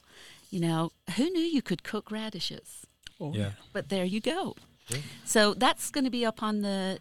You 0.50 0.60
know, 0.60 0.92
who 1.16 1.30
knew 1.30 1.42
you 1.58 1.62
could 1.62 1.84
cook 1.84 2.12
radishes? 2.12 2.86
Oh, 3.20 3.34
Yeah. 3.34 3.52
But 3.72 3.90
there 3.90 4.04
you 4.06 4.20
go. 4.20 4.56
Yeah. 4.90 4.98
So 5.24 5.54
that's 5.54 5.90
going 5.92 6.04
to 6.06 6.10
be 6.12 6.26
up 6.26 6.44
on 6.44 6.62
the, 6.62 7.00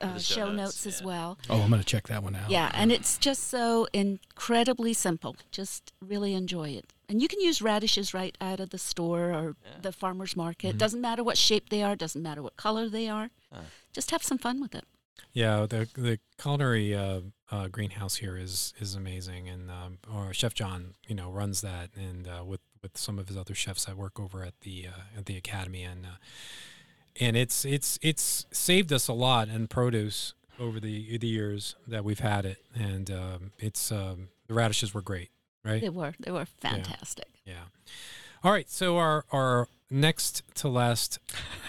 uh, 0.00 0.14
The 0.14 0.20
show, 0.20 0.34
show 0.34 0.46
notes, 0.52 0.58
notes, 0.84 0.86
as 0.86 1.00
yeah. 1.00 1.06
well. 1.06 1.38
Oh, 1.50 1.60
I'm 1.62 1.70
going 1.70 1.80
to 1.80 1.86
check 1.86 2.06
that 2.08 2.22
one 2.22 2.36
out. 2.36 2.48
Yeah, 2.50 2.70
and 2.74 2.92
it's 2.92 3.18
just 3.18 3.42
so 3.48 3.88
incredibly 3.92 4.92
simple. 4.92 5.34
Just 5.50 5.92
really 6.00 6.34
enjoy 6.34 6.68
it. 6.70 6.92
And 7.08 7.20
you 7.20 7.28
can 7.28 7.40
use 7.40 7.60
radishes 7.60 8.14
right 8.14 8.36
out 8.40 8.60
of 8.60 8.70
the 8.70 8.78
store 8.78 9.32
or 9.32 9.56
Yeah. 9.64 9.80
the 9.82 9.92
farmer's 9.92 10.36
market. 10.36 10.76
Mhm. 10.76 10.78
Doesn't 10.78 11.00
matter 11.00 11.24
what 11.24 11.36
shape 11.38 11.70
they 11.70 11.82
are, 11.82 11.96
doesn't 11.96 12.22
matter 12.22 12.42
what 12.42 12.56
color 12.56 12.88
they 12.88 13.08
are. 13.08 13.30
Uh. 13.50 13.62
Just 13.92 14.10
have 14.12 14.22
some 14.22 14.38
fun 14.38 14.60
with 14.60 14.74
it. 14.74 14.84
Yeah, 15.32 15.66
the 15.66 15.88
the 15.94 16.18
culinary 16.38 16.94
uh, 16.94 17.20
uh, 17.50 17.68
greenhouse 17.68 18.16
here 18.16 18.36
is 18.36 18.74
is 18.78 18.94
amazing, 18.94 19.48
and 19.48 19.70
um, 19.70 19.98
or 20.12 20.32
Chef 20.34 20.54
John, 20.54 20.94
you 21.06 21.14
know, 21.14 21.30
runs 21.30 21.60
that, 21.62 21.90
and 21.96 22.28
uh, 22.28 22.44
with 22.44 22.60
with 22.82 22.98
some 22.98 23.18
of 23.18 23.28
his 23.28 23.36
other 23.36 23.54
chefs 23.54 23.84
that 23.86 23.96
work 23.96 24.18
over 24.20 24.42
at 24.42 24.54
the 24.60 24.86
uh, 24.88 25.18
at 25.18 25.26
the 25.26 25.36
academy, 25.36 25.84
and 25.84 26.04
uh, 26.04 26.16
and 27.20 27.36
it's 27.36 27.64
it's 27.64 27.98
it's 28.02 28.46
saved 28.52 28.92
us 28.92 29.08
a 29.08 29.12
lot 29.12 29.48
in 29.48 29.68
produce 29.68 30.34
over 30.58 30.78
the 30.78 31.16
the 31.18 31.26
years 31.26 31.76
that 31.86 32.04
we've 32.04 32.20
had 32.20 32.44
it, 32.44 32.58
and 32.74 33.10
um, 33.10 33.52
it's 33.58 33.90
um, 33.90 34.28
the 34.48 34.54
radishes 34.54 34.92
were 34.92 35.02
great, 35.02 35.30
right? 35.64 35.80
They 35.80 35.88
were 35.88 36.14
they 36.20 36.30
were 36.30 36.46
fantastic. 36.46 37.28
Yeah. 37.44 37.64
All 38.44 38.52
right. 38.52 38.68
So 38.68 38.98
our 38.98 39.24
our 39.30 39.68
next 39.92 40.42
to 40.56 40.68
last 40.68 41.18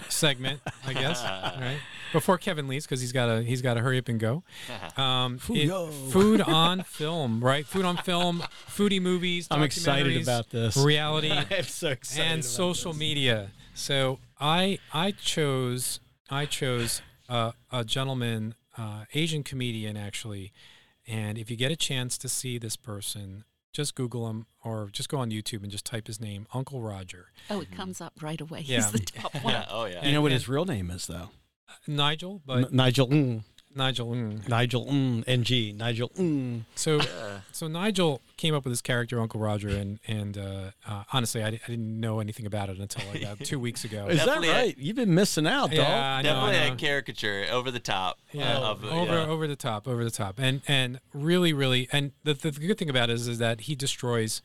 segment, 0.08 0.60
I 0.86 0.92
guess, 0.92 1.22
right 1.60 1.78
before 2.12 2.38
Kevin 2.38 2.68
leaves 2.68 2.86
because 2.86 3.00
he's 3.00 3.12
got 3.12 3.26
to 3.26 3.42
he's 3.42 3.60
got 3.60 3.74
to 3.74 3.80
hurry 3.80 3.98
up 3.98 4.08
and 4.08 4.18
go. 4.18 4.42
Um, 4.96 5.40
it- 5.50 5.92
food 6.12 6.40
on 6.46 6.82
film, 6.84 7.42
right? 7.44 7.66
Food 7.66 7.84
on 7.84 7.96
film, 7.96 8.42
foodie 8.68 9.02
movies. 9.02 9.48
I'm 9.50 9.62
excited 9.62 10.22
about 10.22 10.50
this. 10.50 10.76
reality 10.76 11.30
I'm 11.32 11.64
so 11.64 11.88
excited. 11.88 12.22
and 12.24 12.32
about 12.40 12.44
social 12.44 12.92
this. 12.92 13.00
media. 13.00 13.50
So 13.74 14.20
I 14.40 14.78
I 14.92 15.10
chose 15.10 15.98
I 16.30 16.46
chose 16.46 17.02
uh, 17.28 17.52
a 17.72 17.84
gentleman, 17.84 18.54
uh, 18.78 19.04
Asian 19.14 19.42
comedian 19.42 19.96
actually, 19.96 20.52
and 21.08 21.36
if 21.36 21.50
you 21.50 21.56
get 21.56 21.72
a 21.72 21.76
chance 21.76 22.16
to 22.18 22.28
see 22.28 22.56
this 22.56 22.76
person, 22.76 23.42
just 23.74 23.94
Google 23.94 24.30
him 24.30 24.46
or 24.64 24.88
just 24.92 25.10
go 25.10 25.18
on 25.18 25.30
YouTube 25.30 25.62
and 25.62 25.70
just 25.70 25.84
type 25.84 26.06
his 26.06 26.18
name, 26.20 26.46
Uncle 26.54 26.80
Roger. 26.80 27.26
Oh, 27.50 27.60
it 27.60 27.70
comes 27.70 28.00
up 28.00 28.14
right 28.22 28.40
away. 28.40 28.60
Yeah. 28.66 28.76
He's 28.76 28.92
the 28.92 28.98
top 29.00 29.34
one. 29.42 29.52
Yeah, 29.52 29.66
oh 29.68 29.84
yeah. 29.84 30.06
You 30.06 30.12
know 30.12 30.22
what 30.22 30.32
his 30.32 30.48
real 30.48 30.64
name 30.64 30.90
is, 30.90 31.06
though? 31.06 31.28
Nigel, 31.86 32.40
but 32.46 32.58
N- 32.58 32.68
Nigel. 32.72 33.08
Mm, 33.08 33.42
Nigel. 33.74 34.08
mm. 34.08 34.48
Nigel. 34.48 34.86
Mm, 34.86 35.24
Ng. 35.26 35.76
Nigel. 35.76 36.08
Mm. 36.10 36.62
So 36.74 37.00
so 37.52 37.68
Nigel 37.68 38.20
came 38.36 38.54
up 38.54 38.64
with 38.64 38.72
this 38.72 38.80
character, 38.80 39.20
Uncle 39.20 39.40
Roger, 39.40 39.68
and 39.68 39.98
and 40.06 40.38
uh, 40.38 40.70
uh, 40.86 41.04
honestly, 41.12 41.42
I, 41.42 41.48
I 41.48 41.60
didn't 41.66 42.00
know 42.00 42.20
anything 42.20 42.46
about 42.46 42.70
it 42.70 42.78
until 42.78 43.06
like 43.12 43.24
uh, 43.24 43.36
two 43.42 43.58
weeks 43.58 43.84
ago. 43.84 44.06
Is 44.08 44.18
that 44.18 44.26
Definitely 44.26 44.48
a- 44.48 44.54
right? 44.54 44.78
You've 44.78 44.96
been 44.96 45.14
missing 45.14 45.46
out, 45.46 45.70
dog. 45.70 45.78
Yeah, 45.78 46.16
I 46.16 46.22
know, 46.22 46.30
I 46.30 46.52
Definitely 46.52 46.68
know. 46.68 46.74
a 46.74 46.76
caricature 46.76 47.46
over 47.50 47.70
the 47.70 47.80
top. 47.80 48.18
Yeah, 48.32 48.58
uh, 48.58 48.70
of, 48.70 48.84
over 48.84 49.12
yeah. 49.12 49.26
over 49.26 49.46
the 49.46 49.56
top, 49.56 49.88
over 49.88 50.04
the 50.04 50.10
top, 50.10 50.38
and 50.38 50.62
and 50.68 51.00
really, 51.12 51.52
really, 51.52 51.88
and 51.92 52.12
the, 52.22 52.34
the, 52.34 52.50
the 52.50 52.66
good 52.66 52.78
thing 52.78 52.90
about 52.90 53.10
it 53.10 53.14
is, 53.14 53.28
is 53.28 53.38
that 53.38 53.62
he 53.62 53.74
destroys 53.74 54.42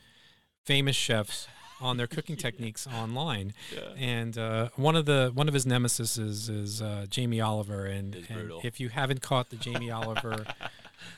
famous 0.65 0.95
chefs 0.95 1.47
on 1.81 1.97
their 1.97 2.07
cooking 2.15 2.35
techniques 2.35 2.87
online. 2.87 3.53
And 3.97 4.37
uh, 4.37 4.69
one 4.75 4.95
of 4.95 5.05
the 5.05 5.31
one 5.33 5.47
of 5.47 5.53
his 5.53 5.65
nemesis 5.65 6.17
is, 6.17 6.49
is 6.49 6.81
uh, 6.81 7.05
Jamie 7.09 7.41
Oliver, 7.41 7.85
and, 7.85 8.15
and 8.29 8.51
if 8.63 8.79
you 8.79 8.89
haven't 8.89 9.21
caught 9.21 9.49
the 9.49 9.55
Jamie 9.55 9.91
Oliver. 9.91 10.45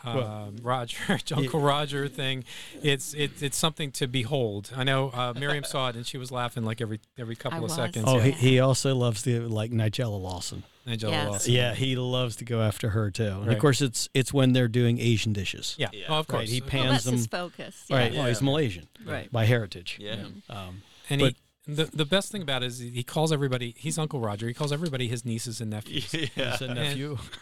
Well, 0.05 0.20
Um, 0.47 0.57
Roger, 0.62 1.20
Uncle 1.36 1.59
Roger 1.59 2.07
thing, 2.07 2.43
it's 2.84 3.14
it's 3.16 3.41
it's 3.41 3.57
something 3.57 3.91
to 3.93 4.07
behold. 4.07 4.72
I 4.76 4.84
know 4.84 5.09
uh, 5.09 5.34
Miriam 5.36 5.64
saw 5.64 5.89
it 5.89 5.95
and 5.95 6.05
she 6.05 6.18
was 6.20 6.32
laughing 6.32 6.64
like 6.64 6.82
every 6.82 6.99
every 7.18 7.36
couple 7.36 7.55
I 7.55 7.57
of 7.57 7.64
was. 7.64 7.76
seconds. 7.76 8.05
Oh, 8.07 8.18
yeah. 8.18 8.24
he, 8.26 8.32
he 8.32 8.59
also 8.59 8.95
loves 8.95 9.24
the 9.24 9.39
like 9.39 9.72
Nigella 9.72 10.22
Lawson. 10.22 10.64
Nigella 10.88 11.11
Yes. 11.11 11.27
Lawson. 11.29 11.53
Yeah, 11.53 11.73
he 11.75 11.95
loves 11.95 12.36
to 12.38 12.45
go 12.45 12.61
after 12.61 12.89
her 12.89 13.11
too. 13.11 13.23
And 13.25 13.47
Right. 13.47 13.55
of 13.55 13.59
course, 13.61 13.82
it's 13.82 14.09
it's 14.13 14.34
when 14.34 14.53
they're 14.53 14.67
doing 14.67 14.99
Asian 14.99 15.34
dishes. 15.34 15.75
yeah, 15.77 15.89
Yeah. 15.93 16.05
Oh, 16.09 16.13
of 16.19 16.27
Right, 16.29 16.39
course. 16.39 16.49
he 16.49 16.61
Uh, 16.61 16.65
pans 16.65 16.84
Well, 16.84 16.91
that's 16.93 17.03
them. 17.05 17.15
his 17.15 17.27
focus. 17.27 17.86
Right. 17.89 18.11
Yeah. 18.11 18.19
Well, 18.19 18.27
he's 18.29 18.41
Malaysian 18.41 18.88
Right. 19.05 19.32
by 19.32 19.45
heritage. 19.45 19.97
Yeah. 19.99 20.25
Um, 20.49 20.82
And 21.09 21.19
But- 21.21 21.36
he, 21.67 21.73
the 21.73 21.86
the 21.93 22.05
best 22.05 22.32
thing 22.32 22.41
about 22.41 22.63
it 22.63 22.67
is 22.67 22.79
he 22.79 23.03
calls 23.03 23.32
everybody. 23.32 23.75
He's 23.77 23.97
Uncle 23.99 24.19
Roger. 24.19 24.47
He 24.47 24.53
calls 24.53 24.71
everybody 24.71 25.07
his 25.07 25.23
nieces 25.25 25.61
and 25.61 25.69
nephews. 25.69 26.13
yeah. 26.36 26.51
He's 26.57 26.61
a 26.61 26.73
nephew. 26.73 27.17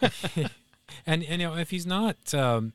and 1.06 1.22
and 1.24 1.24
you 1.40 1.48
know 1.48 1.56
if 1.56 1.70
he's 1.70 1.86
not. 1.86 2.34
Um, 2.34 2.72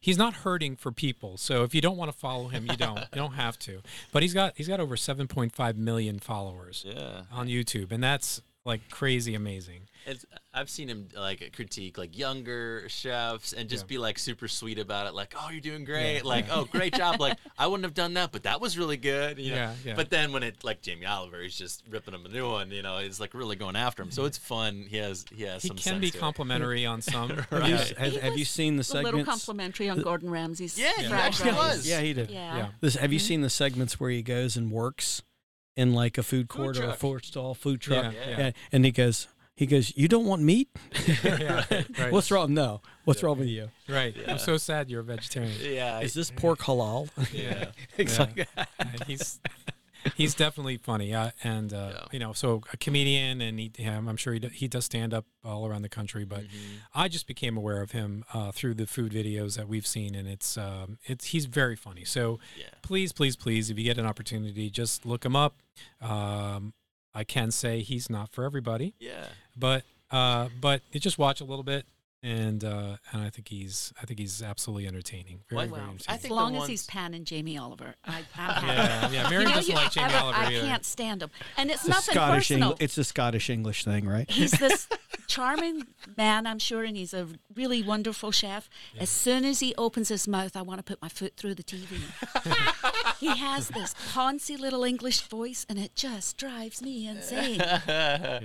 He's 0.00 0.18
not 0.18 0.34
hurting 0.34 0.76
for 0.76 0.92
people, 0.92 1.38
so 1.38 1.62
if 1.62 1.74
you 1.74 1.80
don't 1.80 1.96
want 1.96 2.12
to 2.12 2.18
follow 2.18 2.48
him, 2.48 2.66
you 2.70 2.76
don't. 2.76 2.98
You 2.98 3.06
don't 3.14 3.32
have 3.32 3.58
to. 3.60 3.80
But 4.12 4.22
he's 4.22 4.34
got 4.34 4.52
he's 4.54 4.68
got 4.68 4.78
over 4.78 4.96
7.5 4.96 5.76
million 5.78 6.18
followers 6.18 6.84
Yeah. 6.86 7.22
on 7.32 7.48
YouTube, 7.48 7.90
and 7.90 8.04
that's 8.04 8.42
like 8.64 8.88
crazy 8.90 9.34
amazing. 9.34 9.82
It's, 10.06 10.24
I've 10.52 10.68
seen 10.68 10.88
him 10.88 11.08
like 11.16 11.52
critique 11.56 11.96
like 11.96 12.16
younger 12.16 12.84
chefs 12.88 13.54
and 13.54 13.70
just 13.70 13.84
Yeah. 13.84 13.88
be 13.88 13.98
like 13.98 14.18
super 14.18 14.48
sweet 14.48 14.78
about 14.78 15.06
it, 15.06 15.14
like, 15.14 15.34
"Oh, 15.38 15.48
you're 15.50 15.60
doing 15.62 15.84
great!" 15.84 16.16
Yeah, 16.16 16.22
like, 16.24 16.46
yeah. 16.46 16.54
"Oh, 16.56 16.64
great 16.66 16.92
job!" 16.96 17.20
Like, 17.20 17.38
I 17.58 17.66
wouldn't 17.66 17.84
have 17.84 17.94
done 17.94 18.12
that, 18.14 18.30
but 18.30 18.42
that 18.42 18.60
was 18.60 18.76
really 18.76 18.98
good. 18.98 19.38
You 19.38 19.50
know? 19.52 19.56
Yeah, 19.56 19.74
yeah. 19.84 19.94
But 19.94 20.10
then 20.10 20.32
when 20.32 20.42
it 20.42 20.62
like 20.62 20.82
Jamie 20.82 21.06
Oliver, 21.06 21.40
he's 21.42 21.56
just 21.56 21.84
ripping 21.88 22.12
him 22.12 22.26
a 22.26 22.28
new 22.28 22.46
one. 22.50 22.70
You 22.70 22.82
know, 22.82 22.98
he's 22.98 23.18
like 23.18 23.32
really 23.32 23.56
going 23.56 23.76
after 23.76 24.02
him. 24.02 24.10
So 24.10 24.26
it's 24.26 24.36
fun. 24.36 24.84
He 24.88 24.98
has 24.98 25.24
he 25.34 25.44
has 25.44 25.62
He 25.62 25.68
some. 25.68 25.78
can 25.78 26.00
be 26.00 26.08
sense 26.08 26.14
to 26.16 26.20
complimentary 26.20 26.84
on 26.84 27.00
some. 27.12 27.30
Have, 27.30 27.46
Right. 27.50 27.68
you, 27.70 27.76
have, 27.96 28.16
have 28.16 28.38
you 28.38 28.44
seen 28.44 28.76
the 28.76 28.90
A 28.94 29.00
little 29.00 29.24
complimentary 29.24 29.88
on 29.88 30.02
Gordon 30.02 30.28
Ramsay's. 30.30 30.78
Yeah, 30.78 30.92
he 30.98 31.06
actually 31.06 31.52
was. 31.52 31.86
Yeah, 31.88 32.00
he 32.02 32.12
did. 32.12 32.30
Yeah. 32.30 32.56
Yeah. 32.56 32.68
This, 32.80 32.94
have 32.96 33.12
you 33.12 33.18
Mm-hmm. 33.18 33.26
seen 33.26 33.40
the 33.40 33.50
segments 33.50 33.98
where 33.98 34.10
he 34.10 34.20
goes 34.22 34.56
and 34.56 34.70
works 34.70 35.22
in 35.76 35.92
like 35.94 36.18
a 36.18 36.22
food 36.22 36.48
court 36.48 36.76
or 36.78 36.82
a 36.82 36.84
truck. 36.86 36.98
food 36.98 37.24
stall, 37.24 37.54
food 37.54 37.80
truck, 37.80 38.04
Yeah, 38.04 38.10
Yeah. 38.12 38.28
yeah. 38.30 38.44
And, 38.46 38.54
and 38.72 38.84
he 38.84 38.90
goes, 38.92 39.28
he 39.56 39.66
goes, 39.66 39.92
you 39.96 40.08
don't 40.08 40.26
want 40.26 40.42
meat? 40.42 40.68
Yeah, 41.24 41.64
right. 41.98 42.10
What's 42.12 42.30
wrong? 42.30 42.54
No. 42.54 42.80
What's 43.04 43.22
wrong 43.22 43.38
with 43.38 43.48
you? 43.48 43.70
Right. 43.88 44.14
Yeah. 44.16 44.32
I'm 44.32 44.38
so 44.38 44.56
sad 44.56 44.90
you're 44.90 45.00
a 45.00 45.04
vegetarian. 45.04 45.52
Yeah. 45.62 46.00
Is 46.00 46.12
this 46.14 46.30
pork 46.36 46.60
halal? 46.60 47.08
Yeah. 47.32 47.66
It's 47.96 48.18
Yeah. 48.18 48.22
like 48.36 48.48
that. 48.56 48.68
He's 49.06 49.38
he's 50.16 50.34
definitely 50.34 50.76
funny, 50.76 51.14
uh, 51.14 51.30
and 51.42 51.72
uh, 51.72 51.90
Yeah. 51.94 52.04
you 52.12 52.18
know, 52.18 52.32
so 52.32 52.62
a 52.72 52.76
comedian, 52.76 53.40
and 53.40 53.58
he, 53.58 53.72
yeah, 53.78 53.96
I'm 53.96 54.16
sure 54.16 54.32
he 54.32 54.38
do, 54.38 54.48
he 54.48 54.68
does 54.68 54.84
stand 54.84 55.12
up 55.14 55.26
all 55.42 55.66
around 55.66 55.82
the 55.82 55.88
country. 55.88 56.24
But 56.24 56.44
Mhm. 56.44 56.78
I 56.94 57.08
just 57.08 57.26
became 57.26 57.56
aware 57.56 57.80
of 57.82 57.92
him 57.92 58.24
uh, 58.32 58.52
through 58.52 58.74
the 58.74 58.86
food 58.86 59.12
videos 59.12 59.56
that 59.56 59.68
we've 59.68 59.86
seen, 59.86 60.14
and 60.14 60.28
it's 60.28 60.56
um, 60.58 60.98
it's 61.04 61.26
he's 61.26 61.46
very 61.46 61.76
funny. 61.76 62.04
So 62.04 62.38
Yeah. 62.58 62.66
please, 62.82 63.12
please, 63.12 63.36
please, 63.36 63.70
if 63.70 63.78
you 63.78 63.84
get 63.84 63.98
an 63.98 64.06
opportunity, 64.06 64.70
just 64.70 65.04
look 65.06 65.24
him 65.24 65.36
up. 65.36 65.56
Um, 66.00 66.74
I 67.14 67.24
can 67.24 67.50
say 67.50 67.80
he's 67.82 68.10
not 68.10 68.32
for 68.32 68.44
everybody, 68.44 68.94
Yeah. 68.98 69.28
but 69.56 69.84
uh, 70.10 70.48
but 70.60 70.82
just 70.92 71.18
watch 71.18 71.40
a 71.40 71.44
little 71.44 71.62
bit. 71.64 71.86
And 72.24 72.64
uh, 72.64 72.96
and 73.12 73.20
I 73.22 73.28
think 73.28 73.48
he's 73.48 73.92
I 74.00 74.06
think 74.06 74.18
he's 74.18 74.42
absolutely 74.42 74.86
entertaining. 74.88 75.40
Very, 75.50 75.66
Well, 75.66 75.74
very 75.76 75.80
entertaining. 75.82 76.04
As 76.08 76.20
think 76.22 76.30
the 76.30 76.34
long 76.34 76.56
as 76.56 76.66
he's 76.66 76.86
Pan 76.86 77.12
and 77.12 77.26
Jamie 77.26 77.58
Oliver, 77.58 77.96
I, 78.06 78.22
I'm 78.38 78.66
yeah, 78.66 79.10
yeah. 79.10 79.28
Mary 79.28 79.42
you 79.42 79.48
know, 79.50 79.54
doesn't 79.56 79.74
like 79.74 79.90
Jamie 79.92 80.06
ever- 80.06 80.16
Oliver 80.18 80.38
I 80.38 80.46
either. 80.46 80.60
can't 80.62 80.84
stand 80.86 81.22
him, 81.22 81.30
and 81.58 81.70
it's 81.70 81.80
It's 81.80 81.86
a 81.88 81.90
nothing 81.90 82.14
Scottish 82.14 82.48
personal. 82.48 82.68
English. 82.70 82.82
It's 82.82 82.96
a 82.98 83.04
Scottish 83.04 83.50
English 83.50 83.84
thing, 83.84 84.08
right? 84.08 84.30
he's 84.30 84.50
this 84.58 84.88
charming 85.26 85.82
man, 86.16 86.46
I'm 86.46 86.58
sure, 86.58 86.82
and 86.84 86.96
he's 86.96 87.12
a 87.12 87.28
really 87.54 87.82
wonderful 87.82 88.30
chef. 88.30 88.70
As 88.98 89.10
soon 89.10 89.44
as 89.44 89.60
he 89.60 89.74
opens 89.76 90.08
his 90.08 90.26
mouth, 90.26 90.56
I 90.56 90.62
want 90.62 90.78
to 90.78 90.82
put 90.84 91.02
my 91.02 91.08
foot 91.08 91.36
through 91.36 91.56
the 91.56 91.62
TV. 91.62 91.98
he 93.20 93.36
has 93.36 93.68
this 93.68 93.94
poncy 94.12 94.58
little 94.58 94.84
English 94.84 95.20
voice, 95.22 95.66
and 95.68 95.78
it 95.78 95.94
just 95.94 96.36
drives 96.38 96.80
me 96.80 97.06
insane. 97.06 97.56
Yeah. 97.56 98.40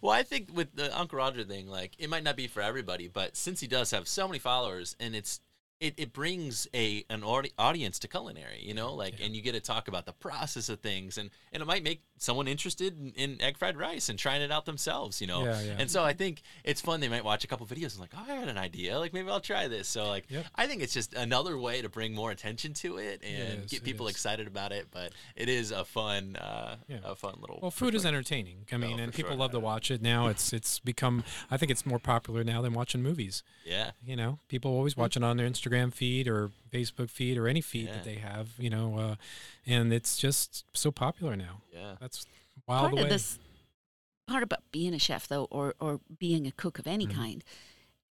Well, 0.00 0.12
I 0.12 0.22
think 0.22 0.48
with 0.52 0.74
the 0.74 0.96
Uncle 0.98 1.18
Roger 1.18 1.44
thing, 1.44 1.68
like 1.68 1.92
it 1.98 2.10
might 2.10 2.22
not 2.24 2.36
be 2.36 2.46
for 2.48 2.60
everybody, 2.60 3.08
but 3.14 3.36
since 3.36 3.60
he 3.60 3.66
does 3.66 3.92
have 3.92 4.06
so 4.06 4.28
many 4.28 4.38
followers, 4.38 4.96
and 5.00 5.14
it's 5.16 5.40
it, 5.80 5.94
it 5.98 6.12
brings 6.12 6.66
a 6.74 7.04
an 7.10 7.22
audi- 7.24 7.52
audience 7.58 7.98
to 8.00 8.08
culinary, 8.08 8.60
you 8.62 8.74
know, 8.74 8.94
like, 8.94 9.14
and 9.22 9.34
you 9.34 9.42
get 9.42 9.52
to 9.52 9.60
talk 9.60 9.88
about 9.88 10.06
the 10.06 10.12
process 10.12 10.68
of 10.68 10.80
things, 10.80 11.18
and 11.18 11.30
and 11.52 11.62
it 11.62 11.66
might 11.66 11.82
make 11.82 12.02
someone 12.16 12.46
interested 12.48 12.98
in, 12.98 13.12
in 13.16 13.42
egg 13.42 13.58
fried 13.58 13.76
rice 13.76 14.08
and 14.08 14.18
trying 14.18 14.40
it 14.40 14.50
out 14.52 14.64
themselves, 14.66 15.20
you 15.20 15.26
know. 15.26 15.44
Yeah, 15.44 15.60
yeah. 15.62 15.76
And 15.78 15.90
so 15.90 16.02
I 16.04 16.12
think 16.12 16.42
it's 16.62 16.80
fun. 16.80 17.00
They 17.00 17.08
might 17.08 17.24
watch 17.24 17.44
a 17.44 17.46
couple 17.48 17.66
videos 17.66 17.92
and 17.92 18.00
like, 18.00 18.12
oh, 18.16 18.24
I 18.26 18.34
had 18.36 18.48
an 18.48 18.56
idea, 18.56 18.98
like 18.98 19.12
maybe 19.12 19.28
I'll 19.28 19.40
try 19.40 19.68
this. 19.68 19.88
So 19.88 20.06
like, 20.08 20.24
Yep. 20.30 20.46
I 20.54 20.66
think 20.66 20.82
it's 20.82 20.94
just 20.94 21.12
another 21.14 21.58
way 21.58 21.82
to 21.82 21.88
bring 21.88 22.14
more 22.14 22.30
attention 22.30 22.72
to 22.74 22.96
it 22.98 23.22
and 23.22 23.64
is, 23.64 23.70
get 23.70 23.82
people 23.82 24.06
excited 24.08 24.46
about 24.46 24.72
it. 24.72 24.86
But 24.90 25.12
it 25.36 25.48
is 25.48 25.70
a 25.72 25.84
fun, 25.84 26.36
uh, 26.36 26.76
Yeah. 26.88 26.98
a 27.04 27.14
fun 27.16 27.34
little. 27.40 27.58
Well, 27.60 27.70
food 27.72 27.94
is 27.94 28.06
entertaining. 28.06 28.66
I 28.72 28.76
mean, 28.76 28.98
Oh, 29.00 29.02
and 29.02 29.12
people 29.12 29.32
sure. 29.32 29.38
love 29.38 29.50
to 29.50 29.60
watch 29.60 29.90
it 29.90 30.00
now. 30.00 30.28
It's 30.28 30.52
it's 30.52 30.78
become. 30.78 31.24
I 31.50 31.56
think 31.56 31.70
it's 31.72 31.84
more 31.84 31.98
popular 31.98 32.44
now 32.44 32.62
than 32.62 32.72
watching 32.74 33.02
movies. 33.02 33.42
Yeah. 33.64 33.90
You 34.04 34.14
know, 34.16 34.38
people 34.48 34.70
always 34.70 34.96
watch 34.96 35.16
it 35.16 35.24
on 35.24 35.36
their 35.36 35.48
Instagram 35.48 35.63
feed 35.92 36.28
or 36.28 36.50
Facebook 36.72 37.10
feed 37.10 37.36
or 37.38 37.48
any 37.48 37.60
feed 37.60 37.86
Yeah. 37.86 37.92
that 37.94 38.04
they 38.04 38.16
have. 38.16 38.50
You 38.58 38.70
know, 38.70 38.98
uh, 38.98 39.14
and 39.66 39.92
it's 39.92 40.16
just 40.16 40.64
so 40.72 40.90
popular 40.90 41.36
now. 41.36 41.62
Yeah. 41.72 41.96
That's 42.00 42.26
wild 42.66 42.80
part 42.82 42.92
away. 42.92 43.02
of 43.02 43.08
this 43.08 43.38
part 44.26 44.42
about 44.42 44.60
being 44.72 44.94
a 44.94 44.98
chef 44.98 45.26
though 45.28 45.44
or 45.50 45.74
or 45.80 46.00
being 46.18 46.46
a 46.46 46.52
cook 46.52 46.78
of 46.78 46.86
any 46.86 47.06
Mhm. 47.06 47.14
kind 47.14 47.44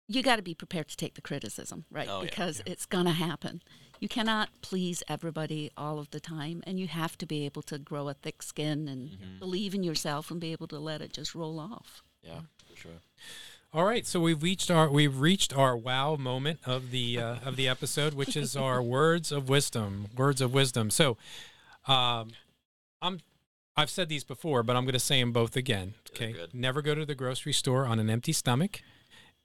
you 0.08 0.22
got 0.22 0.36
to 0.36 0.42
be 0.42 0.54
prepared 0.54 0.86
to 0.86 0.96
take 0.96 1.14
the 1.14 1.20
criticism 1.20 1.84
right 1.90 2.08
Oh, 2.08 2.20
because 2.20 2.58
yeah. 2.64 2.72
it's 2.74 2.86
going 2.86 3.06
to 3.06 3.12
happen 3.12 3.60
you 3.98 4.08
cannot 4.08 4.50
please 4.62 5.02
everybody 5.08 5.72
all 5.76 5.98
of 5.98 6.10
the 6.10 6.20
time 6.20 6.62
and 6.64 6.78
you 6.78 6.86
have 6.86 7.18
to 7.18 7.26
be 7.26 7.44
able 7.44 7.62
to 7.62 7.76
grow 7.80 8.08
a 8.08 8.14
thick 8.14 8.40
skin 8.44 8.86
and 8.86 9.10
Mhm. 9.18 9.38
believe 9.40 9.74
in 9.74 9.82
yourself 9.82 10.30
and 10.30 10.40
be 10.40 10.52
able 10.52 10.68
to 10.68 10.78
let 10.78 11.02
it 11.02 11.12
just 11.12 11.34
roll 11.34 11.58
off 11.58 12.04
Yeah, 12.22 12.42
for 12.68 12.76
sure. 12.76 13.00
All 13.76 13.84
right, 13.84 14.06
so 14.06 14.20
we've 14.20 14.42
reached 14.42 14.70
our 14.70 14.88
we've 14.88 15.20
reached 15.20 15.54
our 15.54 15.76
wow 15.76 16.16
moment 16.16 16.60
of 16.64 16.90
the 16.90 17.20
uh, 17.20 17.36
of 17.44 17.56
the 17.56 17.68
episode, 17.68 18.14
which 18.14 18.34
is 18.34 18.56
our 18.56 18.82
words 18.98 19.30
of 19.30 19.50
wisdom. 19.50 20.06
Words 20.16 20.40
of 20.40 20.54
wisdom. 20.54 20.88
So, 20.88 21.18
um, 21.86 22.30
I'm 23.02 23.20
I've 23.76 23.90
said 23.90 24.08
these 24.08 24.24
before, 24.24 24.62
but 24.62 24.76
I'm 24.76 24.84
going 24.84 24.94
to 24.94 24.98
say 24.98 25.20
them 25.20 25.30
both 25.30 25.56
again. 25.56 25.92
Okay, 26.10 26.34
never 26.54 26.80
go 26.80 26.94
to 26.94 27.04
the 27.04 27.14
grocery 27.14 27.52
store 27.52 27.84
on 27.84 27.98
an 27.98 28.08
empty 28.08 28.32
stomach, 28.32 28.80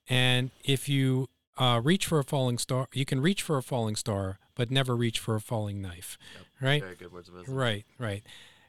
and 0.08 0.52
if 0.64 0.88
you 0.88 1.28
uh, 1.58 1.82
reach 1.84 2.06
for 2.06 2.18
a 2.18 2.24
falling 2.24 2.58
star, 2.58 2.88
you 2.94 3.04
can 3.04 3.20
reach 3.20 3.42
for 3.42 3.58
a 3.58 3.64
falling 3.64 3.98
star, 3.98 4.40
but 4.56 4.72
never 4.72 4.96
reach 4.96 5.20
for 5.20 5.36
a 5.36 5.42
falling 5.42 5.82
knife. 5.82 6.18
Right. 6.62 6.82
Very 6.82 6.96
good 6.96 7.12
words 7.12 7.28
of 7.28 7.36
wisdom. 7.36 7.54
Right, 7.54 7.86
right. 8.00 8.24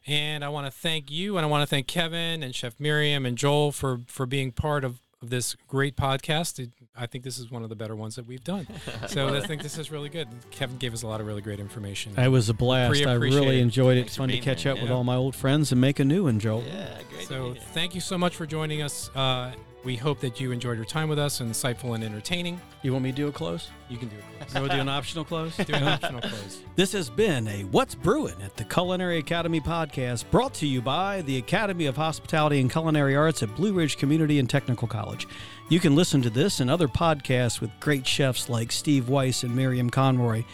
And 0.09 0.45
I 0.45 0.49
want 0.49 0.67
to 0.67 0.73
thank 0.73 1.09
you, 1.09 1.37
and 1.37 1.47
I 1.47 1.49
want 1.49 1.63
to 1.63 1.69
thank 1.69 1.87
Kevin 1.87 2.43
and 2.43 2.53
Chef 2.53 2.81
Miriam 2.81 3.25
and 3.25 3.39
Joel 3.39 3.71
for 3.71 4.01
for 4.09 4.27
being 4.27 4.51
part 4.51 4.83
of, 4.83 4.99
of 5.23 5.31
this 5.31 5.57
great 5.69 5.97
podcast. 5.97 6.59
It- 6.59 6.71
I 6.95 7.07
think 7.07 7.25
this 7.25 7.39
is 7.39 7.51
one 7.51 7.63
of 7.63 7.69
the 7.71 7.75
better 7.77 7.97
ones 7.97 8.17
that 8.17 8.27
we've 8.27 8.45
done. 8.45 8.67
So 9.07 9.35
I 9.35 9.41
think 9.47 9.63
this 9.63 9.79
is 9.79 9.91
really 9.91 10.11
good. 10.11 10.29
Kevin 10.51 10.77
gave 10.77 10.93
us 10.93 11.03
a 11.03 11.07
lot 11.07 11.21
of 11.23 11.27
really 11.27 11.41
great 11.41 11.59
information. 11.61 12.13
It 12.19 12.29
was 12.29 12.49
a 12.51 12.55
blast. 12.55 13.07
I 13.07 13.15
really 13.15 13.59
it. 13.59 13.63
enjoyed 13.63 13.97
it. 13.97 14.01
Thanks 14.03 14.11
It's 14.13 14.17
fun 14.19 14.29
to 14.29 14.39
catch 14.41 14.65
here. 14.65 14.73
up 14.73 14.83
with 14.83 14.91
all 14.91 15.03
my 15.05 15.17
old 15.17 15.35
friends 15.35 15.73
and 15.73 15.81
make 15.81 16.01
a 16.01 16.05
new 16.05 16.25
one, 16.25 16.39
Joel. 16.39 16.63
Yeah, 16.67 16.99
great. 17.11 17.27
So 17.27 17.35
to 17.35 17.43
meet 17.51 17.55
you. 17.55 17.61
thank 17.69 17.95
you 17.95 18.01
so 18.03 18.19
much 18.19 18.37
for 18.37 18.45
joining 18.47 18.83
us. 18.83 19.09
Uh, 19.15 19.53
we 19.85 19.97
hope 19.97 20.21
that 20.21 20.39
you 20.41 20.53
enjoyed 20.53 20.77
your 20.77 20.87
time 20.87 21.09
with 21.09 21.19
us, 21.19 21.41
insightful 21.41 21.95
and 21.95 22.05
entertaining. 22.05 22.61
You 22.83 22.93
want 22.93 23.05
me 23.05 23.11
to 23.11 23.17
do 23.17 23.29
a 23.29 23.33
close? 23.33 23.71
You 23.89 23.99
can 23.99 24.09
do 24.09 24.17
a 24.17 24.45
Close. 24.45 24.55
You 24.55 24.61
want 24.61 24.71
to 24.71 24.77
do 24.77 24.81
an 24.83 24.89
optional 24.89 25.25
close? 25.25 25.57
Do 25.57 25.75
an 25.75 25.83
optional 25.85 26.21
close. 26.21 26.63
This 26.77 26.93
has 26.93 27.11
been 27.11 27.49
a 27.49 27.63
What's 27.65 27.95
Bruin 27.95 28.41
at 28.43 28.57
the 28.57 28.65
Culinary 28.65 29.19
Academy 29.19 29.61
podcast 29.61 30.31
brought 30.31 30.55
to 30.55 30.67
you 30.67 30.81
by 30.81 31.23
the 31.23 31.37
Academy 31.37 31.87
of 31.87 31.97
Hospitality 31.97 32.61
and 32.61 32.71
Culinary 32.71 33.17
Arts 33.17 33.43
at 33.43 33.55
Blue 33.57 33.73
Ridge 33.73 33.99
Community 33.99 34.39
and 34.39 34.49
Technical 34.49 34.89
College. 34.89 35.27
You 35.69 35.81
can 35.81 35.95
listen 35.97 36.23
to 36.23 36.31
this 36.31 36.61
and 36.61 36.71
other 36.71 36.89
podcasts 36.89 37.61
with 37.61 37.71
great 37.81 38.07
chefs 38.07 38.49
like 38.49 38.73
Steve 38.73 39.09
Weiss 39.09 39.43
and 39.43 39.55
Miriam 39.55 39.91
Conroy, 39.91 40.45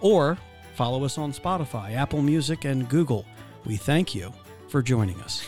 or 0.00 0.38
follow 0.74 1.04
us 1.04 1.18
on 1.18 1.32
Spotify, 1.32 1.94
Apple 1.94 2.22
Music, 2.22 2.64
and 2.64 2.88
Google. 2.88 3.26
We 3.64 3.76
thank 3.76 4.14
you 4.14 4.32
for 4.68 4.82
joining 4.82 5.20
us. 5.20 5.46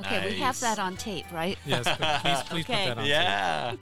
Okay, 0.00 0.30
we 0.30 0.38
have 0.40 0.58
that 0.60 0.78
on 0.78 0.96
tape, 0.96 1.30
right? 1.32 1.56
Yes, 1.64 1.84
please, 1.84 2.42
please 2.50 2.64
Okay. 2.70 2.88
put 2.88 2.96
that 2.96 2.98
on. 2.98 3.04
tape. 3.04 3.06
yeah. 3.08 3.74